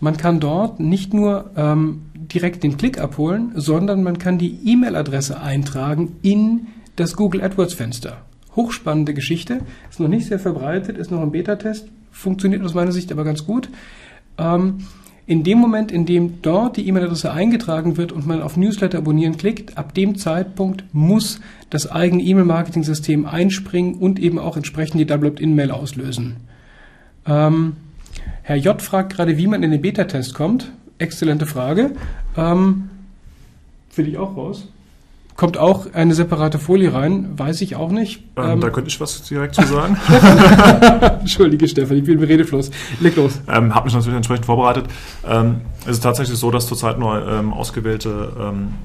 Man 0.00 0.16
kann 0.16 0.40
dort 0.40 0.80
nicht 0.80 1.12
nur 1.12 1.50
ähm, 1.56 2.02
direkt 2.14 2.62
den 2.62 2.76
Klick 2.76 3.00
abholen, 3.00 3.52
sondern 3.54 4.02
man 4.02 4.18
kann 4.18 4.38
die 4.38 4.58
E-Mail-Adresse 4.64 5.40
eintragen 5.40 6.16
in 6.22 6.68
das 6.96 7.16
Google 7.16 7.42
AdWords-Fenster. 7.42 8.18
Hochspannende 8.54 9.14
Geschichte, 9.14 9.60
ist 9.90 10.00
noch 10.00 10.08
nicht 10.08 10.26
sehr 10.26 10.38
verbreitet, 10.38 10.98
ist 10.98 11.10
noch 11.10 11.22
ein 11.22 11.32
Beta-Test, 11.32 11.88
funktioniert 12.10 12.62
aus 12.64 12.74
meiner 12.74 12.92
Sicht 12.92 13.10
aber 13.12 13.24
ganz 13.24 13.44
gut. 13.44 13.68
Ähm, 14.36 14.78
in 15.26 15.42
dem 15.44 15.58
Moment, 15.58 15.92
in 15.92 16.06
dem 16.06 16.40
dort 16.40 16.78
die 16.78 16.88
E-Mail-Adresse 16.88 17.30
eingetragen 17.30 17.98
wird 17.98 18.12
und 18.12 18.26
man 18.26 18.40
auf 18.40 18.56
Newsletter 18.56 18.98
abonnieren 18.98 19.36
klickt, 19.36 19.76
ab 19.76 19.94
dem 19.94 20.16
Zeitpunkt 20.16 20.84
muss 20.92 21.40
das 21.68 21.90
eigene 21.90 22.22
E-Mail-Marketing-System 22.22 23.26
einspringen 23.26 23.94
und 23.96 24.18
eben 24.18 24.38
auch 24.38 24.56
entsprechend 24.56 25.00
die 25.00 25.06
Double 25.06 25.28
Opt-in-Mail 25.28 25.70
auslösen. 25.70 26.36
Ähm, 27.26 27.76
Herr 28.48 28.56
J. 28.56 28.80
fragt 28.80 29.12
gerade, 29.12 29.36
wie 29.36 29.46
man 29.46 29.62
in 29.62 29.72
den 29.72 29.82
Beta-Test 29.82 30.32
kommt. 30.32 30.72
Exzellente 30.96 31.44
Frage. 31.44 31.90
Ähm, 32.34 32.88
Finde 33.90 34.10
ich 34.10 34.16
auch 34.16 34.38
raus. 34.38 34.66
Kommt 35.36 35.58
auch 35.58 35.92
eine 35.92 36.14
separate 36.14 36.58
Folie 36.58 36.94
rein, 36.94 37.38
weiß 37.38 37.60
ich 37.60 37.76
auch 37.76 37.90
nicht. 37.90 38.22
Ähm, 38.38 38.52
ähm, 38.52 38.60
da 38.62 38.70
könnte 38.70 38.88
ich 38.88 38.98
was 39.02 39.22
direkt 39.24 39.54
zu 39.54 39.66
sagen. 39.66 39.98
Entschuldige, 41.20 41.68
Stefan, 41.68 41.98
ich 41.98 42.04
bin 42.04 42.20
im 42.20 42.24
Redefluss. 42.24 42.70
Leg 43.00 43.16
los. 43.16 43.38
Ähm, 43.48 43.74
Habe 43.74 43.84
mich 43.84 43.92
natürlich 43.92 44.16
entsprechend 44.16 44.46
vorbereitet. 44.46 44.86
Ähm, 45.26 45.60
es 45.82 45.98
ist 45.98 46.02
tatsächlich 46.02 46.38
so, 46.38 46.50
dass 46.50 46.66
zurzeit 46.68 46.98
nur 46.98 47.28
ähm, 47.28 47.52
ausgewählte 47.52 48.32
ähm, 48.40 48.76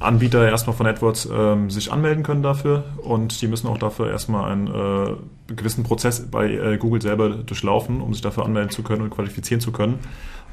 Anbieter 0.00 0.48
erstmal 0.48 0.76
von 0.76 0.86
AdWords 0.86 1.28
ähm, 1.32 1.70
sich 1.70 1.92
anmelden 1.92 2.22
können 2.22 2.42
dafür 2.42 2.84
und 3.02 3.40
die 3.42 3.48
müssen 3.48 3.66
auch 3.66 3.78
dafür 3.78 4.10
erstmal 4.10 4.50
einen 4.50 4.68
äh, 4.68 5.54
gewissen 5.54 5.82
Prozess 5.82 6.30
bei 6.30 6.50
äh, 6.50 6.78
Google 6.78 7.02
selber 7.02 7.30
durchlaufen, 7.30 8.00
um 8.00 8.12
sich 8.12 8.22
dafür 8.22 8.44
anmelden 8.44 8.70
zu 8.70 8.82
können 8.82 9.02
und 9.02 9.10
qualifizieren 9.10 9.60
zu 9.60 9.72
können. 9.72 9.98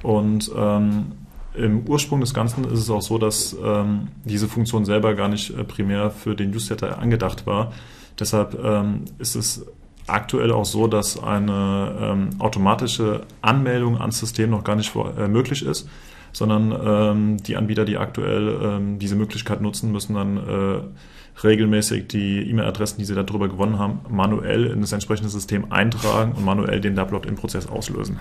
Und 0.02 0.52
ähm, 0.58 1.12
im 1.54 1.88
Ursprung 1.88 2.22
des 2.22 2.34
Ganzen 2.34 2.66
ist 2.66 2.80
es 2.80 2.90
auch 2.90 3.02
so, 3.02 3.18
dass 3.18 3.56
ähm, 3.64 4.08
diese 4.24 4.48
Funktion 4.48 4.84
selber 4.84 5.14
gar 5.14 5.28
nicht 5.28 5.52
äh, 5.52 5.64
primär 5.64 6.12
für 6.12 6.36
den 6.36 6.52
Newsletter 6.52 7.00
angedacht 7.00 7.46
war. 7.46 7.72
Deshalb 8.20 8.58
ähm, 8.64 9.06
ist 9.20 9.36
es 9.36 9.66
aktuell 10.08 10.52
auch 10.52 10.66
so, 10.66 10.88
dass 10.88 11.22
eine 11.22 11.96
ähm, 12.00 12.30
automatische 12.40 13.24
Anmeldung 13.42 14.00
ans 14.00 14.20
System 14.20 14.50
noch 14.50 14.64
gar 14.64 14.76
nicht 14.76 14.90
vor, 14.90 15.18
äh, 15.18 15.28
möglich 15.28 15.66
ist, 15.66 15.90
sondern 16.36 16.76
ähm, 16.86 17.38
die 17.38 17.56
Anbieter, 17.56 17.86
die 17.86 17.98
aktuell 17.98 18.60
ähm, 18.62 19.00
diese 19.00 19.16
Möglichkeit 19.16 19.62
nutzen, 19.62 19.92
müssen 19.94 20.16
dann 20.16 20.38
äh, 20.38 21.44
regelmäßig 21.44 22.08
die 22.08 22.50
E-Mail-Adressen, 22.50 22.98
die 23.00 23.06
sie 23.06 23.16
darüber 23.16 23.48
gewonnen 23.48 23.80
haben, 23.80 24.02
manuell 24.10 24.66
in 24.66 24.82
das 24.82 24.92
entsprechende 24.92 25.30
System 25.30 25.72
eintragen 25.72 26.34
und 26.34 26.44
manuell 26.44 26.82
den 26.82 26.96
Double-Opt-in-Prozess 26.96 27.68
auslösen. 27.68 28.20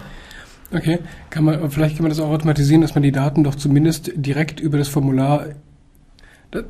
Okay, 0.72 1.00
kann 1.30 1.44
man, 1.44 1.70
vielleicht 1.70 1.96
kann 1.96 2.04
man 2.04 2.10
das 2.10 2.20
auch 2.20 2.30
automatisieren, 2.30 2.82
dass 2.82 2.94
man 2.94 3.02
die 3.02 3.12
Daten 3.12 3.42
doch 3.42 3.56
zumindest 3.56 4.12
direkt 4.14 4.60
über 4.60 4.78
das 4.78 4.88
Formular. 4.88 5.46
Da 6.52 6.62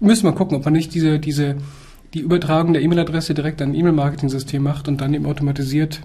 müssen 0.00 0.24
wir 0.24 0.32
gucken, 0.32 0.56
ob 0.56 0.64
man 0.64 0.72
nicht 0.72 0.94
diese, 0.94 1.18
diese, 1.18 1.56
die 2.14 2.20
Übertragung 2.20 2.72
der 2.72 2.80
E-Mail-Adresse 2.80 3.34
direkt 3.34 3.60
an 3.60 3.70
ein 3.70 3.74
E-Mail-Marketing-System 3.74 4.62
macht 4.62 4.88
und 4.88 5.02
dann 5.02 5.12
eben 5.12 5.26
automatisiert. 5.26 6.00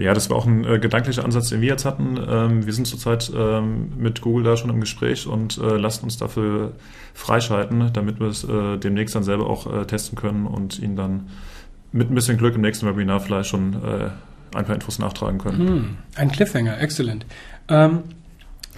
Ja, 0.00 0.14
das 0.14 0.30
war 0.30 0.38
auch 0.38 0.46
ein 0.46 0.64
äh, 0.64 0.78
gedanklicher 0.78 1.24
Ansatz, 1.24 1.50
den 1.50 1.60
wir 1.60 1.68
jetzt 1.68 1.84
hatten. 1.84 2.18
Ähm, 2.26 2.64
wir 2.64 2.72
sind 2.72 2.86
zurzeit 2.86 3.30
ähm, 3.36 3.92
mit 3.98 4.22
Google 4.22 4.44
da 4.44 4.56
schon 4.56 4.70
im 4.70 4.80
Gespräch 4.80 5.26
und 5.26 5.58
äh, 5.58 5.76
lassen 5.76 6.04
uns 6.04 6.16
dafür 6.16 6.72
freischalten, 7.12 7.90
damit 7.92 8.18
wir 8.18 8.28
es 8.28 8.42
äh, 8.44 8.78
demnächst 8.78 9.14
dann 9.14 9.24
selber 9.24 9.48
auch 9.48 9.70
äh, 9.70 9.84
testen 9.84 10.16
können 10.16 10.46
und 10.46 10.78
Ihnen 10.78 10.96
dann 10.96 11.28
mit 11.92 12.10
ein 12.10 12.14
bisschen 12.14 12.38
Glück 12.38 12.54
im 12.54 12.62
nächsten 12.62 12.86
Webinar 12.86 13.20
vielleicht 13.20 13.50
schon 13.50 13.74
äh, 13.74 14.56
ein 14.56 14.64
paar 14.64 14.74
Infos 14.74 14.98
nachtragen 14.98 15.38
können. 15.38 15.58
Hm, 15.58 15.84
ein 16.16 16.32
Cliffhanger, 16.32 16.80
exzellent. 16.80 17.26
Ähm, 17.68 17.98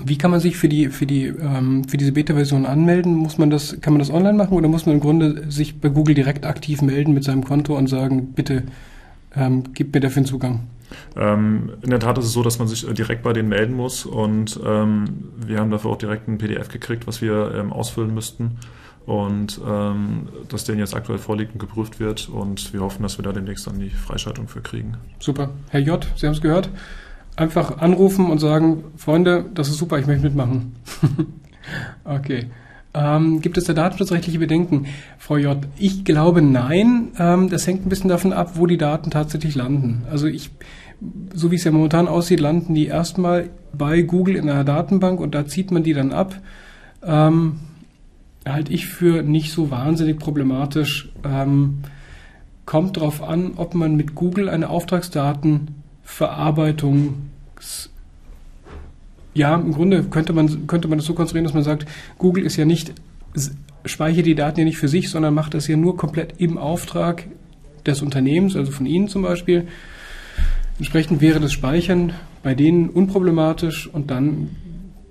wie 0.04 0.18
kann 0.18 0.32
man 0.32 0.40
sich 0.40 0.56
für 0.56 0.68
die 0.68 0.88
für 0.88 1.06
die 1.06 1.26
ähm, 1.26 1.84
für 1.84 1.98
diese 1.98 2.10
Beta-Version 2.10 2.66
anmelden? 2.66 3.14
Muss 3.14 3.38
man 3.38 3.48
das 3.48 3.80
kann 3.80 3.92
man 3.92 4.00
das 4.00 4.10
online 4.10 4.36
machen 4.36 4.54
oder 4.54 4.66
muss 4.66 4.86
man 4.86 4.96
im 4.96 5.00
Grunde 5.00 5.48
sich 5.52 5.80
bei 5.80 5.88
Google 5.88 6.16
direkt 6.16 6.46
aktiv 6.46 6.82
melden 6.82 7.14
mit 7.14 7.22
seinem 7.22 7.44
Konto 7.44 7.76
und 7.76 7.86
sagen, 7.86 8.32
bitte 8.32 8.64
ähm, 9.36 9.62
gib 9.72 9.94
mir 9.94 10.00
dafür 10.00 10.18
einen 10.18 10.26
Zugang? 10.26 10.60
Ähm, 11.16 11.72
in 11.82 11.90
der 11.90 12.00
Tat 12.00 12.18
ist 12.18 12.26
es 12.26 12.32
so, 12.32 12.42
dass 12.42 12.58
man 12.58 12.68
sich 12.68 12.88
äh, 12.88 12.94
direkt 12.94 13.22
bei 13.22 13.32
denen 13.32 13.48
melden 13.48 13.74
muss 13.74 14.06
und 14.06 14.58
ähm, 14.64 15.30
wir 15.46 15.58
haben 15.58 15.70
dafür 15.70 15.90
auch 15.90 15.98
direkt 15.98 16.28
ein 16.28 16.38
PDF 16.38 16.68
gekriegt, 16.68 17.06
was 17.06 17.20
wir 17.20 17.54
ähm, 17.54 17.72
ausfüllen 17.72 18.14
müssten 18.14 18.58
und 19.06 19.60
ähm, 19.66 20.28
dass 20.48 20.64
denen 20.64 20.78
jetzt 20.78 20.94
aktuell 20.94 21.18
vorliegt 21.18 21.52
und 21.54 21.58
geprüft 21.58 22.00
wird 22.00 22.28
und 22.28 22.72
wir 22.72 22.80
hoffen, 22.80 23.02
dass 23.02 23.18
wir 23.18 23.24
da 23.24 23.32
demnächst 23.32 23.66
dann 23.66 23.78
die 23.78 23.90
Freischaltung 23.90 24.48
für 24.48 24.60
kriegen. 24.60 24.96
Super. 25.18 25.50
Herr 25.70 25.80
J., 25.80 26.06
Sie 26.16 26.26
haben 26.26 26.34
es 26.34 26.40
gehört. 26.40 26.70
Einfach 27.34 27.78
anrufen 27.78 28.30
und 28.30 28.38
sagen, 28.38 28.84
Freunde, 28.96 29.46
das 29.54 29.68
ist 29.68 29.78
super, 29.78 29.98
ich 29.98 30.06
möchte 30.06 30.22
mitmachen. 30.22 30.76
okay. 32.04 32.46
Ähm, 32.94 33.40
gibt 33.40 33.56
es 33.56 33.64
da 33.64 33.72
datenschutzrechtliche 33.72 34.38
Bedenken, 34.38 34.86
Frau 35.18 35.38
J? 35.38 35.56
Ich 35.78 36.04
glaube 36.04 36.42
nein. 36.42 37.08
Ähm, 37.18 37.48
das 37.48 37.66
hängt 37.66 37.86
ein 37.86 37.88
bisschen 37.88 38.10
davon 38.10 38.34
ab, 38.34 38.52
wo 38.56 38.66
die 38.66 38.76
Daten 38.76 39.10
tatsächlich 39.10 39.54
landen. 39.54 40.04
Also 40.10 40.26
ich, 40.26 40.50
so 41.34 41.50
wie 41.50 41.56
es 41.56 41.64
ja 41.64 41.72
momentan 41.72 42.08
aussieht, 42.08 42.40
landen 42.40 42.74
die 42.74 42.86
erstmal 42.86 43.50
bei 43.72 44.02
Google 44.02 44.36
in 44.36 44.48
einer 44.48 44.64
Datenbank 44.64 45.20
und 45.20 45.34
da 45.34 45.46
zieht 45.46 45.70
man 45.70 45.82
die 45.82 45.94
dann 45.94 46.12
ab. 46.12 46.40
Ähm, 47.04 47.56
halte 48.46 48.72
ich 48.72 48.86
für 48.86 49.22
nicht 49.22 49.52
so 49.52 49.70
wahnsinnig 49.70 50.18
problematisch. 50.18 51.10
Ähm, 51.24 51.78
kommt 52.66 52.96
darauf 52.96 53.22
an, 53.22 53.52
ob 53.56 53.74
man 53.74 53.96
mit 53.96 54.14
Google 54.14 54.48
eine 54.48 54.70
Auftragsdatenverarbeitung 54.70 57.14
ja, 59.34 59.54
im 59.54 59.72
Grunde 59.72 60.04
könnte 60.04 60.32
man, 60.32 60.66
könnte 60.66 60.88
man 60.88 60.98
das 60.98 61.06
so 61.06 61.14
konstruieren, 61.14 61.44
dass 61.44 61.54
man 61.54 61.62
sagt, 61.62 61.86
Google 62.18 62.44
ist 62.44 62.56
ja 62.56 62.64
nicht, 62.64 62.92
speichert 63.84 64.26
die 64.26 64.34
Daten 64.34 64.60
ja 64.60 64.64
nicht 64.64 64.78
für 64.78 64.88
sich, 64.88 65.10
sondern 65.10 65.34
macht 65.34 65.54
das 65.54 65.68
ja 65.68 65.76
nur 65.76 65.96
komplett 65.96 66.34
im 66.38 66.58
Auftrag 66.58 67.26
des 67.86 68.02
Unternehmens, 68.02 68.56
also 68.56 68.70
von 68.70 68.86
Ihnen 68.86 69.08
zum 69.08 69.22
Beispiel. 69.22 69.66
Entsprechend 70.78 71.20
wäre 71.20 71.40
das 71.40 71.52
Speichern 71.52 72.12
bei 72.42 72.54
denen 72.54 72.88
unproblematisch 72.88 73.88
und 73.88 74.10
dann 74.10 74.50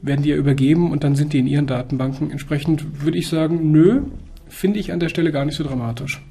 werden 0.01 0.23
die 0.23 0.29
ja 0.29 0.35
übergeben 0.35 0.91
und 0.91 1.03
dann 1.03 1.15
sind 1.15 1.33
die 1.33 1.39
in 1.39 1.47
ihren 1.47 1.67
Datenbanken. 1.67 2.31
Entsprechend 2.31 3.03
würde 3.03 3.17
ich 3.17 3.27
sagen, 3.29 3.71
nö, 3.71 4.01
finde 4.47 4.79
ich 4.79 4.91
an 4.91 4.99
der 4.99 5.09
Stelle 5.09 5.31
gar 5.31 5.45
nicht 5.45 5.55
so 5.55 5.63
dramatisch. 5.63 6.21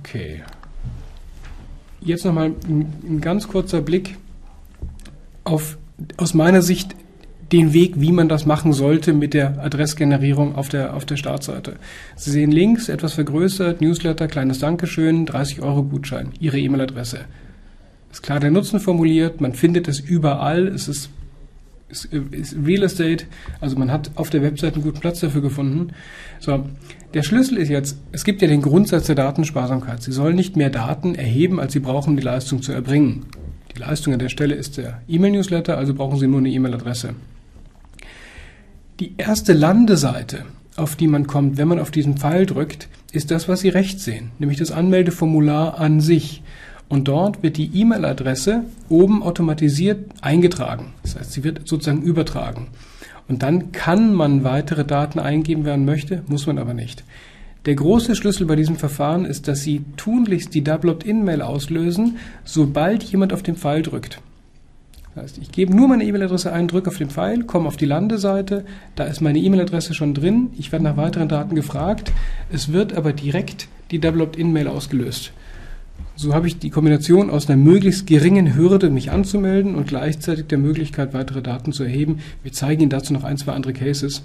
Okay. 0.00 0.42
Jetzt 2.00 2.24
nochmal 2.24 2.52
ein, 2.68 2.92
ein 3.08 3.20
ganz 3.20 3.48
kurzer 3.48 3.80
Blick 3.80 4.16
auf 5.44 5.78
aus 6.16 6.34
meiner 6.34 6.62
Sicht 6.62 6.94
den 7.52 7.72
Weg, 7.72 7.94
wie 7.96 8.12
man 8.12 8.28
das 8.28 8.46
machen 8.46 8.72
sollte 8.72 9.12
mit 9.12 9.34
der 9.34 9.62
Adressgenerierung 9.62 10.54
auf 10.54 10.68
der, 10.68 10.94
auf 10.94 11.06
der 11.06 11.16
Startseite. 11.16 11.76
Sie 12.16 12.30
sehen 12.30 12.50
links, 12.50 12.88
etwas 12.88 13.14
vergrößert, 13.14 13.80
Newsletter, 13.80 14.28
kleines 14.28 14.58
Dankeschön, 14.58 15.26
30 15.26 15.62
Euro 15.62 15.82
Gutschein, 15.82 16.30
Ihre 16.40 16.58
E-Mail-Adresse. 16.58 17.20
Ist 18.10 18.22
klar 18.22 18.40
der 18.40 18.50
Nutzen 18.50 18.80
formuliert, 18.80 19.40
man 19.40 19.54
findet 19.54 19.88
es 19.88 20.00
überall, 20.00 20.68
es 20.68 20.88
ist 20.88 21.10
ist, 21.88 22.06
ist 22.12 22.56
Real 22.64 22.82
Estate, 22.82 23.24
also 23.60 23.78
man 23.78 23.90
hat 23.90 24.10
auf 24.16 24.30
der 24.30 24.42
Webseite 24.42 24.74
einen 24.74 24.84
guten 24.84 25.00
Platz 25.00 25.20
dafür 25.20 25.40
gefunden. 25.40 25.92
So, 26.38 26.66
der 27.14 27.22
Schlüssel 27.22 27.56
ist 27.56 27.68
jetzt, 27.68 27.98
es 28.12 28.24
gibt 28.24 28.42
ja 28.42 28.48
den 28.48 28.62
Grundsatz 28.62 29.06
der 29.06 29.14
Datensparsamkeit. 29.14 30.02
Sie 30.02 30.12
sollen 30.12 30.36
nicht 30.36 30.56
mehr 30.56 30.70
Daten 30.70 31.14
erheben, 31.14 31.58
als 31.58 31.72
Sie 31.72 31.80
brauchen, 31.80 32.16
die 32.16 32.22
Leistung 32.22 32.62
zu 32.62 32.72
erbringen. 32.72 33.26
Die 33.74 33.80
Leistung 33.80 34.12
an 34.12 34.18
der 34.18 34.28
Stelle 34.28 34.54
ist 34.54 34.76
der 34.76 35.00
E-Mail-Newsletter, 35.08 35.78
also 35.78 35.94
brauchen 35.94 36.18
Sie 36.18 36.26
nur 36.26 36.40
eine 36.40 36.50
E-Mail-Adresse. 36.50 37.14
Die 39.00 39.14
erste 39.16 39.52
Landeseite, 39.52 40.44
auf 40.74 40.96
die 40.96 41.06
man 41.06 41.28
kommt, 41.28 41.56
wenn 41.56 41.68
man 41.68 41.78
auf 41.78 41.92
diesen 41.92 42.16
Pfeil 42.16 42.46
drückt, 42.46 42.88
ist 43.12 43.30
das, 43.30 43.48
was 43.48 43.60
Sie 43.60 43.68
rechts 43.68 44.04
sehen, 44.04 44.32
nämlich 44.40 44.58
das 44.58 44.72
Anmeldeformular 44.72 45.78
an 45.78 46.00
sich. 46.00 46.42
Und 46.88 47.06
dort 47.06 47.44
wird 47.44 47.58
die 47.58 47.70
E-Mail-Adresse 47.80 48.64
oben 48.88 49.22
automatisiert 49.22 50.04
eingetragen. 50.20 50.94
Das 51.02 51.14
heißt, 51.14 51.32
sie 51.32 51.44
wird 51.44 51.68
sozusagen 51.68 52.02
übertragen. 52.02 52.68
Und 53.28 53.44
dann 53.44 53.70
kann 53.70 54.14
man 54.14 54.42
weitere 54.42 54.84
Daten 54.84 55.20
eingeben, 55.20 55.64
wer 55.64 55.76
man 55.76 55.84
möchte, 55.84 56.24
muss 56.26 56.48
man 56.48 56.58
aber 56.58 56.74
nicht. 56.74 57.04
Der 57.66 57.76
große 57.76 58.16
Schlüssel 58.16 58.46
bei 58.46 58.56
diesem 58.56 58.76
Verfahren 58.76 59.26
ist, 59.26 59.46
dass 59.46 59.60
Sie 59.60 59.84
tunlichst 59.96 60.54
die 60.54 60.64
Double 60.64 60.90
Opt-in-Mail 60.90 61.42
auslösen, 61.42 62.16
sobald 62.44 63.04
jemand 63.04 63.32
auf 63.32 63.44
den 63.44 63.54
Pfeil 63.54 63.82
drückt. 63.82 64.20
Das 65.18 65.32
heißt, 65.32 65.38
ich 65.38 65.50
gebe 65.50 65.74
nur 65.74 65.88
meine 65.88 66.04
E-Mail-Adresse 66.04 66.52
ein, 66.52 66.68
drücke 66.68 66.90
auf 66.90 66.98
den 66.98 67.10
Pfeil, 67.10 67.42
komme 67.42 67.66
auf 67.66 67.76
die 67.76 67.86
Landeseite, 67.86 68.64
da 68.94 69.02
ist 69.02 69.20
meine 69.20 69.40
E-Mail-Adresse 69.40 69.92
schon 69.92 70.14
drin, 70.14 70.50
ich 70.56 70.70
werde 70.70 70.84
nach 70.84 70.96
weiteren 70.96 71.28
Daten 71.28 71.56
gefragt, 71.56 72.12
es 72.52 72.72
wird 72.72 72.96
aber 72.96 73.12
direkt 73.12 73.66
die 73.90 73.98
Double 73.98 74.22
Opt-in-Mail 74.22 74.68
ausgelöst. 74.68 75.32
So 76.14 76.34
habe 76.34 76.46
ich 76.46 76.60
die 76.60 76.70
Kombination 76.70 77.30
aus 77.30 77.48
einer 77.48 77.56
möglichst 77.56 78.06
geringen 78.06 78.54
Hürde, 78.54 78.90
mich 78.90 79.10
anzumelden 79.10 79.74
und 79.74 79.88
gleichzeitig 79.88 80.46
der 80.46 80.58
Möglichkeit, 80.58 81.14
weitere 81.14 81.42
Daten 81.42 81.72
zu 81.72 81.82
erheben. 81.82 82.20
Wir 82.44 82.52
zeigen 82.52 82.82
Ihnen 82.82 82.90
dazu 82.90 83.12
noch 83.12 83.24
ein, 83.24 83.38
zwei 83.38 83.54
andere 83.54 83.72
Cases. 83.72 84.22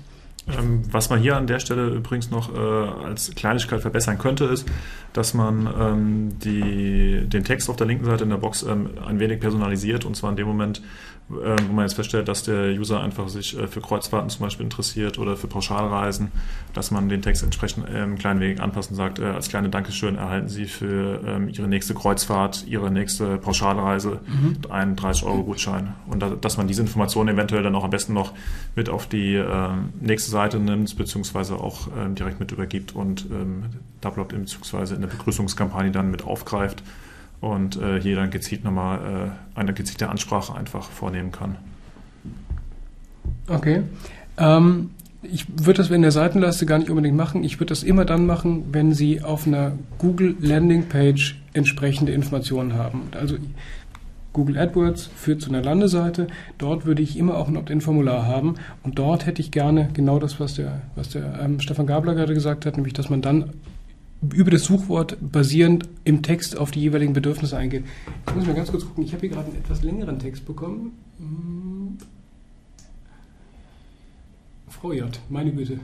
Ähm, 0.47 0.84
was 0.91 1.10
man 1.10 1.19
hier 1.19 1.38
an 1.38 1.47
der 1.47 1.60
Stelle 1.60 1.88
übrigens 1.88 2.29
noch 2.29 2.53
äh, 2.53 2.58
als 2.58 3.34
Kleinigkeit 3.34 3.79
verbessern 3.82 4.17
könnte, 4.17 4.45
ist, 4.45 4.67
dass 5.13 5.34
man 5.34 5.69
ähm, 5.79 6.39
die, 6.39 7.25
den 7.27 7.45
Text 7.45 7.69
auf 7.69 7.77
der 7.77 7.88
linken 7.88 8.06
Seite 8.06 8.25
in 8.25 8.29
der 8.29 8.38
Box 8.38 8.63
ähm, 8.63 8.89
ein 9.06 9.19
wenig 9.19 9.39
personalisiert 9.39 10.03
und 10.03 10.15
zwar 10.15 10.32
in 10.32 10.36
dem 10.36 10.47
Moment, 10.47 10.82
wo 11.30 11.74
man 11.74 11.86
jetzt 11.86 11.94
feststellt, 11.94 12.28
dass 12.28 12.44
der 12.44 12.72
User 12.72 13.02
einfach 13.02 13.30
sich 13.30 13.58
äh, 13.58 13.68
für 13.68 13.82
Kreuzfahrten 13.82 14.30
zum 14.30 14.42
Beispiel 14.42 14.66
interessiert 14.66 15.18
oder 15.18 15.38
für 15.38 15.48
Pauschalreisen, 15.48 16.32
dass 16.74 16.92
man 16.92 17.10
den 17.10 17.22
Text 17.22 17.44
entsprechend 17.44 17.88
ähm, 17.90 18.14
ein 18.14 18.18
klein 18.18 18.40
wenig 18.40 18.62
anpasst 18.62 18.92
und 18.92 18.98
sagt, 18.98 19.20
äh, 19.20 19.26
als 19.26 19.50
kleine 19.50 19.70
Dankeschön 19.70 20.16
erhalten 20.16 20.50
Sie 20.50 20.66
für 20.66 21.22
ähm, 21.26 21.50
Ihre 21.50 21.68
nächste 21.68 21.94
Kreuzfahrt, 21.94 22.66
Ihre 22.68 22.92
nächste 22.92 23.38
Pauschalreise 23.38 24.20
mhm. 24.28 24.58
einen 24.70 24.96
30-Euro-Gutschein. 24.96 25.94
Und 26.08 26.22
da, 26.22 26.30
dass 26.30 26.58
man 26.58 26.68
diese 26.68 26.82
Informationen 26.82 27.36
eventuell 27.36 27.64
dann 27.64 27.76
auch 27.76 27.84
am 27.84 27.92
besten 27.92 28.14
noch 28.14 28.34
mit 28.76 28.90
auf 28.90 29.08
die 29.08 29.36
äh, 29.36 29.70
nächste 30.00 30.30
Seite 30.30 30.60
nimmt, 30.60 30.96
beziehungsweise 30.98 31.56
auch 31.56 31.88
ähm, 31.98 32.16
direkt 32.16 32.40
mit 32.40 32.52
übergibt 32.52 32.96
und 32.96 33.26
ähm, 33.32 33.66
Double 34.02 34.24
Opt-in 34.24 34.42
beziehungsweise 34.42 34.96
in 34.96 35.02
der 35.02 35.08
Begrüßungskampagne 35.08 35.92
dann 35.92 36.12
mit 36.12 36.26
aufgreift 36.26 36.84
und 37.43 37.75
äh, 37.75 37.99
hier 37.99 38.15
dann 38.15 38.32
gezielt 38.32 38.63
nochmal 38.63 39.34
äh, 39.56 39.60
eine 39.60 39.73
gezielte 39.73 40.08
Ansprache 40.08 40.56
einfach 40.56 40.89
vornehmen 40.89 41.34
kann. 41.34 41.58
Okay. 43.49 43.84
Ähm, 44.38 44.91
ich 45.21 45.45
würde 45.49 45.79
das 45.79 45.89
in 45.89 46.01
der 46.01 46.12
Seitenleiste 46.12 46.65
gar 46.65 46.79
nicht 46.79 46.89
unbedingt 46.89 47.17
machen. 47.17 47.43
Ich 47.43 47.60
würde 47.60 47.69
das 47.69 47.84
immer 47.84 48.06
dann 48.06 48.25
machen, 48.25 48.67
wenn 48.71 48.93
Sie 48.93 49.21
auf 49.21 49.45
einer 49.45 49.73
Google 49.97 50.38
Landing 50.39 50.88
Page 50.88 51.38
entsprechende 51.51 52.13
Informationen 52.13 52.75
haben. 52.75 53.10
Also 53.12 53.36
Google 54.32 54.58
AdWords 54.58 55.08
führt 55.08 55.41
zu 55.41 55.49
einer 55.49 55.62
Landeseite. 55.62 56.27
Dort 56.58 56.86
würde 56.86 57.01
ich 57.01 57.17
immer 57.17 57.36
auch 57.36 57.49
ein 57.49 57.58
Opt-in-Formular 57.58 58.25
haben. 58.25 58.56
Und 58.84 58.99
dort 58.99 59.25
hätte 59.25 59.41
ich 59.41 59.51
gerne 59.51 59.89
genau 59.93 60.17
das, 60.17 60.39
was 60.39 60.56
der, 60.56 60.82
was 60.95 61.10
der 61.10 61.39
ähm, 61.41 61.60
Stefan 61.60 61.88
Gabler 61.88 62.15
gerade 62.15 62.34
gesagt 62.34 62.65
hat, 62.65 62.77
nämlich 62.77 62.93
dass 62.93 63.10
man 63.10 63.21
dann 63.21 63.51
über 64.34 64.52
das 64.52 64.64
Suchwort 64.64 65.18
basierend 65.20 65.88
im 66.04 66.22
Text 66.22 66.58
auf 66.58 66.72
die 66.72 66.82
jeweiligen 66.82 67.14
Bedürfnisse 67.14 67.58
eingehen. 67.58 67.86
Ich 68.28 68.36
muss 68.36 68.46
mal 68.46 68.56
ganz 68.56 68.72
kurz 68.72 68.86
gucken, 68.86 69.04
ich 69.04 69.14
habe 69.14 69.22
hier 69.22 69.30
gerade 69.30 69.48
einen 69.48 69.58
etwas 69.58 69.84
längeren 69.84 70.20
Text 70.20 70.46
bekommen. 70.46 70.92
Hm. 71.18 71.98
Frau 74.70 74.92
J, 74.92 75.20
meine 75.30 75.52
Güte. 75.52 75.80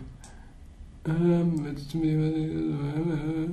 Ähm, 1.05 1.65
äh, 1.65 3.47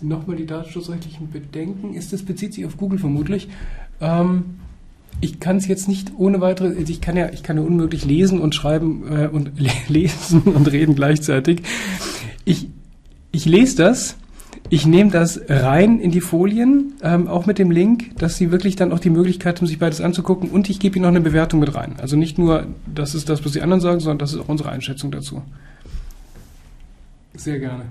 Nochmal 0.00 0.36
die 0.36 0.46
datenschutzrechtlichen 0.46 1.30
Bedenken. 1.30 1.94
Ist 1.94 2.12
das 2.12 2.22
bezieht 2.22 2.54
sich 2.54 2.66
auf 2.66 2.76
Google 2.76 2.98
vermutlich? 2.98 3.48
Ähm, 4.00 4.56
ich 5.20 5.40
kann 5.40 5.56
es 5.56 5.66
jetzt 5.66 5.88
nicht 5.88 6.12
ohne 6.18 6.40
weitere, 6.40 6.68
also 6.68 6.92
ich 6.92 7.00
kann 7.00 7.16
ja, 7.16 7.30
ich 7.30 7.42
kann 7.42 7.56
ja 7.56 7.62
unmöglich 7.62 8.04
lesen 8.04 8.40
und 8.40 8.54
schreiben 8.54 9.04
äh, 9.10 9.28
und 9.28 9.52
lesen 9.88 10.42
und 10.42 10.70
reden 10.70 10.94
gleichzeitig. 10.94 11.62
Ich 12.44 12.68
ich 13.36 13.44
lese 13.44 13.76
das, 13.76 14.16
ich 14.70 14.86
nehme 14.86 15.10
das 15.10 15.40
rein 15.48 16.00
in 16.00 16.10
die 16.10 16.22
Folien, 16.22 16.94
ähm, 17.02 17.28
auch 17.28 17.46
mit 17.46 17.58
dem 17.58 17.70
Link, 17.70 18.18
dass 18.18 18.36
Sie 18.36 18.50
wirklich 18.50 18.74
dann 18.74 18.92
auch 18.92 18.98
die 18.98 19.10
Möglichkeit 19.10 19.58
haben, 19.58 19.66
sich 19.66 19.78
beides 19.78 20.00
anzugucken 20.00 20.50
und 20.50 20.70
ich 20.70 20.80
gebe 20.80 20.96
Ihnen 20.96 21.02
noch 21.02 21.10
eine 21.10 21.20
Bewertung 21.20 21.60
mit 21.60 21.74
rein. 21.74 21.96
Also 22.00 22.16
nicht 22.16 22.38
nur, 22.38 22.66
das 22.92 23.14
ist 23.14 23.28
das, 23.28 23.44
was 23.44 23.52
die 23.52 23.60
anderen 23.60 23.80
sagen, 23.80 24.00
sondern 24.00 24.18
das 24.18 24.32
ist 24.32 24.40
auch 24.40 24.48
unsere 24.48 24.70
Einschätzung 24.70 25.10
dazu. 25.10 25.42
Sehr 27.34 27.58
gerne. 27.58 27.84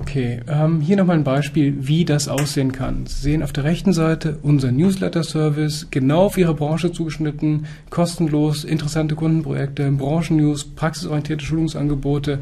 Okay, 0.00 0.40
ähm, 0.46 0.82
hier 0.82 0.98
nochmal 0.98 1.16
ein 1.16 1.24
Beispiel, 1.24 1.74
wie 1.80 2.04
das 2.04 2.28
aussehen 2.28 2.72
kann. 2.72 3.06
Sie 3.06 3.22
sehen 3.22 3.42
auf 3.42 3.54
der 3.54 3.64
rechten 3.64 3.94
Seite 3.94 4.38
unser 4.42 4.70
Newsletter-Service, 4.70 5.88
genau 5.90 6.26
auf 6.26 6.36
Ihre 6.36 6.52
Branche 6.52 6.92
zugeschnitten, 6.92 7.64
kostenlos, 7.88 8.64
interessante 8.64 9.14
Kundenprojekte, 9.14 9.90
Branchennews, 9.90 10.64
praxisorientierte 10.64 11.46
Schulungsangebote. 11.46 12.40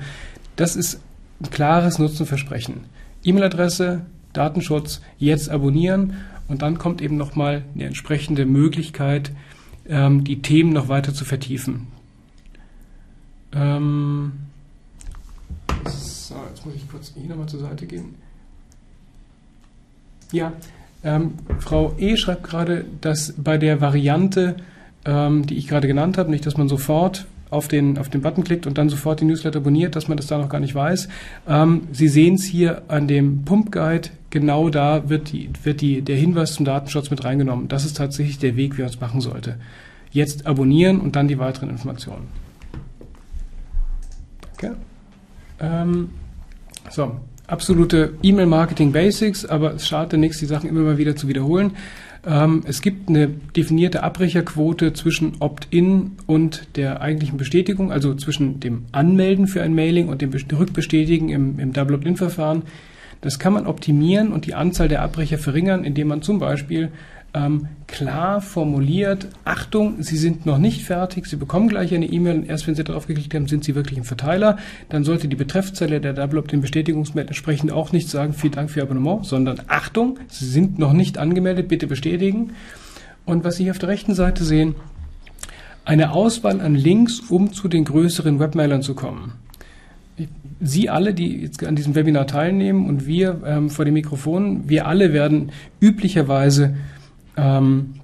Das 0.56 0.74
ist 0.74 1.00
ein 1.40 1.50
klares 1.50 1.98
Nutzenversprechen. 1.98 2.85
E-Mail-Adresse, 3.24 4.03
Datenschutz, 4.33 5.00
jetzt 5.18 5.50
abonnieren 5.50 6.14
und 6.48 6.62
dann 6.62 6.79
kommt 6.79 7.00
eben 7.00 7.16
nochmal 7.16 7.64
eine 7.74 7.85
entsprechende 7.85 8.46
Möglichkeit, 8.46 9.33
ähm, 9.88 10.24
die 10.24 10.42
Themen 10.42 10.72
noch 10.72 10.88
weiter 10.88 11.14
zu 11.14 11.24
vertiefen. 11.24 11.87
Ähm 13.53 14.33
so, 15.87 16.35
jetzt 16.48 16.64
muss 16.64 16.74
ich 16.74 16.88
kurz 16.88 17.12
hier 17.14 17.29
nochmal 17.29 17.48
zur 17.48 17.61
Seite 17.61 17.87
gehen. 17.87 18.14
Ja, 20.33 20.53
ähm, 21.03 21.35
Frau 21.59 21.94
E. 21.98 22.16
schreibt 22.16 22.44
gerade, 22.44 22.85
dass 23.00 23.35
bei 23.37 23.59
der 23.59 23.81
Variante, 23.81 24.57
ähm, 25.05 25.46
die 25.46 25.57
ich 25.57 25.66
gerade 25.66 25.88
genannt 25.88 26.18
habe, 26.18 26.31
nicht, 26.31 26.46
dass 26.46 26.57
man 26.57 26.68
sofort 26.68 27.26
auf 27.50 27.68
den, 27.68 27.98
auf 27.98 28.08
den 28.08 28.22
Button 28.22 28.44
klickt 28.44 28.66
und 28.66 28.78
dann 28.78 28.88
sofort 28.88 29.20
den 29.20 29.28
Newsletter 29.28 29.58
abonniert, 29.58 29.96
dass 29.96 30.08
man 30.08 30.16
das 30.16 30.26
da 30.26 30.38
noch 30.38 30.48
gar 30.48 30.60
nicht 30.60 30.74
weiß. 30.74 31.08
Ähm, 31.48 31.82
Sie 31.92 32.08
sehen 32.08 32.34
es 32.34 32.44
hier 32.44 32.82
an 32.88 33.08
dem 33.08 33.44
Pump 33.44 33.72
Guide, 33.72 34.10
genau 34.30 34.70
da 34.70 35.08
wird, 35.08 35.32
die, 35.32 35.50
wird 35.64 35.80
die, 35.80 36.02
der 36.02 36.16
Hinweis 36.16 36.54
zum 36.54 36.64
Datenschutz 36.64 37.10
mit 37.10 37.24
reingenommen. 37.24 37.68
Das 37.68 37.84
ist 37.84 37.96
tatsächlich 37.96 38.38
der 38.38 38.56
Weg, 38.56 38.78
wie 38.78 38.82
man 38.82 38.90
es 38.90 39.00
machen 39.00 39.20
sollte. 39.20 39.56
Jetzt 40.12 40.46
abonnieren 40.46 41.00
und 41.00 41.16
dann 41.16 41.28
die 41.28 41.38
weiteren 41.38 41.70
Informationen. 41.70 42.28
Danke. 44.56 44.76
Ähm, 45.60 46.10
so, 46.88 47.16
absolute 47.46 48.14
E-Mail-Marketing 48.22 48.92
Basics, 48.92 49.44
aber 49.44 49.74
es 49.74 49.86
schadet 49.86 50.18
nichts, 50.18 50.38
die 50.38 50.46
Sachen 50.46 50.68
immer 50.68 50.80
mal 50.80 50.98
wieder 50.98 51.16
zu 51.16 51.28
wiederholen. 51.28 51.72
Ähm, 52.26 52.62
es 52.66 52.83
gibt 52.83 53.09
eine 53.09 53.28
definierte 53.28 54.02
Abbrecherquote 54.02 54.92
zwischen 54.92 55.35
Opt-in 55.40 56.12
und 56.26 56.68
der 56.76 57.00
eigentlichen 57.00 57.38
Bestätigung, 57.38 57.92
also 57.92 58.14
zwischen 58.14 58.61
dem 58.61 58.85
Anmelden 58.92 59.46
für 59.46 59.62
ein 59.62 59.74
Mailing 59.74 60.09
und 60.09 60.20
dem 60.20 60.30
Rückbestätigen 60.33 61.30
im, 61.30 61.59
im 61.59 61.72
Double 61.72 61.96
Opt-in-Verfahren. 61.96 62.62
Das 63.22 63.38
kann 63.38 63.52
man 63.52 63.66
optimieren 63.66 64.33
und 64.33 64.46
die 64.46 64.54
Anzahl 64.54 64.88
der 64.88 65.02
Abbrecher 65.02 65.38
verringern, 65.38 65.85
indem 65.85 66.09
man 66.09 66.22
zum 66.22 66.38
Beispiel 66.38 66.90
ähm, 67.32 67.68
klar 67.86 68.40
formuliert, 68.40 69.28
Achtung, 69.44 70.02
Sie 70.02 70.16
sind 70.16 70.46
noch 70.46 70.58
nicht 70.58 70.84
fertig, 70.84 71.26
Sie 71.26 71.36
bekommen 71.36 71.68
gleich 71.68 71.94
eine 71.94 72.06
E-Mail 72.06 72.38
und 72.38 72.48
erst 72.48 72.66
wenn 72.66 72.74
Sie 72.74 72.82
darauf 72.82 73.06
geklickt 73.06 73.34
haben, 73.34 73.46
sind 73.46 73.62
Sie 73.62 73.74
wirklich 73.74 73.98
im 73.98 74.04
Verteiler. 74.04 74.56
Dann 74.88 75.04
sollte 75.04 75.28
die 75.28 75.36
Betreffzelle 75.36 76.00
der 76.00 76.12
Double 76.12 76.38
Opt-in 76.38 76.60
Bestätigungsmail 76.60 77.26
entsprechend 77.26 77.70
auch 77.70 77.92
nicht 77.92 78.08
sagen, 78.08 78.32
vielen 78.32 78.52
Dank 78.52 78.70
für 78.70 78.80
Ihr 78.80 78.84
Abonnement, 78.84 79.24
sondern 79.24 79.60
Achtung, 79.68 80.18
Sie 80.28 80.46
sind 80.46 80.78
noch 80.78 80.92
nicht 80.92 81.18
angemeldet, 81.18 81.68
bitte 81.68 81.86
bestätigen. 81.86 82.52
Und 83.24 83.44
was 83.44 83.56
Sie 83.56 83.64
hier 83.64 83.72
auf 83.72 83.78
der 83.78 83.90
rechten 83.90 84.14
Seite 84.14 84.42
sehen, 84.44 84.74
eine 85.84 86.12
Auswahl 86.12 86.60
an 86.60 86.74
Links, 86.74 87.20
um 87.20 87.52
zu 87.52 87.68
den 87.68 87.84
größeren 87.84 88.38
Webmailern 88.40 88.82
zu 88.82 88.94
kommen. 88.94 89.32
Sie 90.60 90.90
alle, 90.90 91.14
die 91.14 91.42
jetzt 91.42 91.64
an 91.64 91.74
diesem 91.74 91.94
Webinar 91.94 92.26
teilnehmen 92.26 92.86
und 92.86 93.06
wir 93.06 93.40
ähm, 93.46 93.70
vor 93.70 93.84
dem 93.84 93.94
Mikrofon, 93.94 94.68
wir 94.68 94.86
alle 94.86 95.12
werden 95.12 95.52
üblicherweise 95.80 96.76
ähm, 97.36 97.94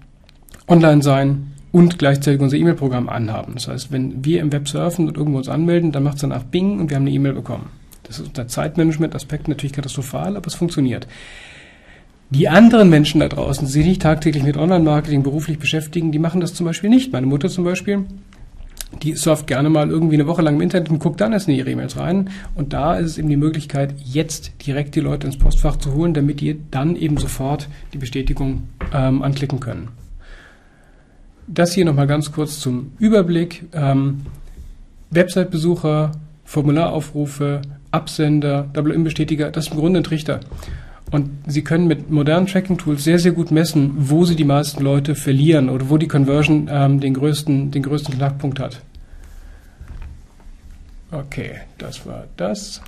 online 0.69 1.03
sein 1.03 1.53
und 1.73 1.99
gleichzeitig 1.99 2.41
unser 2.41 2.57
E-Mail-Programm 2.57 3.09
anhaben. 3.09 3.55
Das 3.55 3.69
heißt, 3.69 3.93
wenn 3.93 4.25
wir 4.25 4.41
im 4.41 4.53
Web 4.53 4.69
surfen 4.69 5.09
und 5.09 5.17
irgendwo 5.17 5.39
uns 5.39 5.49
anmelden, 5.49 5.93
dann 5.93 6.03
macht 6.03 6.17
es 6.17 6.23
danach 6.23 6.45
Bing 6.45 6.81
und 6.81 6.91
wir 6.91 6.97
haben 6.97 7.03
eine 7.03 7.13
E-Mail 7.13 7.35
bekommen. 7.35 7.71
Das 8.05 8.19
ist 8.19 8.29
unter 8.29 8.49
Zeitmanagement-Aspekt 8.49 9.49
natürlich 9.49 9.73
katastrophal, 9.73 10.37
aber 10.37 10.47
es 10.47 10.55
funktioniert. 10.55 11.07
Die 12.31 12.49
anderen 12.49 12.91
Menschen 12.91 13.21
da 13.21 13.29
draußen, 13.29 13.67
die 13.67 13.73
sich 13.73 13.87
nicht 13.87 14.03
tagtäglich 14.03 14.43
mit 14.43 14.57
Online-Marketing 14.57 15.23
beruflich 15.23 15.59
beschäftigen, 15.59 16.13
die 16.13 16.19
machen 16.19 16.41
das 16.41 16.55
zum 16.55 16.67
Beispiel 16.67 16.91
nicht. 16.91 17.13
Meine 17.13 17.27
Mutter 17.27 17.49
zum 17.49 17.65
Beispiel, 17.65 18.05
die 19.03 19.15
surft 19.15 19.47
gerne 19.47 19.69
mal 19.69 19.91
irgendwie 19.91 20.15
eine 20.15 20.27
Woche 20.27 20.43
lang 20.43 20.57
im 20.57 20.61
Internet 20.61 20.91
und 20.91 20.99
guckt 20.99 21.21
dann 21.21 21.33
erst 21.33 21.49
in 21.49 21.55
ihre 21.55 21.71
E-Mails 21.71 21.97
rein. 21.97 22.31
Und 22.55 22.73
da 22.73 22.97
ist 22.97 23.13
es 23.13 23.19
eben 23.19 23.29
die 23.29 23.37
Möglichkeit, 23.37 23.95
jetzt 24.05 24.53
direkt 24.67 24.95
die 24.95 25.01
Leute 25.01 25.27
ins 25.27 25.39
Postfach 25.39 25.77
zu 25.77 25.93
holen, 25.93 26.15
damit 26.15 26.41
die 26.41 26.61
dann 26.71 26.97
eben 26.97 27.17
sofort 27.17 27.69
die 27.93 27.99
Bestätigung 27.99 28.65
ähm, 28.95 29.23
anklicken 29.23 29.61
können. 29.61 29.89
Das 31.47 31.75
hier 31.75 31.85
nochmal 31.85 32.07
ganz 32.07 32.33
kurz 32.33 32.61
zum 32.61 32.93
Überblick. 32.99 33.65
Ähm, 33.73 34.23
Website-Besucher, 35.11 36.13
Formularaufrufe, 36.45 37.63
Absender, 37.91 38.69
WM-Bestätiger, 38.75 39.51
das 39.51 39.67
ist 39.67 39.73
im 39.73 39.79
Grunde 39.79 40.01
ein 40.01 40.05
Trichter. 40.05 40.41
Und 41.13 41.31
Sie 41.47 41.63
können 41.63 41.87
mit 41.87 42.11
modernen 42.11 42.47
Tracking-Tools 42.47 43.05
sehr, 43.05 43.19
sehr 43.19 43.33
gut 43.33 43.51
messen, 43.51 43.93
wo 43.97 44.25
Sie 44.25 44.35
die 44.35 44.45
meisten 44.45 44.83
Leute 44.83 45.15
verlieren 45.15 45.69
oder 45.69 45.89
wo 45.89 45.99
die 45.99 46.09
Conversion 46.09 46.69
ähm, 46.71 47.01
den, 47.01 47.15
größten, 47.15 47.71
den 47.71 47.83
größten 47.83 48.15
Knackpunkt 48.15 48.59
hat. 48.59 48.81
Okay, 51.13 51.61
das 51.79 52.05
war 52.07 52.25
das. 52.37 52.83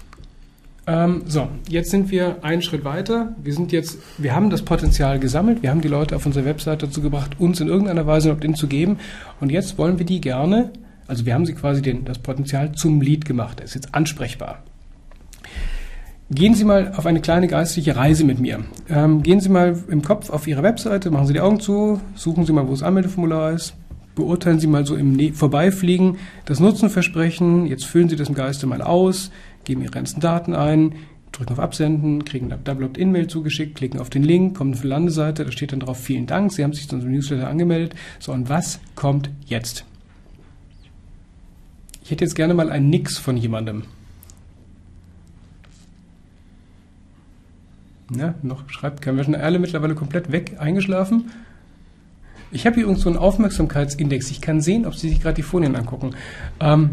Ähm, 0.89 1.23
so, 1.27 1.49
jetzt 1.69 1.91
sind 1.91 2.11
wir 2.11 2.43
einen 2.43 2.63
Schritt 2.63 2.83
weiter. 2.85 3.35
Wir 3.43 3.53
sind 3.53 3.73
jetzt, 3.73 3.99
wir 4.17 4.35
haben 4.35 4.51
das 4.51 4.63
Potenzial 4.63 5.21
gesammelt, 5.21 5.63
wir 5.63 5.71
haben 5.71 5.83
die 5.83 5.89
Leute 5.89 6.17
auf 6.17 6.27
unserer 6.27 6.47
Webseite 6.47 6.87
dazu 6.87 7.03
gebracht, 7.03 7.39
uns 7.39 7.61
in 7.61 7.69
irgendeiner 7.69 8.07
Weise 8.07 8.31
ein 8.31 8.37
Opt-in 8.37 8.55
zu 8.55 8.67
geben. 8.67 8.99
Und 9.39 9.53
jetzt 9.53 9.79
wollen 9.79 9.99
wir 9.99 10.07
die 10.07 10.21
gerne, 10.21 10.73
also 11.07 11.27
wir 11.27 11.35
haben 11.35 11.47
sie 11.47 11.55
quasi 11.55 11.83
den, 11.83 12.05
das 12.05 12.19
Potenzial 12.19 12.73
zum 12.73 13.01
Lead 13.01 13.25
gemacht. 13.27 13.61
Er 13.61 13.67
ist 13.67 13.75
jetzt 13.75 13.95
ansprechbar. 13.95 14.65
Gehen 16.31 16.55
Sie 16.55 16.65
mal 16.65 16.93
auf 16.95 17.07
eine 17.07 17.23
kleine 17.23 17.49
geistliche 17.49 17.97
Reise 17.97 18.23
mit 18.23 18.39
mir. 18.39 18.63
Ähm, 18.91 19.23
gehen 19.23 19.41
Sie 19.41 19.49
mal 19.49 19.83
im 19.89 20.03
Kopf 20.03 20.29
auf 20.29 20.47
Ihre 20.47 20.63
Webseite, 20.63 21.11
machen 21.11 21.27
Sie 21.27 21.33
die 21.33 21.41
Augen 21.41 21.59
zu, 21.59 22.03
suchen 22.15 22.45
Sie 22.45 22.53
mal, 22.53 22.67
wo 22.67 22.73
das 22.73 22.83
Anmeldeformular 22.83 23.53
ist, 23.53 23.75
beurteilen 24.15 24.61
Sie 24.61 24.67
mal 24.67 24.85
so 24.85 24.95
im 24.95 25.15
ne 25.15 25.33
Vorbeifliegen 25.33 26.19
das 26.45 26.61
Nutzenversprechen, 26.61 27.65
jetzt 27.65 27.87
füllen 27.87 28.11
Sie 28.11 28.17
das 28.17 28.29
im 28.29 28.35
Geiste 28.35 28.67
mal 28.67 28.83
aus, 28.83 29.31
geben 29.65 29.81
Ihre 29.81 29.91
ganzen 29.91 30.21
Daten 30.21 30.55
ein, 30.55 30.97
drücken 31.33 31.55
auf 31.55 31.61
Absenden, 31.61 32.27
kriegen 32.27 32.53
eine 32.53 32.61
Double 32.63 32.85
Opt-in-Mail 32.85 33.29
zugeschickt, 33.29 33.77
klicken 33.77 33.99
auf 33.99 34.11
den 34.11 34.23
Link, 34.23 34.55
kommen 34.55 34.75
auf 34.75 34.83
die 34.83 34.87
Landeseite, 34.87 35.47
da 35.47 35.51
steht 35.51 35.73
dann 35.73 35.81
drauf, 35.81 35.99
vielen 35.99 36.27
Dank, 36.27 36.53
Sie 36.53 36.63
haben 36.63 36.75
sich 36.75 36.91
zu 36.91 36.97
unserem 36.97 37.15
Newsletter 37.15 37.49
angemeldet. 37.49 37.95
So, 38.19 38.33
und 38.33 38.51
was 38.51 38.81
kommt 38.97 39.31
jetzt? 39.47 39.87
Ich 42.05 42.11
hätte 42.11 42.25
jetzt 42.25 42.35
gerne 42.35 42.53
mal 42.53 42.69
ein 42.69 42.91
Nix 42.91 43.17
von 43.17 43.39
jemandem. 43.39 43.85
Ja, 48.17 48.35
noch 48.43 48.69
schreibt. 48.71 49.05
Wir 49.05 49.25
sind 49.25 49.35
alle 49.35 49.59
mittlerweile 49.59 49.95
komplett 49.95 50.33
weg, 50.33 50.57
eingeschlafen. 50.59 51.31
Ich 52.51 52.65
habe 52.67 52.75
hier 52.77 52.85
übrigens 52.85 53.03
so 53.03 53.11
einen 53.11 53.19
Aufmerksamkeitsindex. 53.19 54.31
Ich 54.31 54.41
kann 54.41 54.61
sehen, 54.61 54.87
ob 54.87 54.95
Sie 54.95 55.11
sich 55.11 55.21
gerade 55.21 55.35
die 55.35 55.43
Folien 55.43 55.77
angucken. 55.77 56.15
Ähm, 56.61 56.91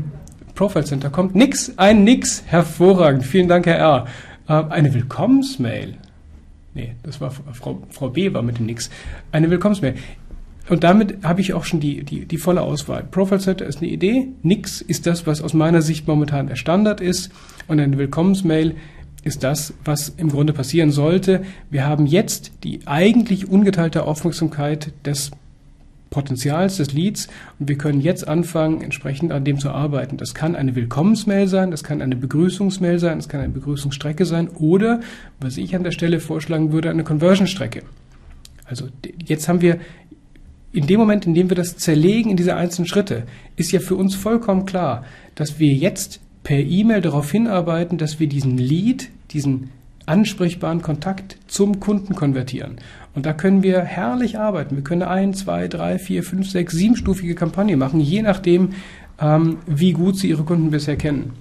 Profile 0.53 0.83
Center 0.83 1.09
kommt 1.09 1.35
nix, 1.35 1.73
ein 1.77 2.03
nix. 2.03 2.43
Hervorragend. 2.45 3.25
Vielen 3.25 3.47
Dank, 3.47 3.65
Herr 3.65 3.77
R. 3.77 4.05
Äh, 4.47 4.71
eine 4.71 4.93
Willkommensmail. 4.93 5.95
Nee, 6.73 6.95
das 7.03 7.21
war 7.21 7.31
Frau, 7.31 7.81
Frau 7.89 8.09
B. 8.09 8.33
war 8.33 8.41
mit 8.41 8.57
dem 8.57 8.65
nix. 8.65 8.89
Eine 9.31 9.49
Willkommensmail. 9.49 9.95
Und 10.67 10.83
damit 10.83 11.23
habe 11.23 11.41
ich 11.41 11.53
auch 11.53 11.63
schon 11.63 11.79
die, 11.79 12.03
die, 12.03 12.25
die 12.25 12.37
volle 12.37 12.61
Auswahl. 12.61 13.03
Profile 13.03 13.39
Center 13.39 13.65
ist 13.65 13.77
eine 13.77 13.87
Idee. 13.89 14.27
Nix 14.43 14.81
ist 14.81 15.05
das, 15.05 15.25
was 15.25 15.41
aus 15.41 15.53
meiner 15.53 15.81
Sicht 15.81 16.07
momentan 16.07 16.47
der 16.47 16.55
Standard 16.55 16.99
ist. 16.99 17.31
Und 17.67 17.79
eine 17.79 17.97
Willkommensmail 17.97 18.75
ist 19.25 19.43
das, 19.43 19.73
was 19.83 20.09
im 20.09 20.29
Grunde 20.29 20.53
passieren 20.53 20.91
sollte. 20.91 21.43
Wir 21.69 21.85
haben 21.85 22.05
jetzt 22.05 22.51
die 22.63 22.79
eigentlich 22.85 23.49
ungeteilte 23.49 24.03
Aufmerksamkeit 24.05 24.93
des 25.03 25.31
Potenzials 26.11 26.77
des 26.77 26.93
Leads 26.93 27.27
und 27.59 27.67
wir 27.67 27.77
können 27.77 27.99
jetzt 27.99 28.27
anfangen, 28.27 28.81
entsprechend 28.81 29.31
an 29.31 29.43
dem 29.43 29.59
zu 29.59 29.71
arbeiten. 29.71 30.17
Das 30.17 30.35
kann 30.35 30.55
eine 30.55 30.75
Willkommensmail 30.75 31.47
sein, 31.47 31.71
das 31.71 31.83
kann 31.83 32.03
eine 32.03 32.15
Begrüßungsmail 32.15 32.99
sein, 32.99 33.17
das 33.17 33.27
kann 33.27 33.41
eine 33.41 33.51
Begrüßungsstrecke 33.51 34.25
sein 34.25 34.47
oder, 34.49 35.01
was 35.41 35.57
ich 35.57 35.75
an 35.75 35.83
der 35.83 35.91
Stelle 35.91 36.19
vorschlagen 36.19 36.71
würde, 36.71 36.91
eine 36.91 37.03
Conversion-Strecke. 37.03 37.81
Also 38.63 38.87
jetzt 39.25 39.49
haben 39.49 39.61
wir 39.61 39.79
in 40.71 40.85
dem 40.85 40.99
Moment, 40.99 41.25
in 41.25 41.33
dem 41.33 41.49
wir 41.49 41.55
das 41.55 41.77
zerlegen 41.77 42.29
in 42.29 42.37
diese 42.37 42.55
einzelnen 42.55 42.87
Schritte, 42.87 43.23
ist 43.55 43.71
ja 43.71 43.79
für 43.79 43.95
uns 43.95 44.13
vollkommen 44.13 44.65
klar, 44.65 45.03
dass 45.33 45.57
wir 45.57 45.73
jetzt 45.73 46.19
per 46.45 46.59
E-Mail 46.59 47.01
darauf 47.01 47.31
hinarbeiten, 47.31 47.97
dass 47.97 48.19
wir 48.19 48.27
diesen 48.27 48.57
Lead, 48.57 49.09
diesen 49.31 49.71
ansprechbaren 50.05 50.83
Kontakt 50.83 51.37
zum 51.47 51.79
Kunden 51.79 52.13
konvertieren. 52.13 52.75
Und 53.15 53.25
da 53.25 53.33
können 53.33 53.63
wir 53.63 53.81
herrlich 53.81 54.37
arbeiten. 54.37 54.75
Wir 54.75 54.83
können 54.83 55.01
ein, 55.01 55.33
zwei, 55.33 55.67
drei, 55.67 55.97
vier, 55.97 56.21
fünf, 56.23 56.47
sechs, 56.47 56.75
siebenstufige 56.75 57.33
Kampagne 57.33 57.75
machen, 57.77 57.99
je 57.99 58.21
nachdem, 58.21 58.69
ähm, 59.19 59.57
wie 59.65 59.93
gut 59.93 60.17
Sie 60.19 60.29
Ihre 60.29 60.43
Kunden 60.43 60.69
bisher 60.69 60.97
kennen. 60.97 61.33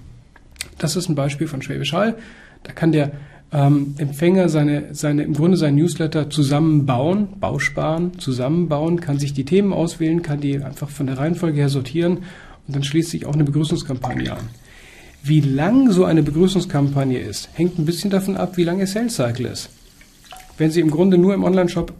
Das 0.79 0.95
ist 0.95 1.07
ein 1.07 1.15
Beispiel 1.15 1.47
von 1.47 1.61
Schwäbisch 1.61 1.93
Hall. 1.93 2.15
Da 2.63 2.71
kann 2.71 2.91
der 2.91 3.11
ähm, 3.53 3.93
Empfänger 3.99 4.49
seine, 4.49 4.95
seine, 4.95 5.21
im 5.21 5.33
Grunde 5.33 5.55
seinen 5.55 5.75
Newsletter 5.75 6.31
zusammenbauen, 6.31 7.27
Bausparen, 7.39 8.17
zusammenbauen, 8.17 8.99
kann 9.01 9.19
sich 9.19 9.33
die 9.33 9.45
Themen 9.45 9.71
auswählen, 9.71 10.23
kann 10.23 10.41
die 10.41 10.63
einfach 10.63 10.89
von 10.89 11.05
der 11.05 11.19
Reihenfolge 11.19 11.59
her 11.59 11.69
sortieren 11.69 12.23
und 12.65 12.75
dann 12.75 12.83
schließt 12.83 13.11
sich 13.11 13.27
auch 13.27 13.35
eine 13.35 13.43
Begrüßungskampagne 13.43 14.31
an. 14.31 14.49
Wie 15.27 15.41
lang 15.41 15.89
so 15.89 16.05
eine 16.05 16.21
Begrüßungskampagne 16.21 17.17
ist, 17.17 17.49
hängt 17.53 17.79
ein 17.79 17.85
bisschen 17.85 18.11
davon 18.11 18.37
ab, 18.37 18.57
wie 18.57 18.63
lang 18.63 18.77
Ihr 18.77 18.85
Sales 18.85 19.15
Cycle 19.15 19.47
ist. 19.47 19.71
Wenn 20.59 20.69
Sie 20.69 20.81
im 20.81 20.91
Grunde 20.91 21.17
nur 21.17 21.33
im 21.33 21.43
Online-Shop 21.43 21.93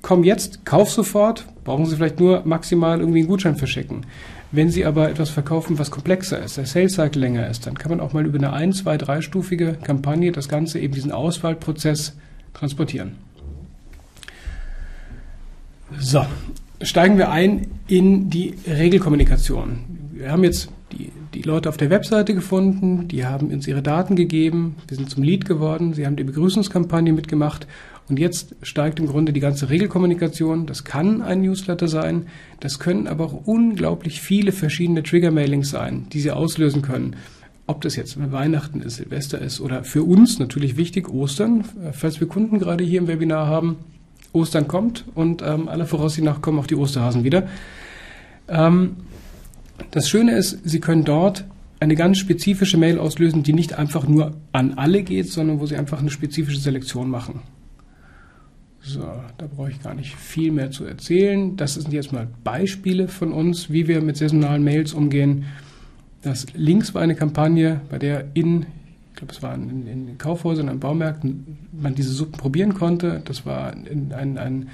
komm 0.00 0.24
jetzt, 0.24 0.64
kauf 0.64 0.90
sofort, 0.90 1.44
brauchen 1.64 1.84
Sie 1.84 1.94
vielleicht 1.94 2.20
nur 2.20 2.46
maximal 2.46 3.00
irgendwie 3.00 3.18
einen 3.18 3.28
Gutschein 3.28 3.56
verschicken. 3.56 4.06
Wenn 4.50 4.70
Sie 4.70 4.86
aber 4.86 5.10
etwas 5.10 5.28
verkaufen, 5.28 5.78
was 5.78 5.90
komplexer 5.90 6.42
ist, 6.42 6.56
der 6.56 6.64
Sales 6.64 6.94
Cycle 6.94 7.20
länger 7.20 7.50
ist, 7.50 7.66
dann 7.66 7.76
kann 7.76 7.90
man 7.90 8.00
auch 8.00 8.14
mal 8.14 8.24
über 8.24 8.38
eine 8.38 8.54
ein, 8.54 8.72
zwei, 8.72 8.96
dreistufige 8.96 9.74
Kampagne 9.74 10.32
das 10.32 10.48
Ganze 10.48 10.78
eben 10.78 10.94
diesen 10.94 11.12
Auswahlprozess 11.12 12.16
transportieren. 12.54 13.16
So, 15.98 16.24
steigen 16.80 17.18
wir 17.18 17.30
ein 17.30 17.66
in 17.88 18.30
die 18.30 18.54
Regelkommunikation. 18.66 19.80
Wir 20.12 20.32
haben 20.32 20.44
jetzt 20.44 20.70
die, 20.92 21.12
die 21.34 21.42
Leute 21.42 21.68
auf 21.68 21.76
der 21.76 21.90
Webseite 21.90 22.34
gefunden, 22.34 23.08
die 23.08 23.24
haben 23.26 23.48
uns 23.48 23.66
ihre 23.66 23.82
Daten 23.82 24.16
gegeben, 24.16 24.76
wir 24.86 24.96
sind 24.96 25.10
zum 25.10 25.22
Lead 25.22 25.44
geworden, 25.44 25.94
sie 25.94 26.06
haben 26.06 26.16
die 26.16 26.24
Begrüßungskampagne 26.24 27.12
mitgemacht 27.12 27.66
und 28.08 28.18
jetzt 28.18 28.56
steigt 28.62 28.98
im 28.98 29.06
Grunde 29.06 29.32
die 29.32 29.40
ganze 29.40 29.68
Regelkommunikation. 29.68 30.66
Das 30.66 30.84
kann 30.84 31.20
ein 31.20 31.42
Newsletter 31.42 31.88
sein, 31.88 32.26
das 32.60 32.78
können 32.78 33.06
aber 33.06 33.26
auch 33.26 33.46
unglaublich 33.46 34.20
viele 34.20 34.52
verschiedene 34.52 35.02
Trigger-Mailings 35.02 35.70
sein, 35.70 36.06
die 36.12 36.20
sie 36.20 36.30
auslösen 36.30 36.82
können. 36.82 37.16
Ob 37.66 37.82
das 37.82 37.96
jetzt 37.96 38.16
Weihnachten 38.32 38.80
ist, 38.80 38.96
Silvester 38.96 39.38
ist 39.40 39.60
oder 39.60 39.84
für 39.84 40.02
uns 40.02 40.38
natürlich 40.38 40.78
wichtig, 40.78 41.10
Ostern, 41.10 41.64
falls 41.92 42.18
wir 42.18 42.26
Kunden 42.26 42.58
gerade 42.58 42.82
hier 42.82 42.98
im 42.98 43.08
Webinar 43.08 43.46
haben. 43.46 43.76
Ostern 44.32 44.68
kommt 44.68 45.04
und 45.14 45.42
ähm, 45.42 45.68
aller 45.68 45.86
Voraussicht 45.86 46.24
nach 46.24 46.40
kommen 46.40 46.58
auch 46.58 46.66
die 46.66 46.76
Osterhasen 46.76 47.24
wieder. 47.24 47.46
Ähm, 48.48 48.96
das 49.90 50.08
Schöne 50.08 50.36
ist, 50.36 50.58
Sie 50.68 50.80
können 50.80 51.04
dort 51.04 51.44
eine 51.80 51.94
ganz 51.94 52.18
spezifische 52.18 52.76
Mail 52.76 52.98
auslösen, 52.98 53.42
die 53.42 53.52
nicht 53.52 53.78
einfach 53.78 54.06
nur 54.08 54.36
an 54.52 54.74
alle 54.74 55.02
geht, 55.02 55.30
sondern 55.30 55.60
wo 55.60 55.66
Sie 55.66 55.76
einfach 55.76 56.00
eine 56.00 56.10
spezifische 56.10 56.58
Selektion 56.58 57.08
machen. 57.08 57.40
So, 58.80 59.02
da 59.36 59.46
brauche 59.46 59.70
ich 59.70 59.82
gar 59.82 59.94
nicht 59.94 60.14
viel 60.16 60.50
mehr 60.50 60.70
zu 60.70 60.84
erzählen. 60.84 61.56
Das 61.56 61.74
sind 61.74 61.92
jetzt 61.92 62.12
mal 62.12 62.26
Beispiele 62.42 63.08
von 63.08 63.32
uns, 63.32 63.70
wie 63.70 63.86
wir 63.86 64.00
mit 64.00 64.16
saisonalen 64.16 64.64
Mails 64.64 64.94
umgehen. 64.94 65.44
Das 66.22 66.46
links 66.54 66.94
war 66.94 67.02
eine 67.02 67.14
Kampagne, 67.14 67.80
bei 67.90 67.98
der 67.98 68.26
in, 68.34 68.62
ich 69.10 69.16
glaube, 69.16 69.32
es 69.32 69.42
war 69.42 69.54
in, 69.54 69.86
in 69.86 70.18
Kaufhäusern, 70.18 70.68
in 70.68 70.80
Baumärkten, 70.80 71.58
man 71.72 71.94
diese 71.94 72.10
Suppen 72.10 72.38
probieren 72.38 72.74
konnte. 72.74 73.20
Das 73.24 73.44
war 73.44 73.72
ein, 73.72 74.12
ein, 74.16 74.38
ein 74.38 74.68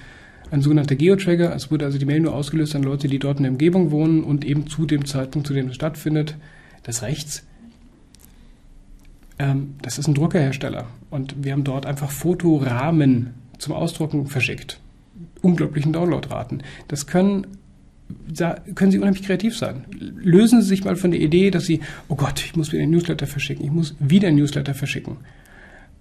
ein 0.50 0.62
sogenannter 0.62 0.96
Geotrigger. 0.96 1.54
Es 1.54 1.70
wurde 1.70 1.84
also 1.84 1.98
die 1.98 2.04
Mail 2.04 2.20
nur 2.20 2.34
ausgelöst 2.34 2.74
an 2.74 2.82
Leute, 2.82 3.08
die 3.08 3.18
dort 3.18 3.38
in 3.38 3.44
der 3.44 3.52
Umgebung 3.52 3.90
wohnen 3.90 4.22
und 4.22 4.44
eben 4.44 4.66
zu 4.66 4.86
dem 4.86 5.04
Zeitpunkt, 5.04 5.46
zu 5.46 5.54
dem 5.54 5.68
es 5.68 5.74
stattfindet. 5.74 6.36
Das 6.82 7.02
rechts, 7.02 7.44
ähm, 9.38 9.74
das 9.82 9.98
ist 9.98 10.06
ein 10.06 10.14
Druckerhersteller 10.14 10.86
und 11.10 11.42
wir 11.42 11.52
haben 11.52 11.64
dort 11.64 11.86
einfach 11.86 12.10
Fotorahmen 12.10 13.34
zum 13.58 13.74
Ausdrucken 13.74 14.26
verschickt. 14.26 14.80
Unglaublichen 15.42 15.92
Downloadraten. 15.92 16.62
Das 16.88 17.06
können 17.06 17.46
können 18.74 18.90
Sie 18.90 18.98
unheimlich 18.98 19.24
kreativ 19.24 19.56
sein. 19.56 19.84
Lösen 19.98 20.60
Sie 20.60 20.68
sich 20.68 20.84
mal 20.84 20.96
von 20.96 21.10
der 21.10 21.20
Idee, 21.20 21.50
dass 21.50 21.64
Sie, 21.64 21.80
oh 22.08 22.16
Gott, 22.16 22.44
ich 22.44 22.54
muss 22.54 22.70
wieder 22.70 22.82
ein 22.82 22.90
Newsletter 22.90 23.26
verschicken, 23.26 23.64
ich 23.64 23.70
muss 23.70 23.94
wieder 23.98 24.28
ein 24.28 24.36
Newsletter 24.36 24.74
verschicken. 24.74 25.16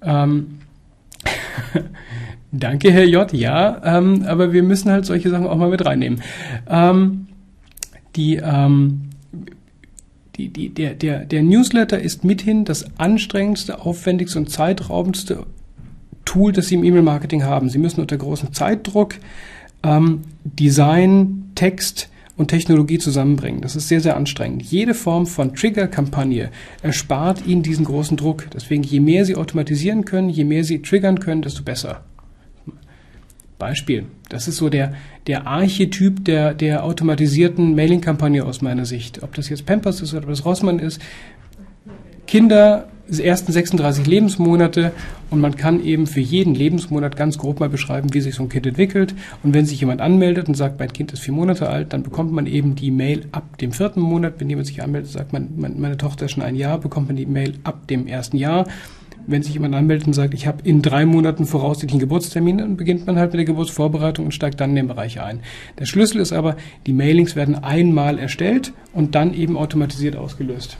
Ähm, 0.01 0.59
Danke, 2.55 2.91
Herr 2.91 3.05
J. 3.05 3.33
Ja, 3.33 3.81
ähm, 3.83 4.23
aber 4.27 4.53
wir 4.53 4.61
müssen 4.61 4.91
halt 4.91 5.05
solche 5.05 5.31
Sachen 5.31 5.47
auch 5.47 5.57
mal 5.57 5.71
mit 5.71 5.83
reinnehmen. 5.83 6.21
Ähm, 6.69 7.25
die, 8.15 8.35
ähm, 8.35 9.09
die, 10.35 10.49
die, 10.49 10.69
der, 10.69 10.93
der, 10.93 11.25
der 11.25 11.41
Newsletter 11.41 11.99
ist 11.99 12.23
mithin 12.23 12.63
das 12.63 12.85
anstrengendste, 12.99 13.81
aufwendigste 13.81 14.37
und 14.37 14.51
zeitraubendste 14.51 15.47
Tool, 16.25 16.51
das 16.51 16.67
Sie 16.67 16.75
im 16.75 16.83
E-Mail-Marketing 16.83 17.43
haben. 17.43 17.69
Sie 17.69 17.79
müssen 17.79 18.01
unter 18.01 18.17
großem 18.17 18.53
Zeitdruck 18.53 19.15
ähm, 19.81 20.21
Design, 20.43 21.51
Text, 21.55 22.09
und 22.35 22.47
Technologie 22.47 22.97
zusammenbringen. 22.97 23.61
Das 23.61 23.75
ist 23.75 23.87
sehr, 23.87 24.01
sehr 24.01 24.17
anstrengend. 24.17 24.63
Jede 24.63 24.95
Form 24.95 25.27
von 25.27 25.53
Trigger-Kampagne 25.53 26.49
erspart 26.81 27.45
Ihnen 27.45 27.61
diesen 27.61 27.85
großen 27.85 28.17
Druck. 28.17 28.47
Deswegen, 28.51 28.81
je 28.83 28.99
mehr 28.99 29.25
Sie 29.25 29.35
automatisieren 29.35 30.03
können, 30.03 30.29
je 30.29 30.43
mehr 30.43 30.63
Sie 30.63 30.81
triggern 30.81 31.19
können, 31.19 31.43
desto 31.43 31.63
besser. 31.63 32.03
Beispiel. 33.57 34.05
Das 34.29 34.47
ist 34.47 34.57
so 34.57 34.69
der, 34.69 34.93
der 35.27 35.47
Archetyp 35.47 36.25
der, 36.25 36.53
der 36.53 36.83
automatisierten 36.83 37.75
Mailing-Kampagne 37.75 38.43
aus 38.43 38.61
meiner 38.61 38.85
Sicht. 38.85 39.23
Ob 39.23 39.33
das 39.35 39.49
jetzt 39.49 39.65
Pampers 39.65 40.01
ist 40.01 40.13
oder 40.13 40.23
ob 40.23 40.29
das 40.29 40.45
Rossmann 40.45 40.79
ist. 40.79 41.01
Kinder, 42.27 42.87
ersten 43.19 43.51
36 43.51 44.07
Lebensmonate 44.07 44.91
und 45.29 45.41
man 45.41 45.55
kann 45.55 45.83
eben 45.83 46.07
für 46.07 46.19
jeden 46.19 46.55
Lebensmonat 46.55 47.15
ganz 47.15 47.37
grob 47.37 47.59
mal 47.59 47.69
beschreiben, 47.69 48.13
wie 48.13 48.21
sich 48.21 48.35
so 48.35 48.43
ein 48.43 48.49
Kind 48.49 48.65
entwickelt. 48.65 49.13
Und 49.43 49.53
wenn 49.53 49.65
sich 49.65 49.79
jemand 49.79 50.01
anmeldet 50.01 50.47
und 50.47 50.55
sagt, 50.55 50.79
mein 50.79 50.93
Kind 50.93 51.11
ist 51.11 51.19
vier 51.19 51.33
Monate 51.33 51.69
alt, 51.69 51.91
dann 51.93 52.03
bekommt 52.03 52.31
man 52.31 52.45
eben 52.45 52.75
die 52.75 52.91
Mail 52.91 53.25
ab 53.31 53.57
dem 53.57 53.71
vierten 53.71 53.99
Monat. 53.99 54.35
Wenn 54.37 54.49
jemand 54.49 54.67
sich 54.67 54.81
anmeldet 54.81 55.09
und 55.09 55.13
sagt, 55.13 55.33
mein, 55.33 55.49
meine 55.57 55.97
Tochter 55.97 56.25
ist 56.25 56.31
schon 56.31 56.43
ein 56.43 56.55
Jahr, 56.55 56.79
bekommt 56.79 57.07
man 57.07 57.15
die 57.15 57.25
Mail 57.25 57.55
ab 57.63 57.87
dem 57.87 58.07
ersten 58.07 58.37
Jahr. 58.37 58.65
Wenn 59.27 59.43
sich 59.43 59.53
jemand 59.53 59.75
anmeldet 59.75 60.07
und 60.07 60.13
sagt, 60.13 60.33
ich 60.33 60.47
habe 60.47 60.59
in 60.63 60.81
drei 60.81 61.05
Monaten 61.05 61.45
voraussichtlich 61.45 61.93
einen 61.93 61.99
Geburtstermin, 61.99 62.57
dann 62.57 62.77
beginnt 62.77 63.05
man 63.07 63.17
halt 63.17 63.31
mit 63.31 63.39
der 63.39 63.45
Geburtsvorbereitung 63.45 64.25
und 64.25 64.31
steigt 64.33 64.59
dann 64.59 64.71
in 64.71 64.75
den 64.75 64.87
Bereich 64.87 65.21
ein. 65.21 65.39
Der 65.79 65.85
Schlüssel 65.85 66.19
ist 66.19 66.33
aber, 66.33 66.57
die 66.85 66.93
Mailings 66.93 67.35
werden 67.35 67.55
einmal 67.55 68.19
erstellt 68.19 68.73
und 68.93 69.15
dann 69.15 69.33
eben 69.33 69.57
automatisiert 69.57 70.15
ausgelöst. 70.15 70.77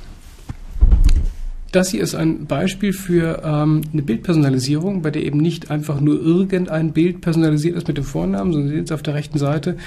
Das 1.73 1.89
hier 1.89 2.03
ist 2.03 2.13
ein 2.13 2.45
Beispiel 2.45 2.93
für 2.93 3.41
ähm, 3.43 3.81
eine 3.91 4.03
Bildpersonalisierung, 4.03 5.01
bei 5.01 5.09
der 5.09 5.23
eben 5.23 5.39
nicht 5.39 5.71
einfach 5.71 5.99
nur 5.99 6.21
irgendein 6.21 6.93
Bild 6.93 7.21
personalisiert 7.21 7.75
ist 7.75 7.87
mit 7.87 7.97
dem 7.97 8.03
Vornamen, 8.03 8.53
sondern 8.53 8.69
Sie 8.69 8.75
sehen 8.75 8.83
es 8.83 8.91
auf 8.91 9.01
der 9.01 9.15
rechten 9.15 9.39
Seite. 9.39 9.77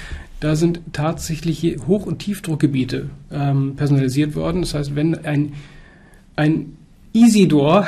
Da 0.41 0.57
sind 0.57 0.81
tatsächlich 0.91 1.77
Hoch- 1.87 2.05
und 2.05 2.19
Tiefdruckgebiete 2.19 3.09
ähm, 3.31 3.77
personalisiert 3.77 4.35
worden. 4.35 4.61
Das 4.63 4.73
heißt, 4.73 4.97
wenn 4.97 5.15
ein, 5.23 5.53
ein 6.35 6.75
Isidor 7.13 7.87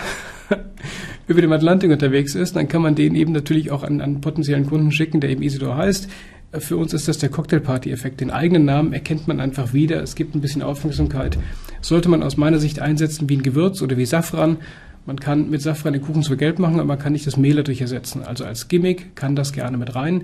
über 1.28 1.42
dem 1.42 1.52
Atlantik 1.52 1.92
unterwegs 1.92 2.36
ist, 2.36 2.56
dann 2.56 2.68
kann 2.68 2.82
man 2.82 2.96
den 2.96 3.16
eben 3.16 3.32
natürlich 3.32 3.72
auch 3.72 3.84
an, 3.84 4.02
an 4.02 4.22
potenziellen 4.22 4.66
Kunden 4.66 4.92
schicken, 4.92 5.22
der 5.22 5.30
eben 5.30 5.42
Isidor 5.42 5.78
heißt. 5.78 6.10
Für 6.58 6.78
uns 6.78 6.94
ist 6.94 7.08
das 7.08 7.20
der 7.20 7.30
Cocktailparty-Effekt. 7.30 8.22
Den 8.22 8.32
eigenen 8.32 8.66
Namen 8.66 8.92
erkennt 8.92 9.28
man 9.28 9.40
einfach 9.40 9.72
wieder. 9.74 10.02
Es 10.02 10.16
gibt 10.16 10.34
ein 10.34 10.42
bisschen 10.42 10.64
Aufmerksamkeit. 10.64 11.38
Sollte 11.82 12.10
man 12.10 12.24
aus 12.24 12.38
meiner 12.38 12.58
Sicht 12.58 12.80
einsetzen 12.80 13.30
wie 13.30 13.38
ein 13.38 13.44
Gewürz 13.44 13.84
oder 13.84 13.98
wie 13.98 14.06
Safran. 14.06 14.58
Man 15.06 15.20
kann 15.20 15.52
mit 15.52 15.62
Safran 15.62 15.94
den 15.94 16.02
Kuchen 16.02 16.24
zu 16.24 16.36
Geld 16.38 16.58
machen, 16.58 16.76
aber 16.76 16.86
man 16.86 17.00
kann 17.00 17.14
nicht 17.14 17.28
das 17.28 17.38
Mehl 17.38 17.56
dadurch 17.56 17.82
ersetzen. 17.82 18.24
Also 18.24 18.46
als 18.46 18.68
Gimmick 18.68 19.16
kann 19.16 19.36
das 19.36 19.54
gerne 19.54 19.78
mit 19.78 19.94
rein. 19.94 20.24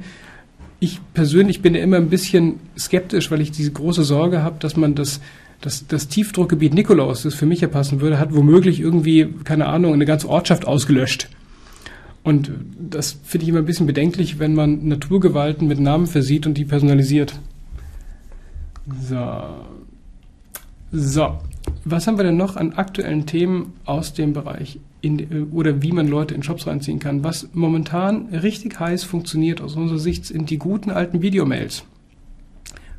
Ich 0.79 0.99
persönlich 1.13 1.61
bin 1.61 1.75
ja 1.75 1.81
immer 1.81 1.97
ein 1.97 2.09
bisschen 2.09 2.59
skeptisch, 2.77 3.29
weil 3.29 3.41
ich 3.41 3.51
diese 3.51 3.71
große 3.71 4.03
Sorge 4.03 4.41
habe, 4.41 4.57
dass 4.59 4.75
man 4.75 4.95
das 4.95 5.21
das, 5.61 5.87
das 5.87 6.07
Tiefdruckgebiet 6.07 6.73
Nikolaus, 6.73 7.23
das 7.23 7.33
für 7.33 7.45
mich 7.45 7.61
ja 7.61 7.67
passen 7.67 8.01
würde, 8.01 8.19
hat 8.19 8.35
womöglich 8.35 8.79
irgendwie, 8.79 9.27
keine 9.43 9.67
Ahnung, 9.67 9.93
eine 9.93 10.05
ganze 10.05 10.29
Ortschaft 10.29 10.67
ausgelöscht. 10.67 11.29
Und 12.23 12.51
das 12.79 13.17
finde 13.23 13.43
ich 13.43 13.49
immer 13.49 13.59
ein 13.59 13.65
bisschen 13.65 13.85
bedenklich, 13.85 14.39
wenn 14.39 14.55
man 14.55 14.87
Naturgewalten 14.87 15.67
mit 15.67 15.79
Namen 15.79 16.07
versieht 16.07 16.47
und 16.47 16.57
die 16.57 16.65
personalisiert. 16.65 17.39
So. 19.07 19.43
So. 20.91 21.37
Was 21.83 22.07
haben 22.07 22.17
wir 22.17 22.23
denn 22.23 22.37
noch 22.37 22.55
an 22.55 22.73
aktuellen 22.73 23.25
Themen 23.25 23.73
aus 23.85 24.13
dem 24.13 24.33
Bereich 24.33 24.79
in, 25.01 25.49
oder 25.51 25.81
wie 25.81 25.91
man 25.91 26.07
Leute 26.07 26.33
in 26.33 26.43
Shops 26.43 26.67
reinziehen 26.67 26.99
kann? 26.99 27.23
Was 27.23 27.49
momentan 27.53 28.27
richtig 28.29 28.79
heiß 28.79 29.03
funktioniert 29.03 29.61
aus 29.61 29.75
unserer 29.75 29.99
Sicht 29.99 30.25
sind 30.25 30.49
die 30.49 30.57
guten 30.57 30.91
alten 30.91 31.21
Videomails 31.21 31.85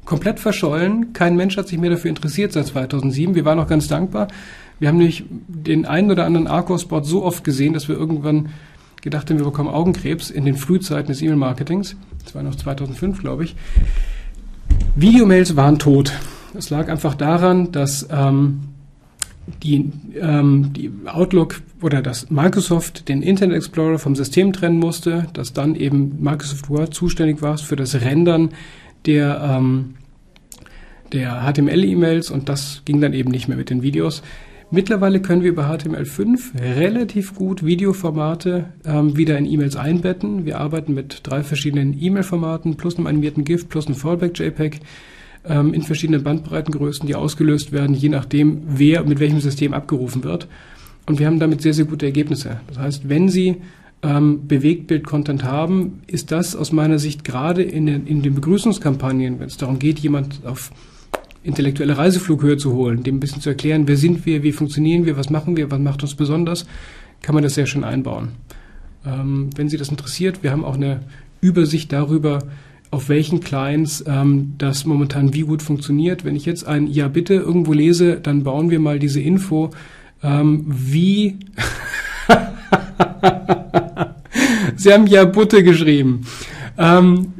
komplett 0.07 0.41
verschollen. 0.41 1.13
Kein 1.13 1.37
Mensch 1.37 1.57
hat 1.57 1.69
sich 1.69 1.79
mehr 1.79 1.91
dafür 1.91 2.09
interessiert 2.09 2.53
seit 2.53 2.67
2007. 2.67 3.35
Wir 3.35 3.45
waren 3.45 3.59
auch 3.59 3.69
ganz 3.69 3.89
dankbar. 3.89 4.29
Wir 4.79 4.89
haben 4.89 4.97
nämlich 4.97 5.25
den 5.31 5.85
einen 5.85 6.11
oder 6.11 6.25
anderen 6.25 6.47
Arco-Spot 6.47 7.03
so 7.03 7.25
oft 7.25 7.45
gesehen, 7.45 7.75
dass 7.75 7.89
wir 7.89 7.97
irgendwann 7.97 8.51
gedacht 9.03 9.29
haben, 9.31 9.39
wir 9.39 9.45
bekommen 9.45 9.69
Augenkrebs 9.69 10.31
in 10.31 10.45
den 10.45 10.57
Frühzeiten 10.57 11.09
des 11.09 11.23
E-Mail-Marketings. 11.23 11.97
Das 12.25 12.35
war 12.35 12.43
noch 12.43 12.55
2005, 12.55 13.21
glaube 13.21 13.45
ich. 13.45 13.57
Videomails 14.95 15.57
waren 15.57 15.79
tot. 15.79 16.13
Es 16.55 16.71
lag 16.71 16.89
einfach 16.89 17.15
daran, 17.15 17.71
dass 17.73 18.09
ähm, 18.11 18.61
die, 19.63 19.93
ähm, 20.21 20.73
die 20.73 20.91
Outlook 21.07 21.61
oder 21.83 22.03
dass 22.03 22.31
Microsoft 22.31 23.09
den 23.09 23.23
Internet 23.23 23.57
Explorer 23.57 23.99
vom 23.99 24.17
System 24.17 24.53
trennen 24.53 24.79
musste, 24.79 25.27
dass 25.35 25.53
dann 25.53 25.75
eben 25.75 26.23
Microsoft 26.23 26.69
Word 26.69 26.95
zuständig 26.95 27.43
war 27.43 27.59
für 27.59 27.77
das 27.77 28.01
Rendern 28.01 28.51
der, 29.07 29.41
ähm, 29.43 29.95
der 31.13 31.43
HTML-E-Mails 31.43 32.31
und 32.31 32.49
das 32.49 32.83
ging 32.85 33.01
dann 33.01 33.13
eben 33.13 33.31
nicht 33.31 33.49
mehr 33.49 33.57
mit 33.57 33.71
den 33.71 33.83
Videos. 33.83 34.23
Mittlerweile 34.71 35.21
können 35.21 35.43
wir 35.43 35.51
über 35.51 35.71
HTML5 35.71 36.61
relativ 36.61 37.37
gut 37.37 37.65
Videoformate 37.65 38.67
ähm, 38.85 39.17
wieder 39.17 39.39
in 39.39 39.47
E-Mails 39.47 39.77
einbetten. 39.77 40.45
Wir 40.45 40.59
arbeiten 40.59 40.93
mit 40.93 41.21
drei 41.23 41.45
verschiedenen 41.45 41.97
E-Mail-Formaten 42.01 42.77
plus 42.77 42.97
einem 42.97 43.07
animierten 43.07 43.45
GIF 43.45 43.69
plus 43.69 43.87
einem 43.87 43.95
Fallback-JPEG 43.95 44.81
ähm, 45.49 45.73
in 45.73 45.83
verschiedenen 45.83 46.25
Bandbreitengrößen, 46.25 47.07
die 47.07 47.15
ausgelöst 47.15 47.71
werden, 47.71 47.95
je 47.95 48.09
nachdem, 48.09 48.63
wer 48.67 49.05
mit 49.05 49.21
welchem 49.21 49.39
System 49.39 49.73
abgerufen 49.73 50.25
wird. 50.25 50.49
Und 51.07 51.21
wir 51.21 51.27
haben 51.29 51.39
damit 51.39 51.63
sehr, 51.63 51.73
sehr 51.73 51.85
gute 51.85 52.07
Ergebnisse. 52.07 52.61
Das 52.67 52.79
heißt, 52.79 53.09
wenn 53.09 53.29
Sie 53.29 53.59
ähm, 54.03 54.47
Bewegtbild-Content 54.47 55.45
haben, 55.45 56.03
ist 56.07 56.31
das 56.33 56.55
aus 56.55 56.73
meiner 56.73 56.99
Sicht 56.99 57.25
gerade 57.25 57.63
in 57.63 57.87
den, 57.87 58.07
in 58.07 58.23
den 58.23 58.35
Begrüßungskampagnen, 58.35 59.41
wenn 59.41 59.47
es 59.47 59.57
darum 59.57 59.79
geht, 59.79 59.99
jemand 59.99 60.41
auf 60.45 60.71
intellektuelle 61.43 61.97
Reiseflughöhe 61.97 62.57
zu 62.57 62.75
holen, 62.75 63.03
dem 63.03 63.17
ein 63.17 63.21
bisschen 63.21 63.41
zu 63.41 63.51
erklären, 63.51 63.87
wer 63.87 63.97
sind 63.97 64.27
wir, 64.27 64.43
wie 64.43 64.53
funktionieren 64.53 65.07
wir, 65.07 65.17
was 65.17 65.31
machen 65.31 65.57
wir, 65.57 65.71
was 65.71 65.79
macht 65.79 66.03
uns 66.03 66.15
besonders, 66.15 66.67
kann 67.23 67.35
man 67.35 67.45
das 67.45 67.55
sehr 67.55 67.67
schön 67.67 67.85
einbauen. 67.85 68.31
Ähm, 69.07 69.51
wenn 69.57 69.69
Sie 69.69 69.77
das 69.77 69.89
interessiert, 69.89 70.43
wir 70.43 70.51
haben 70.51 70.65
auch 70.65 70.75
eine 70.75 71.01
Übersicht 71.41 71.93
darüber, 71.93 72.41
auf 72.91 73.09
welchen 73.09 73.41
Clients 73.41 74.05
ähm, 74.07 74.55
das 74.59 74.87
momentan 74.87 75.35
wie 75.35 75.43
gut 75.43 75.63
funktioniert. 75.63 76.25
Wenn 76.25 76.37
ich 76.37 76.47
jetzt 76.47 76.67
ein 76.67 76.87
Ja 76.87 77.09
bitte 77.09 77.35
irgendwo 77.35 77.73
lese, 77.73 78.17
dann 78.21 78.43
bauen 78.43 78.71
wir 78.71 78.81
mal 78.81 78.99
diese 78.99 79.21
Info, 79.21 79.71
ähm, 80.23 80.65
wie 80.67 81.37
Sie 84.87 84.93
haben 84.93 85.09
ja 85.09 85.25
Butte 85.25 85.65
geschrieben. 85.65 86.21
Ähm, 86.79 87.33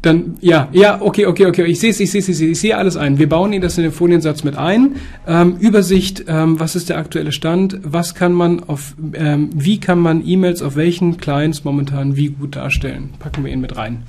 dann, 0.00 0.38
ja, 0.40 0.70
ja, 0.72 1.02
okay, 1.02 1.26
okay, 1.26 1.44
okay, 1.44 1.64
ich 1.66 1.80
sehe 1.80 1.90
es, 1.90 2.00
ich 2.00 2.10
sehe 2.10 2.22
es, 2.22 2.28
ich 2.30 2.38
sehe 2.38 2.48
ich 2.48 2.60
sehe 2.60 2.78
alles 2.78 2.96
ein. 2.96 3.18
Wir 3.18 3.28
bauen 3.28 3.52
Ihnen 3.52 3.60
das 3.60 3.76
in 3.76 3.82
den 3.82 3.92
Foliensatz 3.92 4.42
mit 4.42 4.56
ein. 4.56 4.96
Ähm, 5.26 5.58
Übersicht, 5.58 6.24
ähm, 6.28 6.58
was 6.58 6.76
ist 6.76 6.88
der 6.88 6.96
aktuelle 6.96 7.32
Stand, 7.32 7.78
was 7.82 8.14
kann 8.14 8.32
man 8.32 8.64
auf, 8.64 8.94
ähm, 9.12 9.50
wie 9.52 9.80
kann 9.80 9.98
man 9.98 10.26
E-Mails 10.26 10.62
auf 10.62 10.76
welchen 10.76 11.18
Clients 11.18 11.62
momentan 11.62 12.16
wie 12.16 12.28
gut 12.28 12.56
darstellen. 12.56 13.10
Packen 13.18 13.44
wir 13.44 13.52
ihn 13.52 13.60
mit 13.60 13.76
rein. 13.76 14.04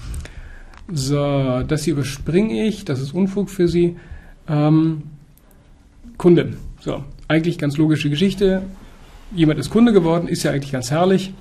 So, 0.90 1.64
das 1.68 1.84
hier 1.84 1.96
überspringe 1.96 2.66
ich, 2.66 2.86
das 2.86 3.02
ist 3.02 3.14
Unfug 3.14 3.50
für 3.50 3.68
Sie. 3.68 3.98
Ähm, 4.48 5.02
Kunde, 6.18 6.54
so, 6.80 7.04
eigentlich 7.28 7.58
ganz 7.58 7.76
logische 7.76 8.10
Geschichte. 8.10 8.62
Jemand 9.36 9.60
ist 9.60 9.70
Kunde 9.70 9.92
geworden, 9.92 10.30
ist 10.30 10.44
ja 10.44 10.52
eigentlich 10.52 10.72
ganz 10.72 10.92
herrlich. 10.92 11.34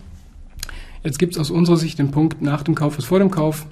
Jetzt 1.04 1.18
gibt 1.18 1.34
es 1.34 1.40
aus 1.40 1.50
unserer 1.50 1.76
Sicht 1.76 1.98
den 1.98 2.10
Punkt, 2.10 2.42
nach 2.42 2.62
dem 2.62 2.74
Kauf 2.74 2.98
ist 2.98 3.04
vor 3.04 3.18
dem 3.18 3.30
Kauf. 3.30 3.66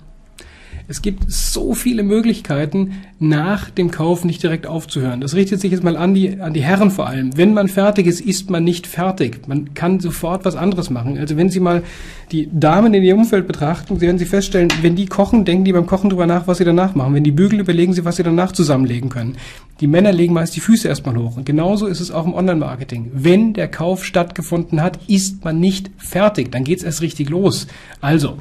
Es 0.89 1.03
gibt 1.03 1.25
so 1.29 1.75
viele 1.75 2.05
Möglichkeiten, 2.05 2.93
nach 3.19 3.71
dem 3.71 3.91
Kauf 3.91 4.25
nicht 4.25 4.41
direkt 4.41 4.69
aufzuhören. 4.69 5.21
Das 5.21 5.35
richtet 5.35 5.61
sich 5.61 5.73
jetzt 5.73 5.83
mal 5.83 5.97
an 5.97 6.15
die, 6.15 6.41
an 6.41 6.53
die 6.53 6.63
Herren 6.63 6.93
vor 6.93 7.09
allem. 7.09 7.37
Wenn 7.37 7.55
man 7.55 7.67
fertig 7.67 8.07
ist, 8.07 8.21
ist 8.21 8.51
man 8.51 8.63
nicht 8.63 8.87
fertig. 8.87 9.49
Man 9.49 9.75
kann 9.75 9.99
sofort 9.99 10.45
was 10.45 10.55
anderes 10.55 10.89
machen. 10.91 11.19
Also 11.19 11.37
wenn 11.37 11.51
Sie 11.51 11.59
mal 11.59 11.83
die 12.31 12.49
Damen 12.53 12.95
in 12.95 13.03
Ihrem 13.03 13.21
Umfeld 13.21 13.49
betrachten, 13.49 14.01
werden 14.01 14.19
Sie 14.19 14.27
feststellen, 14.27 14.69
wenn 14.81 14.95
die 14.95 15.07
kochen, 15.07 15.45
denken 15.45 15.65
die 15.65 15.73
beim 15.73 15.87
Kochen 15.87 16.11
drüber 16.11 16.27
nach, 16.27 16.47
was 16.47 16.59
sie 16.59 16.65
danach 16.65 16.95
machen. 16.95 17.15
Wenn 17.15 17.25
die 17.25 17.33
bügeln, 17.33 17.61
überlegen 17.61 17.93
sie, 17.93 18.05
was 18.05 18.17
sie 18.17 18.23
danach 18.23 18.53
zusammenlegen 18.53 19.11
können. 19.11 19.37
Die 19.81 19.89
Männer 19.89 20.13
legen 20.13 20.35
meist 20.35 20.55
die 20.55 20.61
Füße 20.61 20.87
erstmal 20.87 21.17
hoch. 21.17 21.37
Und 21.37 21.47
genauso 21.47 21.87
ist 21.87 22.01
es 22.01 22.13
auch 22.13 22.27
im 22.27 22.35
Online-Marketing. 22.35 23.11
Wenn 23.13 23.55
der 23.55 23.67
Kauf 23.67 24.05
stattgefunden 24.05 24.81
hat, 24.81 25.01
ist 25.09 25.45
man 25.45 25.59
nicht 25.59 25.91
fertig. 25.97 26.53
Dann 26.53 26.63
geht 26.63 26.79
es 26.79 26.85
erst 26.85 27.01
richtig 27.01 27.29
los. 27.29 27.67
Also, 28.01 28.39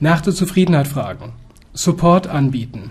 nach 0.00 0.22
der 0.22 0.32
Zufriedenheit 0.32 0.88
fragen 0.88 1.32
Support 1.74 2.28
anbieten, 2.28 2.90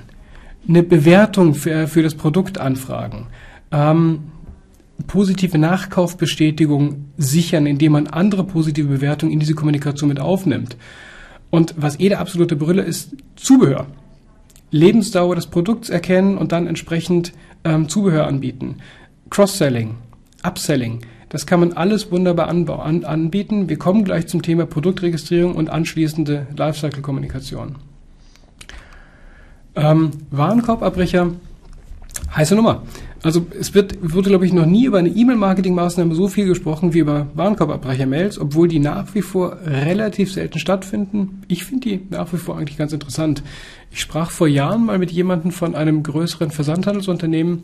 eine 0.67 0.83
Bewertung 0.83 1.55
für, 1.55 1.87
für 1.87 2.03
das 2.03 2.15
Produkt 2.15 2.57
anfragen, 2.57 3.27
ähm, 3.71 4.19
positive 5.07 5.57
Nachkaufbestätigung 5.57 7.05
sichern, 7.17 7.65
indem 7.65 7.93
man 7.93 8.07
andere 8.07 8.43
positive 8.43 8.89
Bewertungen 8.89 9.31
in 9.31 9.39
diese 9.39 9.55
Kommunikation 9.55 10.09
mit 10.09 10.19
aufnimmt. 10.19 10.77
Und 11.49 11.73
was 11.77 11.99
eh 11.99 12.09
der 12.09 12.19
absolute 12.19 12.55
Brille 12.55 12.83
ist, 12.83 13.15
Zubehör. 13.35 13.87
Lebensdauer 14.71 15.35
des 15.35 15.47
Produkts 15.47 15.89
erkennen 15.89 16.37
und 16.37 16.51
dann 16.51 16.67
entsprechend 16.67 17.31
ähm, 17.63 17.89
Zubehör 17.89 18.27
anbieten. 18.27 18.77
Cross-Selling, 19.29 19.95
Upselling, 20.43 21.01
das 21.29 21.45
kann 21.45 21.59
man 21.59 21.73
alles 21.73 22.11
wunderbar 22.11 22.47
an, 22.47 23.03
anbieten. 23.03 23.69
Wir 23.69 23.77
kommen 23.77 24.03
gleich 24.03 24.27
zum 24.27 24.41
Thema 24.41 24.65
Produktregistrierung 24.65 25.55
und 25.55 25.69
anschließende 25.69 26.47
Lifecycle-Kommunikation. 26.55 27.75
Ähm, 29.75 30.11
Warenkorbabbrecher, 30.31 31.31
heiße 32.35 32.55
Nummer. 32.55 32.83
Also 33.23 33.45
es 33.57 33.73
wird, 33.73 33.97
wurde, 34.01 34.29
glaube 34.29 34.45
ich, 34.45 34.51
noch 34.51 34.65
nie 34.65 34.85
über 34.85 34.99
eine 34.99 35.09
E-Mail-Marketing-Maßnahme 35.09 36.13
so 36.13 36.27
viel 36.27 36.45
gesprochen 36.45 36.93
wie 36.93 36.99
über 36.99 37.27
Warenkorbabbrecher-Mails, 37.35 38.37
obwohl 38.37 38.67
die 38.67 38.79
nach 38.79 39.15
wie 39.15 39.21
vor 39.21 39.57
relativ 39.65 40.33
selten 40.33 40.59
stattfinden. 40.59 41.41
Ich 41.47 41.63
finde 41.63 41.89
die 41.89 42.01
nach 42.09 42.33
wie 42.33 42.37
vor 42.37 42.57
eigentlich 42.57 42.77
ganz 42.77 42.91
interessant. 42.91 43.41
Ich 43.91 44.01
sprach 44.01 44.29
vor 44.29 44.47
Jahren 44.47 44.85
mal 44.85 44.99
mit 44.99 45.11
jemandem 45.11 45.51
von 45.51 45.73
einem 45.73 46.03
größeren 46.03 46.51
Versandhandelsunternehmen, 46.51 47.63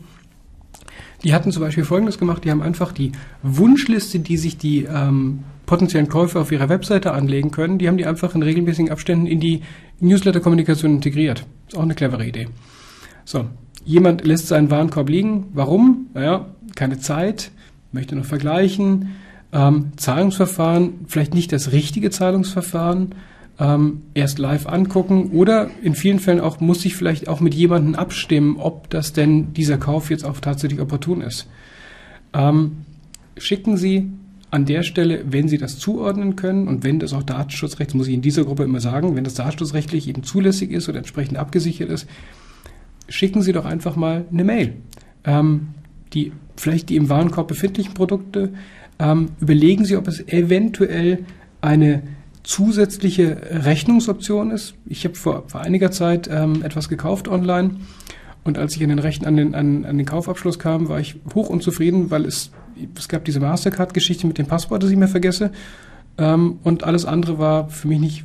Die 1.22 1.34
hatten 1.34 1.52
zum 1.52 1.62
Beispiel 1.62 1.84
Folgendes 1.84 2.18
gemacht, 2.18 2.44
die 2.44 2.50
haben 2.50 2.62
einfach 2.62 2.92
die 2.92 3.12
Wunschliste, 3.42 4.20
die 4.20 4.38
sich 4.38 4.56
die 4.56 4.84
ähm, 4.84 5.40
potenziellen 5.66 6.08
Käufer 6.08 6.40
auf 6.40 6.50
ihrer 6.50 6.68
Webseite 6.68 7.12
anlegen 7.12 7.50
können, 7.50 7.78
die 7.78 7.88
haben 7.88 7.98
die 7.98 8.06
einfach 8.06 8.34
in 8.34 8.42
regelmäßigen 8.42 8.90
Abständen 8.90 9.26
in 9.26 9.40
die 9.40 9.60
Newsletter-Kommunikation 10.00 10.92
integriert. 10.92 11.44
Ist 11.70 11.76
auch 11.76 11.82
eine 11.82 11.94
clevere 11.94 12.26
Idee. 12.26 12.48
So, 13.24 13.44
jemand 13.84 14.26
lässt 14.26 14.48
seinen 14.48 14.72
Warenkorb 14.72 15.08
liegen. 15.08 15.50
Warum? 15.52 16.08
Naja, 16.14 16.46
keine 16.74 16.98
Zeit, 16.98 17.52
möchte 17.92 18.16
noch 18.16 18.24
vergleichen. 18.24 19.10
Ähm, 19.52 19.92
Zahlungsverfahren, 19.96 21.04
vielleicht 21.06 21.32
nicht 21.32 21.52
das 21.52 21.70
richtige 21.70 22.10
Zahlungsverfahren, 22.10 23.14
ähm, 23.60 24.02
erst 24.14 24.40
live 24.40 24.66
angucken 24.66 25.30
oder 25.30 25.70
in 25.80 25.94
vielen 25.94 26.18
Fällen 26.18 26.40
auch 26.40 26.58
muss 26.58 26.84
ich 26.84 26.96
vielleicht 26.96 27.28
auch 27.28 27.38
mit 27.38 27.54
jemandem 27.54 27.94
abstimmen, 27.94 28.56
ob 28.56 28.90
das 28.90 29.12
denn 29.12 29.52
dieser 29.54 29.78
Kauf 29.78 30.10
jetzt 30.10 30.24
auch 30.24 30.40
tatsächlich 30.40 30.80
opportun 30.80 31.20
ist. 31.20 31.46
Ähm, 32.32 32.78
schicken 33.36 33.76
Sie 33.76 34.10
an 34.50 34.64
der 34.64 34.82
Stelle, 34.82 35.24
wenn 35.26 35.48
Sie 35.48 35.58
das 35.58 35.78
zuordnen 35.78 36.36
können 36.36 36.66
und 36.66 36.82
wenn 36.82 36.98
das 36.98 37.12
auch 37.12 37.22
Datenschutzrecht, 37.22 37.94
muss 37.94 38.08
ich 38.08 38.14
in 38.14 38.22
dieser 38.22 38.44
Gruppe 38.44 38.64
immer 38.64 38.80
sagen, 38.80 39.14
wenn 39.14 39.24
das 39.24 39.34
datenschutzrechtlich 39.34 40.08
eben 40.08 40.22
zulässig 40.22 40.72
ist 40.72 40.88
oder 40.88 40.98
entsprechend 40.98 41.38
abgesichert 41.38 41.90
ist, 41.90 42.08
schicken 43.08 43.42
Sie 43.42 43.52
doch 43.52 43.64
einfach 43.64 43.96
mal 43.96 44.24
eine 44.32 44.44
Mail. 44.44 44.74
Ähm, 45.24 45.68
die, 46.12 46.32
vielleicht 46.56 46.88
die 46.88 46.96
im 46.96 47.08
Warenkorb 47.08 47.48
befindlichen 47.48 47.94
Produkte, 47.94 48.50
ähm, 48.98 49.28
überlegen 49.40 49.84
Sie, 49.84 49.96
ob 49.96 50.08
es 50.08 50.26
eventuell 50.28 51.24
eine 51.60 52.02
zusätzliche 52.42 53.36
Rechnungsoption 53.50 54.50
ist. 54.50 54.74
Ich 54.86 55.04
habe 55.04 55.14
vor, 55.14 55.44
vor 55.46 55.60
einiger 55.60 55.90
Zeit 55.90 56.28
ähm, 56.32 56.62
etwas 56.64 56.88
gekauft 56.88 57.28
online 57.28 57.76
und 58.44 58.58
als 58.58 58.76
ich 58.76 58.82
an 58.82 58.88
den, 58.88 58.98
Rechten, 58.98 59.26
an, 59.26 59.36
den, 59.36 59.54
an, 59.54 59.84
an 59.84 59.98
den 59.98 60.06
Kaufabschluss 60.06 60.58
kam, 60.58 60.88
war 60.88 61.00
ich 61.00 61.16
hoch 61.34 61.48
unzufrieden, 61.48 62.10
weil 62.10 62.24
es, 62.24 62.50
es 62.96 63.08
gab 63.08 63.24
diese 63.24 63.40
Mastercard-Geschichte 63.40 64.26
mit 64.26 64.38
dem 64.38 64.46
Passwort, 64.46 64.82
das 64.82 64.90
ich 64.90 64.96
mir 64.96 65.08
vergesse 65.08 65.50
ähm, 66.18 66.58
und 66.62 66.84
alles 66.84 67.04
andere 67.04 67.38
war 67.38 67.68
für 67.68 67.88
mich 67.88 68.00
nicht, 68.00 68.24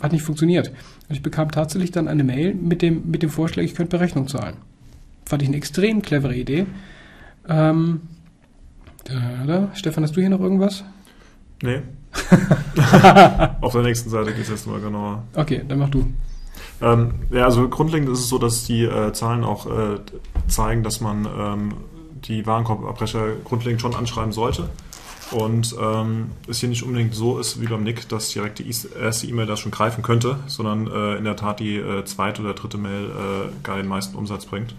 hat 0.00 0.12
nicht 0.12 0.22
funktioniert. 0.22 0.68
Und 1.08 1.14
ich 1.14 1.22
bekam 1.22 1.50
tatsächlich 1.50 1.90
dann 1.90 2.08
eine 2.08 2.24
Mail 2.24 2.54
mit 2.54 2.82
dem, 2.82 3.10
mit 3.10 3.22
dem 3.22 3.30
Vorschlag, 3.30 3.62
ich 3.62 3.74
könnte 3.74 3.96
Berechnung 3.96 4.28
zahlen. 4.28 4.56
Fand 5.24 5.42
ich 5.42 5.48
eine 5.48 5.56
extrem 5.56 6.02
clevere 6.02 6.36
Idee. 6.36 6.66
Ähm, 7.48 8.02
da, 9.04 9.44
da. 9.46 9.70
Stefan, 9.74 10.04
hast 10.04 10.16
du 10.16 10.20
hier 10.20 10.30
noch 10.30 10.40
irgendwas? 10.40 10.84
Nee, 11.62 11.82
Auf 13.60 13.72
der 13.72 13.82
nächsten 13.82 14.10
Seite 14.10 14.32
geht 14.32 14.42
es 14.42 14.48
jetzt 14.48 14.66
mal 14.66 14.80
genauer. 14.80 15.24
Okay, 15.34 15.62
dann 15.66 15.78
mach 15.78 15.90
du. 15.90 16.06
Ähm, 16.82 17.14
ja, 17.30 17.44
also 17.44 17.68
grundlegend 17.68 18.08
ist 18.10 18.20
es 18.20 18.28
so, 18.28 18.38
dass 18.38 18.64
die 18.64 18.84
äh, 18.84 19.12
Zahlen 19.12 19.44
auch 19.44 19.66
äh, 19.66 20.00
zeigen, 20.48 20.82
dass 20.82 21.00
man 21.00 21.26
ähm, 21.38 21.74
die 22.14 22.46
Warenkorbabbrecher 22.46 23.36
grundlegend 23.44 23.80
schon 23.80 23.94
anschreiben 23.94 24.32
sollte. 24.32 24.68
Und 25.32 25.74
ähm, 25.80 26.30
es 26.48 26.60
hier 26.60 26.68
nicht 26.68 26.84
unbedingt 26.84 27.14
so 27.14 27.38
ist 27.38 27.60
wie 27.60 27.66
beim 27.66 27.82
Nick, 27.82 28.08
dass 28.08 28.28
direkt 28.28 28.60
die 28.60 28.72
erste 29.00 29.26
E-Mail 29.26 29.46
das 29.46 29.58
schon 29.58 29.72
greifen 29.72 30.02
könnte, 30.02 30.38
sondern 30.46 30.86
äh, 30.86 31.16
in 31.16 31.24
der 31.24 31.34
Tat 31.34 31.58
die 31.58 31.76
äh, 31.76 32.04
zweite 32.04 32.42
oder 32.42 32.54
dritte 32.54 32.78
Mail 32.78 33.06
äh, 33.06 33.64
gar 33.64 33.76
den 33.76 33.88
meisten 33.88 34.16
Umsatz 34.16 34.46
bringt. 34.46 34.74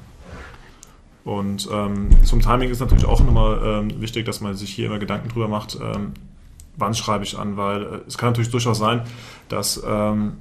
Und 1.26 1.68
ähm, 1.70 2.10
zum 2.24 2.40
Timing 2.42 2.70
ist 2.70 2.80
natürlich 2.80 3.06
auch 3.06 3.20
nochmal 3.20 3.60
ähm, 3.62 4.00
wichtig, 4.00 4.26
dass 4.26 4.40
man 4.40 4.56
sich 4.56 4.70
hier 4.70 4.86
immer 4.86 5.00
Gedanken 5.00 5.28
drüber 5.28 5.50
macht, 5.50 5.78
ähm, 5.82 6.14
wann 6.78 6.94
schreibe 6.94 7.26
ich 7.26 7.38
an, 7.38 7.58
weil 7.58 7.84
äh, 7.84 7.88
es 8.08 8.18
kann 8.18 8.30
natürlich 8.30 8.50
durchaus 8.52 8.78
sein, 8.78 9.02
dass 9.50 9.84
ähm, 9.86 10.38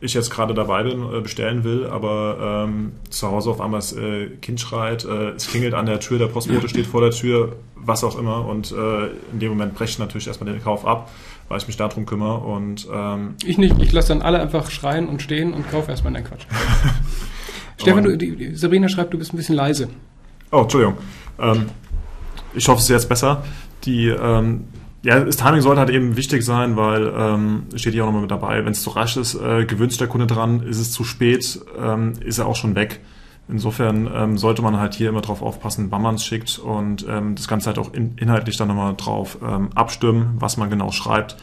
ich 0.00 0.14
jetzt 0.14 0.30
gerade 0.30 0.54
dabei 0.54 0.82
bin, 0.82 1.02
äh, 1.12 1.20
bestellen 1.20 1.64
will, 1.64 1.86
aber 1.86 2.66
ähm, 2.66 2.92
zu 3.10 3.30
Hause 3.30 3.50
auf 3.50 3.60
einmal 3.60 3.80
das 3.80 3.92
äh, 3.92 4.28
Kind 4.40 4.60
schreit, 4.60 5.04
äh, 5.04 5.30
es 5.30 5.48
klingelt 5.48 5.74
an 5.74 5.86
der 5.86 6.00
Tür, 6.00 6.18
der 6.18 6.26
Postbote 6.26 6.68
steht 6.68 6.86
vor 6.86 7.02
der 7.02 7.10
Tür, 7.10 7.56
was 7.74 8.02
auch 8.02 8.18
immer 8.18 8.46
und 8.46 8.72
äh, 8.72 9.06
in 9.32 9.40
dem 9.40 9.50
Moment 9.50 9.74
breche 9.74 9.90
ich 9.90 9.98
natürlich 9.98 10.26
erstmal 10.26 10.52
den 10.52 10.62
Kauf 10.62 10.86
ab, 10.86 11.10
weil 11.48 11.58
ich 11.58 11.66
mich 11.66 11.76
darum 11.76 12.06
kümmere 12.06 12.38
und 12.38 12.88
ähm, 12.92 13.34
Ich 13.44 13.58
nicht, 13.58 13.80
ich 13.80 13.92
lasse 13.92 14.08
dann 14.08 14.22
alle 14.22 14.40
einfach 14.40 14.70
schreien 14.70 15.08
und 15.08 15.20
stehen 15.20 15.52
und 15.52 15.70
kaufe 15.70 15.90
erstmal 15.90 16.12
den 16.14 16.24
Quatsch. 16.24 16.46
Stefan, 17.80 18.04
du, 18.04 18.16
die, 18.16 18.54
Sabrina 18.54 18.88
schreibt, 18.88 19.12
du 19.14 19.18
bist 19.18 19.32
ein 19.32 19.36
bisschen 19.36 19.54
leise. 19.54 19.88
Oh, 20.50 20.62
Entschuldigung. 20.62 20.98
Ähm, 21.38 21.66
ich 22.54 22.68
hoffe, 22.68 22.78
es 22.78 22.84
ist 22.84 22.90
jetzt 22.90 23.08
besser. 23.08 23.42
Die 23.84 24.08
ähm, 24.08 24.64
ja, 25.02 25.20
das 25.20 25.36
Timing 25.36 25.62
sollte 25.62 25.80
halt 25.80 25.90
eben 25.90 26.16
wichtig 26.16 26.44
sein, 26.44 26.76
weil 26.76 27.12
ähm, 27.16 27.62
steht 27.74 27.94
hier 27.94 28.02
auch 28.02 28.08
nochmal 28.08 28.22
mit 28.22 28.30
dabei. 28.30 28.64
Wenn 28.64 28.72
es 28.72 28.82
zu 28.82 28.90
rasch 28.90 29.16
ist, 29.16 29.34
äh, 29.34 29.64
gewöhnt 29.64 29.98
der 29.98 30.08
Kunde 30.08 30.26
dran. 30.26 30.62
Ist 30.62 30.78
es 30.78 30.92
zu 30.92 31.04
spät, 31.04 31.60
ähm, 31.80 32.12
ist 32.20 32.38
er 32.38 32.46
auch 32.46 32.56
schon 32.56 32.74
weg. 32.74 33.00
Insofern 33.48 34.08
ähm, 34.14 34.38
sollte 34.38 34.62
man 34.62 34.78
halt 34.78 34.94
hier 34.94 35.08
immer 35.08 35.22
drauf 35.22 35.42
aufpassen, 35.42 35.90
wann 35.90 36.02
man 36.02 36.16
es 36.16 36.24
schickt 36.24 36.58
und 36.58 37.04
ähm, 37.08 37.34
das 37.34 37.48
Ganze 37.48 37.66
halt 37.66 37.78
auch 37.78 37.92
in, 37.92 38.16
inhaltlich 38.16 38.56
dann 38.56 38.68
nochmal 38.68 38.94
drauf 38.96 39.38
ähm, 39.42 39.70
abstimmen, 39.74 40.36
was 40.38 40.56
man 40.56 40.70
genau 40.70 40.92
schreibt. 40.92 41.36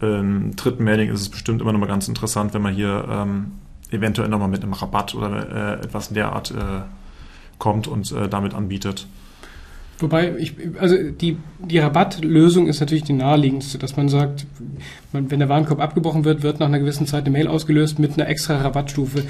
Im 0.00 0.54
dritten 0.54 0.84
Mailing 0.84 1.10
ist 1.10 1.20
es 1.22 1.28
bestimmt 1.30 1.60
immer 1.60 1.72
nochmal 1.72 1.88
ganz 1.88 2.06
interessant, 2.06 2.54
wenn 2.54 2.62
man 2.62 2.74
hier 2.74 3.06
ähm, 3.10 3.52
eventuell 3.90 4.28
nochmal 4.28 4.48
mit 4.48 4.62
einem 4.62 4.74
Rabatt 4.74 5.14
oder 5.14 5.78
äh, 5.80 5.84
etwas 5.84 6.08
in 6.08 6.14
der 6.14 6.32
Art 6.32 6.50
äh, 6.50 6.82
kommt 7.58 7.88
und 7.88 8.12
äh, 8.12 8.28
damit 8.28 8.54
anbietet. 8.54 9.08
Wobei, 9.98 10.36
ich, 10.38 10.54
also 10.80 10.96
die, 10.96 11.36
die 11.60 11.78
Rabattlösung 11.78 12.66
ist 12.66 12.80
natürlich 12.80 13.04
die 13.04 13.12
naheliegendste, 13.12 13.78
dass 13.78 13.96
man 13.96 14.08
sagt, 14.08 14.46
man, 15.12 15.30
wenn 15.30 15.38
der 15.38 15.48
Warenkorb 15.48 15.80
abgebrochen 15.80 16.24
wird, 16.24 16.42
wird 16.42 16.58
nach 16.58 16.66
einer 16.66 16.80
gewissen 16.80 17.06
Zeit 17.06 17.24
eine 17.24 17.30
Mail 17.30 17.46
ausgelöst 17.46 17.98
mit 17.98 18.18
einer 18.18 18.28
extra 18.28 18.60
Rabattstufe. 18.60 19.22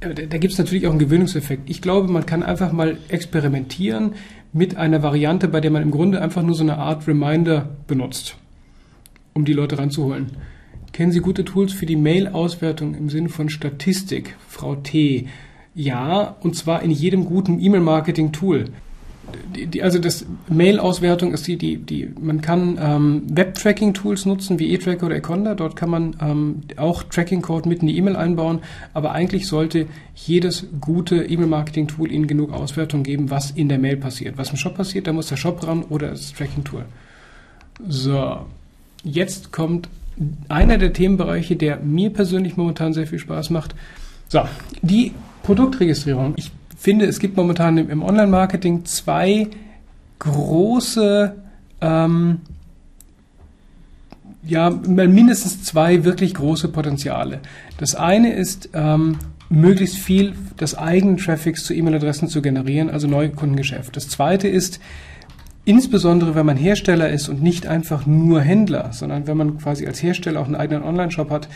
Da, 0.00 0.08
da 0.08 0.38
gibt 0.38 0.52
es 0.52 0.58
natürlich 0.58 0.86
auch 0.86 0.90
einen 0.90 0.98
Gewöhnungseffekt. 0.98 1.68
Ich 1.68 1.82
glaube, 1.82 2.10
man 2.10 2.24
kann 2.24 2.42
einfach 2.42 2.72
mal 2.72 2.96
experimentieren 3.08 4.12
mit 4.52 4.76
einer 4.76 5.02
Variante, 5.02 5.48
bei 5.48 5.60
der 5.60 5.70
man 5.70 5.82
im 5.82 5.90
Grunde 5.90 6.22
einfach 6.22 6.42
nur 6.42 6.54
so 6.54 6.62
eine 6.62 6.78
Art 6.78 7.06
Reminder 7.06 7.68
benutzt, 7.86 8.36
um 9.34 9.44
die 9.44 9.52
Leute 9.52 9.78
ranzuholen. 9.78 10.30
Kennen 10.92 11.12
Sie 11.12 11.20
gute 11.20 11.44
Tools 11.44 11.72
für 11.74 11.84
die 11.84 11.96
Mail-Auswertung 11.96 12.94
im 12.94 13.10
Sinne 13.10 13.28
von 13.28 13.50
Statistik, 13.50 14.36
Frau 14.48 14.74
T? 14.74 15.26
Ja, 15.74 16.36
und 16.40 16.56
zwar 16.56 16.82
in 16.82 16.90
jedem 16.90 17.26
guten 17.26 17.60
E-Mail-Marketing-Tool 17.60 18.64
die, 19.54 19.66
die, 19.66 19.82
also 19.82 19.98
das 19.98 20.26
Mail-Auswertung 20.48 21.32
ist 21.32 21.46
die, 21.46 21.56
die, 21.56 21.76
die, 21.76 22.10
man 22.20 22.40
kann 22.40 22.78
ähm, 22.80 23.22
Web-Tracking-Tools 23.28 24.26
nutzen 24.26 24.58
wie 24.58 24.74
eTracker 24.74 25.06
oder 25.06 25.16
Econda. 25.16 25.54
Dort 25.54 25.76
kann 25.76 25.90
man 25.90 26.16
ähm, 26.20 26.62
auch 26.76 27.02
Tracking-Code 27.02 27.68
mit 27.68 27.80
in 27.80 27.88
die 27.88 27.96
E-Mail 27.96 28.16
einbauen. 28.16 28.60
Aber 28.94 29.12
eigentlich 29.12 29.46
sollte 29.46 29.86
jedes 30.14 30.66
gute 30.80 31.24
E-Mail-Marketing-Tool 31.24 32.12
Ihnen 32.12 32.26
genug 32.26 32.52
Auswertung 32.52 33.02
geben, 33.02 33.30
was 33.30 33.50
in 33.50 33.68
der 33.68 33.78
Mail 33.78 33.96
passiert. 33.96 34.38
Was 34.38 34.50
im 34.50 34.56
Shop 34.56 34.74
passiert, 34.74 35.06
da 35.06 35.12
muss 35.12 35.28
der 35.28 35.36
Shop 35.36 35.66
ran 35.66 35.82
oder 35.84 36.10
das 36.10 36.32
Tracking-Tool. 36.32 36.84
So, 37.88 38.46
jetzt 39.04 39.52
kommt 39.52 39.88
einer 40.48 40.78
der 40.78 40.92
Themenbereiche, 40.92 41.56
der 41.56 41.78
mir 41.78 42.10
persönlich 42.10 42.56
momentan 42.56 42.92
sehr 42.92 43.06
viel 43.06 43.18
Spaß 43.18 43.50
macht. 43.50 43.74
So, 44.28 44.42
die 44.82 45.12
Produktregistrierung. 45.42 46.34
Ich 46.36 46.50
finde, 46.78 47.06
es 47.06 47.18
gibt 47.18 47.36
momentan 47.36 47.76
im, 47.76 48.02
Online-Marketing 48.02 48.84
zwei 48.84 49.48
große, 50.20 51.34
ähm, 51.80 52.40
ja, 54.44 54.70
mindestens 54.70 55.64
zwei 55.64 56.04
wirklich 56.04 56.34
große 56.34 56.68
Potenziale. 56.68 57.40
Das 57.76 57.94
eine 57.94 58.32
ist, 58.32 58.70
ähm, 58.72 59.18
möglichst 59.50 59.96
viel 59.96 60.34
des 60.60 60.76
eigenen 60.76 61.16
Traffics 61.16 61.64
zu 61.64 61.74
E-Mail-Adressen 61.74 62.28
zu 62.28 62.42
generieren, 62.42 62.90
also 62.90 63.08
Neukundengeschäft. 63.08 63.96
Das 63.96 64.08
zweite 64.08 64.46
ist, 64.46 64.78
insbesondere 65.64 66.34
wenn 66.34 66.46
man 66.46 66.56
Hersteller 66.56 67.08
ist 67.08 67.28
und 67.28 67.42
nicht 67.42 67.66
einfach 67.66 68.06
nur 68.06 68.40
Händler, 68.40 68.92
sondern 68.92 69.26
wenn 69.26 69.36
man 69.36 69.58
quasi 69.58 69.86
als 69.86 70.02
Hersteller 70.02 70.40
auch 70.40 70.46
einen 70.46 70.56
eigenen 70.56 70.82
Online-Shop 70.82 71.30
hat, 71.30 71.48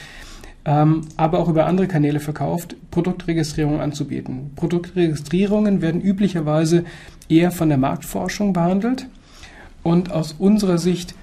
ähm, 0.65 1.03
aber 1.17 1.39
auch 1.39 1.49
über 1.49 1.67
andere 1.67 1.89
Kanäle 1.89 2.21
verkauft, 2.21 2.77
Produktregistrierungen 2.91 3.81
anzubieten. 3.81 4.53
Produktregistrierungen 4.55 5.83
werden 5.83 6.01
üblicherweise 6.01 6.85
eher 7.29 7.51
von 7.51 7.69
der 7.69 7.79
Marktforschung 7.79 8.53
behandelt 8.53 9.07
und 9.83 10.13
aus 10.13 10.35
unserer 10.39 10.79
Sicht 10.79 11.15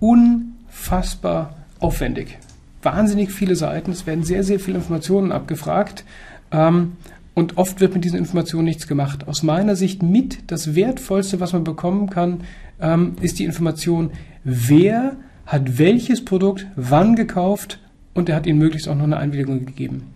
unfassbar 0.00 1.56
aufwendig. 1.80 2.38
Wahnsinnig 2.82 3.30
viele 3.30 3.56
Seiten, 3.56 3.92
es 3.92 4.06
werden 4.06 4.24
sehr, 4.24 4.44
sehr 4.44 4.60
viele 4.60 4.78
Informationen 4.78 5.32
abgefragt 5.32 6.04
ähm, 6.50 6.92
und 7.34 7.56
oft 7.56 7.80
wird 7.80 7.94
mit 7.94 8.04
diesen 8.04 8.18
Informationen 8.18 8.64
nichts 8.64 8.86
gemacht. 8.86 9.26
Aus 9.26 9.42
meiner 9.42 9.76
Sicht 9.76 10.02
mit 10.02 10.50
das 10.50 10.74
Wertvollste, 10.74 11.40
was 11.40 11.52
man 11.52 11.64
bekommen 11.64 12.10
kann, 12.10 12.40
ähm, 12.80 13.14
ist 13.20 13.38
die 13.38 13.44
Information, 13.44 14.10
wer 14.44 15.16
hat 15.46 15.78
welches 15.78 16.24
Produkt 16.24 16.66
wann 16.76 17.16
gekauft 17.16 17.78
und 18.14 18.28
er 18.28 18.36
hat 18.36 18.46
ihnen 18.46 18.58
möglichst 18.58 18.88
auch 18.88 18.94
noch 18.94 19.04
eine 19.04 19.16
Einwilligung 19.16 19.64
gegeben. 19.64 20.12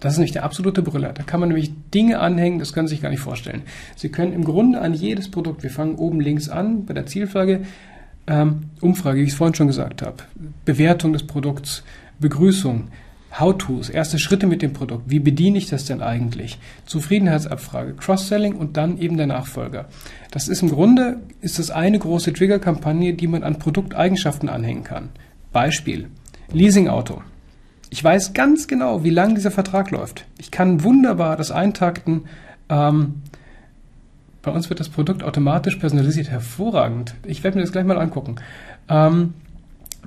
Das 0.00 0.12
ist 0.12 0.20
nicht 0.20 0.34
der 0.34 0.44
absolute 0.44 0.82
Brüller. 0.82 1.12
Da 1.12 1.24
kann 1.24 1.40
man 1.40 1.48
nämlich 1.48 1.72
Dinge 1.92 2.20
anhängen, 2.20 2.58
das 2.58 2.72
können 2.72 2.86
Sie 2.86 2.94
sich 2.94 3.02
gar 3.02 3.10
nicht 3.10 3.20
vorstellen. 3.20 3.62
Sie 3.96 4.10
können 4.10 4.32
im 4.32 4.44
Grunde 4.44 4.80
an 4.80 4.94
jedes 4.94 5.30
Produkt, 5.30 5.62
wir 5.62 5.70
fangen 5.70 5.96
oben 5.96 6.20
links 6.20 6.48
an 6.48 6.86
bei 6.86 6.94
der 6.94 7.06
Zielfrage, 7.06 7.62
ähm, 8.28 8.64
Umfrage, 8.80 9.20
wie 9.20 9.24
ich 9.24 9.30
es 9.30 9.34
vorhin 9.34 9.54
schon 9.54 9.66
gesagt 9.66 10.02
habe, 10.02 10.16
Bewertung 10.64 11.12
des 11.12 11.26
Produkts, 11.26 11.82
Begrüßung, 12.20 12.88
How-Tos, 13.38 13.90
erste 13.90 14.18
Schritte 14.18 14.46
mit 14.46 14.62
dem 14.62 14.72
Produkt. 14.72 15.10
Wie 15.10 15.18
bediene 15.18 15.58
ich 15.58 15.68
das 15.68 15.84
denn 15.84 16.00
eigentlich? 16.00 16.58
Zufriedenheitsabfrage, 16.86 17.94
Cross-Selling 17.94 18.54
und 18.54 18.76
dann 18.76 18.98
eben 18.98 19.16
der 19.16 19.26
Nachfolger. 19.26 19.88
Das 20.30 20.48
ist 20.48 20.62
im 20.62 20.70
Grunde, 20.70 21.20
ist 21.40 21.58
das 21.58 21.70
eine 21.70 21.98
große 21.98 22.32
Trigger-Kampagne, 22.32 23.14
die 23.14 23.26
man 23.26 23.42
an 23.42 23.58
Produkteigenschaften 23.58 24.48
anhängen 24.48 24.84
kann. 24.84 25.10
Beispiel, 25.52 26.08
Leasing-Auto. 26.52 27.22
Ich 27.90 28.02
weiß 28.02 28.34
ganz 28.34 28.68
genau, 28.68 29.04
wie 29.04 29.10
lang 29.10 29.34
dieser 29.34 29.50
Vertrag 29.50 29.90
läuft. 29.90 30.26
Ich 30.38 30.50
kann 30.50 30.82
wunderbar 30.84 31.36
das 31.36 31.50
eintakten. 31.50 32.24
Ähm, 32.68 33.22
bei 34.42 34.50
uns 34.50 34.68
wird 34.68 34.80
das 34.80 34.88
Produkt 34.88 35.22
automatisch 35.22 35.76
personalisiert. 35.76 36.30
Hervorragend. 36.30 37.14
Ich 37.26 37.44
werde 37.44 37.56
mir 37.56 37.62
das 37.62 37.72
gleich 37.72 37.84
mal 37.84 37.98
angucken. 37.98 38.36
Ähm, 38.88 39.34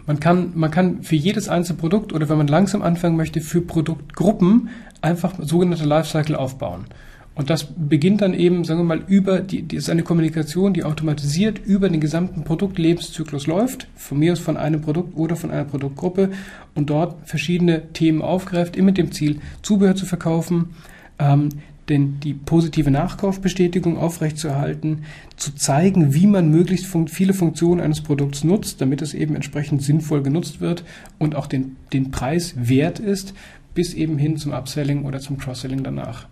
man 0.05 0.19
kann, 0.19 0.51
man 0.55 0.71
kann 0.71 1.03
für 1.03 1.15
jedes 1.15 1.47
einzelne 1.49 1.79
Produkt 1.79 2.13
oder 2.13 2.29
wenn 2.29 2.37
man 2.37 2.47
langsam 2.47 2.81
anfangen 2.81 3.15
möchte, 3.17 3.41
für 3.41 3.61
Produktgruppen 3.61 4.69
einfach 5.01 5.33
sogenannte 5.39 5.85
Lifecycle 5.85 6.35
aufbauen. 6.35 6.85
Und 7.33 7.49
das 7.49 7.65
beginnt 7.77 8.21
dann 8.21 8.33
eben, 8.33 8.65
sagen 8.65 8.81
wir 8.81 8.83
mal, 8.83 9.03
über 9.07 9.39
die, 9.39 9.61
die 9.61 9.77
ist 9.77 9.89
eine 9.89 10.03
Kommunikation, 10.03 10.73
die 10.73 10.83
automatisiert 10.83 11.59
über 11.65 11.89
den 11.89 12.01
gesamten 12.01 12.43
Produktlebenszyklus 12.43 13.47
läuft, 13.47 13.87
von 13.95 14.19
mir 14.19 14.33
aus 14.33 14.39
von 14.39 14.57
einem 14.57 14.81
Produkt 14.81 15.15
oder 15.15 15.37
von 15.37 15.49
einer 15.49 15.63
Produktgruppe 15.63 16.31
und 16.75 16.89
dort 16.89 17.15
verschiedene 17.27 17.93
Themen 17.93 18.21
aufgreift, 18.21 18.75
immer 18.75 18.87
mit 18.87 18.97
dem 18.97 19.13
Ziel, 19.13 19.39
Zubehör 19.61 19.95
zu 19.95 20.05
verkaufen, 20.05 20.71
ähm, 21.19 21.49
denn 21.87 22.19
die 22.19 22.33
positive 22.33 22.91
Nachkaufbestätigung 22.91 23.97
aufrechtzuerhalten, 23.97 25.03
zu 25.37 25.55
zeigen, 25.55 26.13
wie 26.13 26.27
man 26.27 26.49
möglichst 26.49 26.85
fun 26.85 27.07
viele 27.07 27.33
Funktionen 27.33 27.81
eines 27.81 28.01
Produkts 28.01 28.43
nutzt, 28.43 28.81
damit 28.81 29.01
es 29.01 29.13
eben 29.13 29.35
entsprechend 29.35 29.81
sinnvoll 29.81 30.21
genutzt 30.21 30.59
wird 30.59 30.83
und 31.17 31.35
auch 31.35 31.47
den, 31.47 31.77
den 31.93 32.11
Preis 32.11 32.53
wert 32.57 32.99
ist, 32.99 33.33
bis 33.73 33.93
eben 33.93 34.17
hin 34.17 34.37
zum 34.37 34.51
Upselling 34.51 35.05
oder 35.05 35.19
zum 35.19 35.37
Cross-Selling 35.37 35.83
danach. 35.83 36.27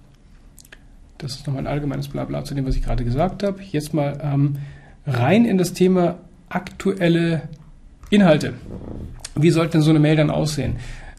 Das 1.20 1.36
ist 1.36 1.46
nochmal 1.46 1.64
ein 1.64 1.68
allgemeines 1.68 2.08
Blabla 2.08 2.46
zu 2.46 2.56
dem, 2.56 2.66
was 2.66 2.76
ich 2.76 2.82
gerade 2.82 3.04
gesagt 3.04 3.44
habe. 3.44 3.62
Jetzt 3.62 3.94
mal 3.94 4.18
ähm, 4.24 4.56
rein 5.06 5.46
in 5.46 5.58
das 5.58 5.74
Thema 5.74 6.16
aktuelle 6.48 7.44
Inhalte. 8.10 8.54
Wie 9.36 9.52
sollte 9.52 9.74
denn 9.74 9.82
so 9.82 9.90
eine 9.90 10.00
Mail 10.00 10.16
dann 10.16 10.30
aussehen? 10.30 10.78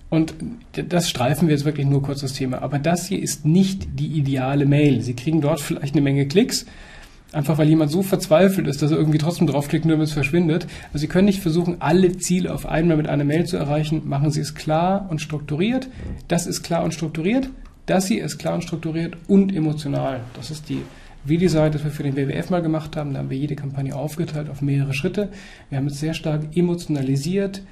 Und 0.08 0.34
das 0.72 1.08
streifen 1.08 1.48
wir 1.48 1.54
jetzt 1.54 1.66
wirklich 1.66 1.86
nur 1.86 2.02
kurz 2.02 2.22
das 2.22 2.32
Thema. 2.32 2.62
Aber 2.62 2.78
das 2.78 3.06
hier 3.06 3.22
ist 3.22 3.44
nicht 3.44 4.00
die 4.00 4.08
ideale 4.18 4.64
Mail. 4.64 5.02
Sie 5.02 5.14
kriegen 5.14 5.42
dort 5.42 5.60
vielleicht 5.60 5.94
eine 5.94 6.02
Menge 6.02 6.26
Klicks, 6.26 6.64
einfach 7.32 7.58
weil 7.58 7.68
jemand 7.68 7.90
so 7.90 8.02
verzweifelt 8.02 8.66
ist, 8.66 8.80
dass 8.80 8.90
er 8.90 8.96
irgendwie 8.96 9.18
trotzdem 9.18 9.46
draufklickt, 9.46 9.84
nur 9.84 9.96
damit 9.96 10.08
es 10.08 10.14
verschwindet. 10.14 10.66
Also 10.88 11.02
Sie 11.02 11.08
können 11.08 11.26
nicht 11.26 11.42
versuchen, 11.42 11.76
alle 11.80 12.16
Ziele 12.16 12.54
auf 12.54 12.64
einmal 12.64 12.96
mit 12.96 13.06
einer 13.06 13.24
Mail 13.24 13.44
zu 13.44 13.58
erreichen. 13.58 14.08
Machen 14.08 14.30
Sie 14.30 14.40
es 14.40 14.54
klar 14.54 15.06
und 15.10 15.20
strukturiert. 15.20 15.88
Das 16.26 16.46
ist 16.46 16.62
klar 16.62 16.84
und 16.84 16.94
strukturiert. 16.94 17.50
Das 17.90 18.06
hier 18.06 18.24
ist 18.24 18.38
klar 18.38 18.54
und 18.54 18.62
strukturiert 18.62 19.16
und 19.26 19.52
emotional. 19.52 20.20
Das 20.34 20.52
ist 20.52 20.68
die 20.68 20.82
Videoseite, 21.24 21.72
das 21.72 21.82
wir 21.82 21.90
für 21.90 22.04
den 22.04 22.14
WWF 22.14 22.48
mal 22.48 22.62
gemacht 22.62 22.96
haben. 22.96 23.12
Da 23.12 23.18
haben 23.18 23.30
wir 23.30 23.36
jede 23.36 23.56
Kampagne 23.56 23.96
aufgeteilt 23.96 24.48
auf 24.48 24.62
mehrere 24.62 24.94
Schritte. 24.94 25.30
Wir 25.70 25.78
haben 25.78 25.88
es 25.88 25.98
sehr 25.98 26.14
stark 26.14 26.56
emotionalisiert, 26.56 27.64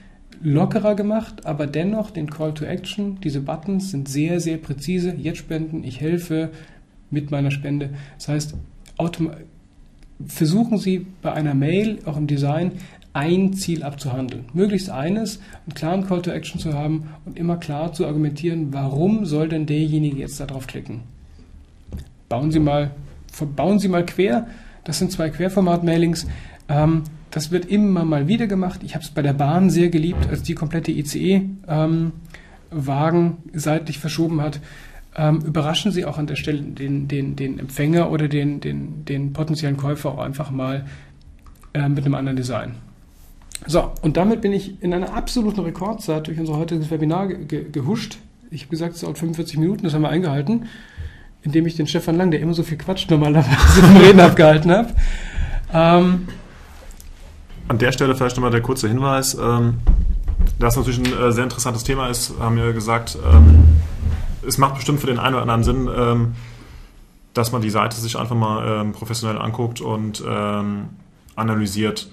lockerer 0.42 0.96
gemacht, 0.96 1.46
aber 1.46 1.68
dennoch 1.68 2.10
den 2.10 2.28
Call 2.30 2.52
to 2.52 2.64
Action, 2.64 3.20
diese 3.22 3.40
Buttons 3.40 3.92
sind 3.92 4.08
sehr, 4.08 4.40
sehr 4.40 4.56
präzise. 4.56 5.14
Jetzt 5.16 5.38
spenden, 5.38 5.84
ich 5.84 6.00
helfe 6.00 6.50
mit 7.12 7.30
meiner 7.30 7.52
Spende. 7.52 7.90
Das 8.16 8.26
heißt, 8.26 8.54
versuchen 10.26 10.78
Sie 10.78 11.06
bei 11.22 11.32
einer 11.32 11.54
Mail, 11.54 12.00
auch 12.06 12.16
im 12.16 12.26
Design, 12.26 12.72
ein 13.18 13.52
Ziel 13.52 13.82
abzuhandeln. 13.82 14.44
Möglichst 14.52 14.90
eines, 14.90 15.40
einen 15.66 15.74
klaren 15.74 16.06
Call 16.06 16.22
to 16.22 16.30
Action 16.30 16.60
zu 16.60 16.74
haben 16.74 17.08
und 17.24 17.36
immer 17.36 17.56
klar 17.56 17.92
zu 17.92 18.06
argumentieren, 18.06 18.72
warum 18.72 19.26
soll 19.26 19.48
denn 19.48 19.66
derjenige 19.66 20.18
jetzt 20.18 20.38
darauf 20.38 20.68
klicken. 20.68 21.00
Bauen 22.28 22.52
Sie 22.52 22.60
mal, 22.60 22.92
bauen 23.56 23.80
Sie 23.80 23.88
mal 23.88 24.06
quer. 24.06 24.46
Das 24.84 25.00
sind 25.00 25.10
zwei 25.10 25.30
Querformat-Mailings. 25.30 26.28
Ähm, 26.68 27.02
das 27.32 27.50
wird 27.50 27.64
immer 27.66 28.04
mal 28.04 28.28
wieder 28.28 28.46
gemacht. 28.46 28.82
Ich 28.84 28.94
habe 28.94 29.04
es 29.04 29.10
bei 29.10 29.22
der 29.22 29.32
Bahn 29.32 29.68
sehr 29.68 29.88
geliebt, 29.88 30.28
als 30.28 30.44
die 30.44 30.54
komplette 30.54 30.92
ICE-Wagen 30.92 32.22
ähm, 32.70 33.36
seitlich 33.52 33.98
verschoben 33.98 34.40
hat. 34.40 34.60
Ähm, 35.16 35.40
überraschen 35.40 35.90
Sie 35.90 36.04
auch 36.04 36.18
an 36.18 36.28
der 36.28 36.36
Stelle 36.36 36.60
den, 36.60 37.08
den, 37.08 37.34
den 37.34 37.58
Empfänger 37.58 38.12
oder 38.12 38.28
den, 38.28 38.60
den, 38.60 39.04
den 39.04 39.32
potenziellen 39.32 39.76
Käufer 39.76 40.12
auch 40.12 40.20
einfach 40.20 40.52
mal 40.52 40.86
äh, 41.74 41.88
mit 41.88 42.04
einem 42.04 42.14
anderen 42.14 42.36
Design. 42.36 42.76
So, 43.66 43.92
und 44.02 44.16
damit 44.16 44.40
bin 44.40 44.52
ich 44.52 44.82
in 44.82 44.94
einer 44.94 45.14
absoluten 45.14 45.60
Rekordzeit 45.60 46.26
durch 46.26 46.38
unser 46.38 46.56
heutiges 46.56 46.90
Webinar 46.90 47.26
ge 47.28 47.70
gehuscht. 47.70 48.18
Ich 48.50 48.62
habe 48.62 48.70
gesagt, 48.70 48.94
es 48.94 49.00
dauert 49.00 49.18
45 49.18 49.58
Minuten, 49.58 49.84
das 49.84 49.94
haben 49.94 50.02
wir 50.02 50.08
eingehalten, 50.08 50.66
indem 51.42 51.66
ich 51.66 51.76
den 51.76 51.86
Stefan 51.86 52.16
Lang, 52.16 52.30
der 52.30 52.40
immer 52.40 52.54
so 52.54 52.62
viel 52.62 52.78
quatscht, 52.78 53.10
normalerweise 53.10 53.50
vom 53.82 53.96
Reden 53.96 54.20
abgehalten 54.20 54.70
habe. 54.70 54.94
Ähm, 55.72 56.28
an 57.68 57.78
der 57.78 57.92
Stelle 57.92 58.14
vielleicht 58.14 58.36
nochmal 58.36 58.50
der 58.50 58.62
kurze 58.62 58.88
Hinweis. 58.88 59.36
Ähm, 59.38 59.78
das 60.58 60.76
natürlich 60.76 60.98
ein 60.98 61.12
äh, 61.12 61.32
sehr 61.32 61.44
interessantes 61.44 61.84
Thema 61.84 62.08
ist, 62.08 62.32
haben 62.40 62.56
wir 62.56 62.72
gesagt, 62.72 63.18
ähm, 63.30 63.64
es 64.46 64.56
macht 64.56 64.76
bestimmt 64.76 65.00
für 65.00 65.06
den 65.06 65.18
einen 65.18 65.34
oder 65.34 65.42
anderen 65.42 65.64
Sinn, 65.64 65.90
ähm, 65.94 66.34
dass 67.34 67.52
man 67.52 67.60
die 67.60 67.70
Seite 67.70 67.96
sich 67.96 68.16
einfach 68.16 68.34
mal 68.34 68.80
ähm, 68.80 68.92
professionell 68.92 69.38
anguckt 69.38 69.80
und 69.80 70.22
ähm, 70.26 70.88
analysiert. 71.36 72.08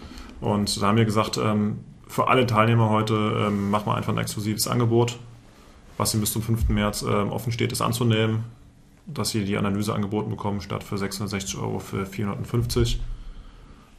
Und 0.45 0.79
da 0.79 0.87
haben 0.87 0.97
wir 0.97 1.05
gesagt, 1.05 1.37
ähm, 1.37 1.79
für 2.07 2.27
alle 2.27 2.45
Teilnehmer 2.45 2.91
heute 2.91 3.49
machen 3.49 3.87
wir 3.87 3.95
einfach 3.95 4.13
ein 4.13 4.19
exklusives 4.19 4.67
Angebot, 4.67 5.17
was 5.97 6.13
Ihnen 6.13 6.21
bis 6.21 6.33
zum 6.33 6.43
5. 6.43 6.69
März 6.69 7.01
offen 7.03 7.51
steht, 7.51 7.71
ist 7.71 7.81
anzunehmen, 7.81 8.43
dass 9.07 9.31
Sie 9.31 9.43
die 9.43 9.57
Analyse 9.57 9.95
angeboten 9.95 10.29
bekommen, 10.29 10.61
statt 10.61 10.83
für 10.83 10.99
660 10.99 11.57
Euro 11.57 11.79
für 11.79 12.05
450. 12.05 13.01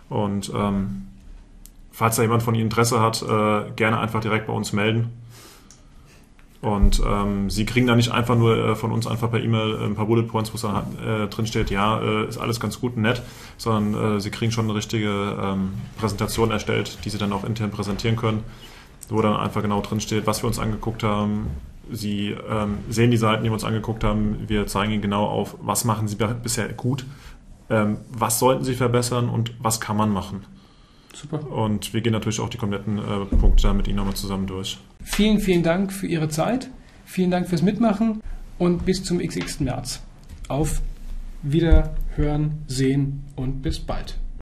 Und 0.09 0.53
ähm, 0.55 1.09
falls 1.91 2.15
da 2.15 2.23
jemand 2.23 2.45
von 2.45 2.55
Ihnen 2.55 2.67
Interesse 2.67 3.01
hat, 3.01 3.23
äh, 3.23 3.73
gerne 3.75 3.99
einfach 3.99 4.21
direkt 4.21 4.47
bei 4.47 4.53
uns 4.53 4.73
melden. 4.73 5.11
Und 6.63 7.03
ähm, 7.07 7.51
Sie 7.51 7.67
kriegen 7.67 7.87
da 7.87 7.95
nicht 7.95 8.11
einfach 8.11 8.37
nur 8.37 8.57
äh, 8.57 8.75
von 8.77 8.91
uns 8.91 9.07
einfach 9.07 9.31
per 9.31 9.43
E-Mail 9.43 9.79
ein 9.85 9.95
paar 9.95 10.07
Bullet 10.07 10.25
Points, 10.25 10.53
wo 10.53 10.67
dann 10.67 10.97
äh, 10.99 11.29
drin 11.29 11.47
steht, 11.47 11.71
ja, 11.71 12.01
äh, 12.01 12.29
ist 12.29 12.39
alles 12.39 12.61
ganz 12.61 12.81
gut 12.81 12.97
und 12.97 13.03
nett, 13.03 13.23
sondern 13.59 14.17
äh, 14.17 14.21
Sie 14.21 14.31
kriegen 14.31 14.53
schon 14.53 14.65
eine 14.65 14.75
richtige 14.75 15.37
ähm, 15.41 15.73
Präsentation 15.99 16.51
erstellt, 16.51 16.99
die 17.05 17.11
Sie 17.11 17.19
dann 17.19 17.33
auch 17.33 17.45
intern 17.45 17.71
präsentieren 17.71 18.17
können, 18.17 18.43
wo 19.09 19.21
dann 19.21 19.37
einfach 19.37 19.63
genau 19.63 19.81
drin 19.81 20.01
steht, 20.01 20.27
was 20.27 20.43
wir 20.43 20.49
uns 20.49 20.59
angeguckt 20.59 21.03
haben. 21.03 21.49
Sie 21.91 22.35
ähm, 22.51 22.79
sehen 22.89 23.11
die 23.11 23.17
Seiten, 23.17 23.45
die 23.45 23.51
wir 23.51 23.55
uns 23.55 23.65
angeguckt 23.65 24.03
haben. 24.03 24.45
Wir 24.49 24.67
zeigen 24.67 24.93
Ihnen 24.93 25.03
genau 25.03 25.27
auf, 25.27 25.57
was 25.61 25.85
machen 25.85 26.09
Sie 26.09 26.17
bisher 26.43 26.73
gut, 26.73 27.05
ähm, 27.71 27.99
was 28.11 28.39
sollten 28.39 28.65
Sie 28.65 28.75
verbessern 28.75 29.29
und 29.29 29.53
was 29.61 29.81
kann 29.81 29.97
man 29.97 30.11
machen. 30.11 30.45
Super. 31.15 31.47
Und 31.51 31.95
wir 31.95 32.01
gehen 32.01 32.13
natürlich 32.13 32.41
auch 32.41 32.49
die 32.49 32.59
kompletten 32.59 32.99
äh, 32.99 33.25
Punkte 33.37 33.63
da 33.63 33.73
mit 33.73 33.89
Ihnen 33.89 33.97
nochmal 33.97 34.15
zusammen 34.15 34.47
durch. 34.47 34.79
Vielen, 35.07 35.41
vielen 35.41 35.63
Dank 35.63 35.93
für 35.93 36.07
Ihre 36.07 36.29
Zeit. 36.29 36.69
Vielen 37.07 37.31
Dank 37.31 37.49
fürs 37.49 37.63
Mitmachen 37.63 38.21
und 38.59 38.85
bis 38.85 39.03
zum 39.03 39.19
XX. 39.19 39.61
März. 39.61 40.01
Auf 40.49 40.83
Wiederhören, 41.43 42.65
Sehen 42.67 43.25
und 43.37 43.63
bis 43.63 43.79
bald. 43.79 44.19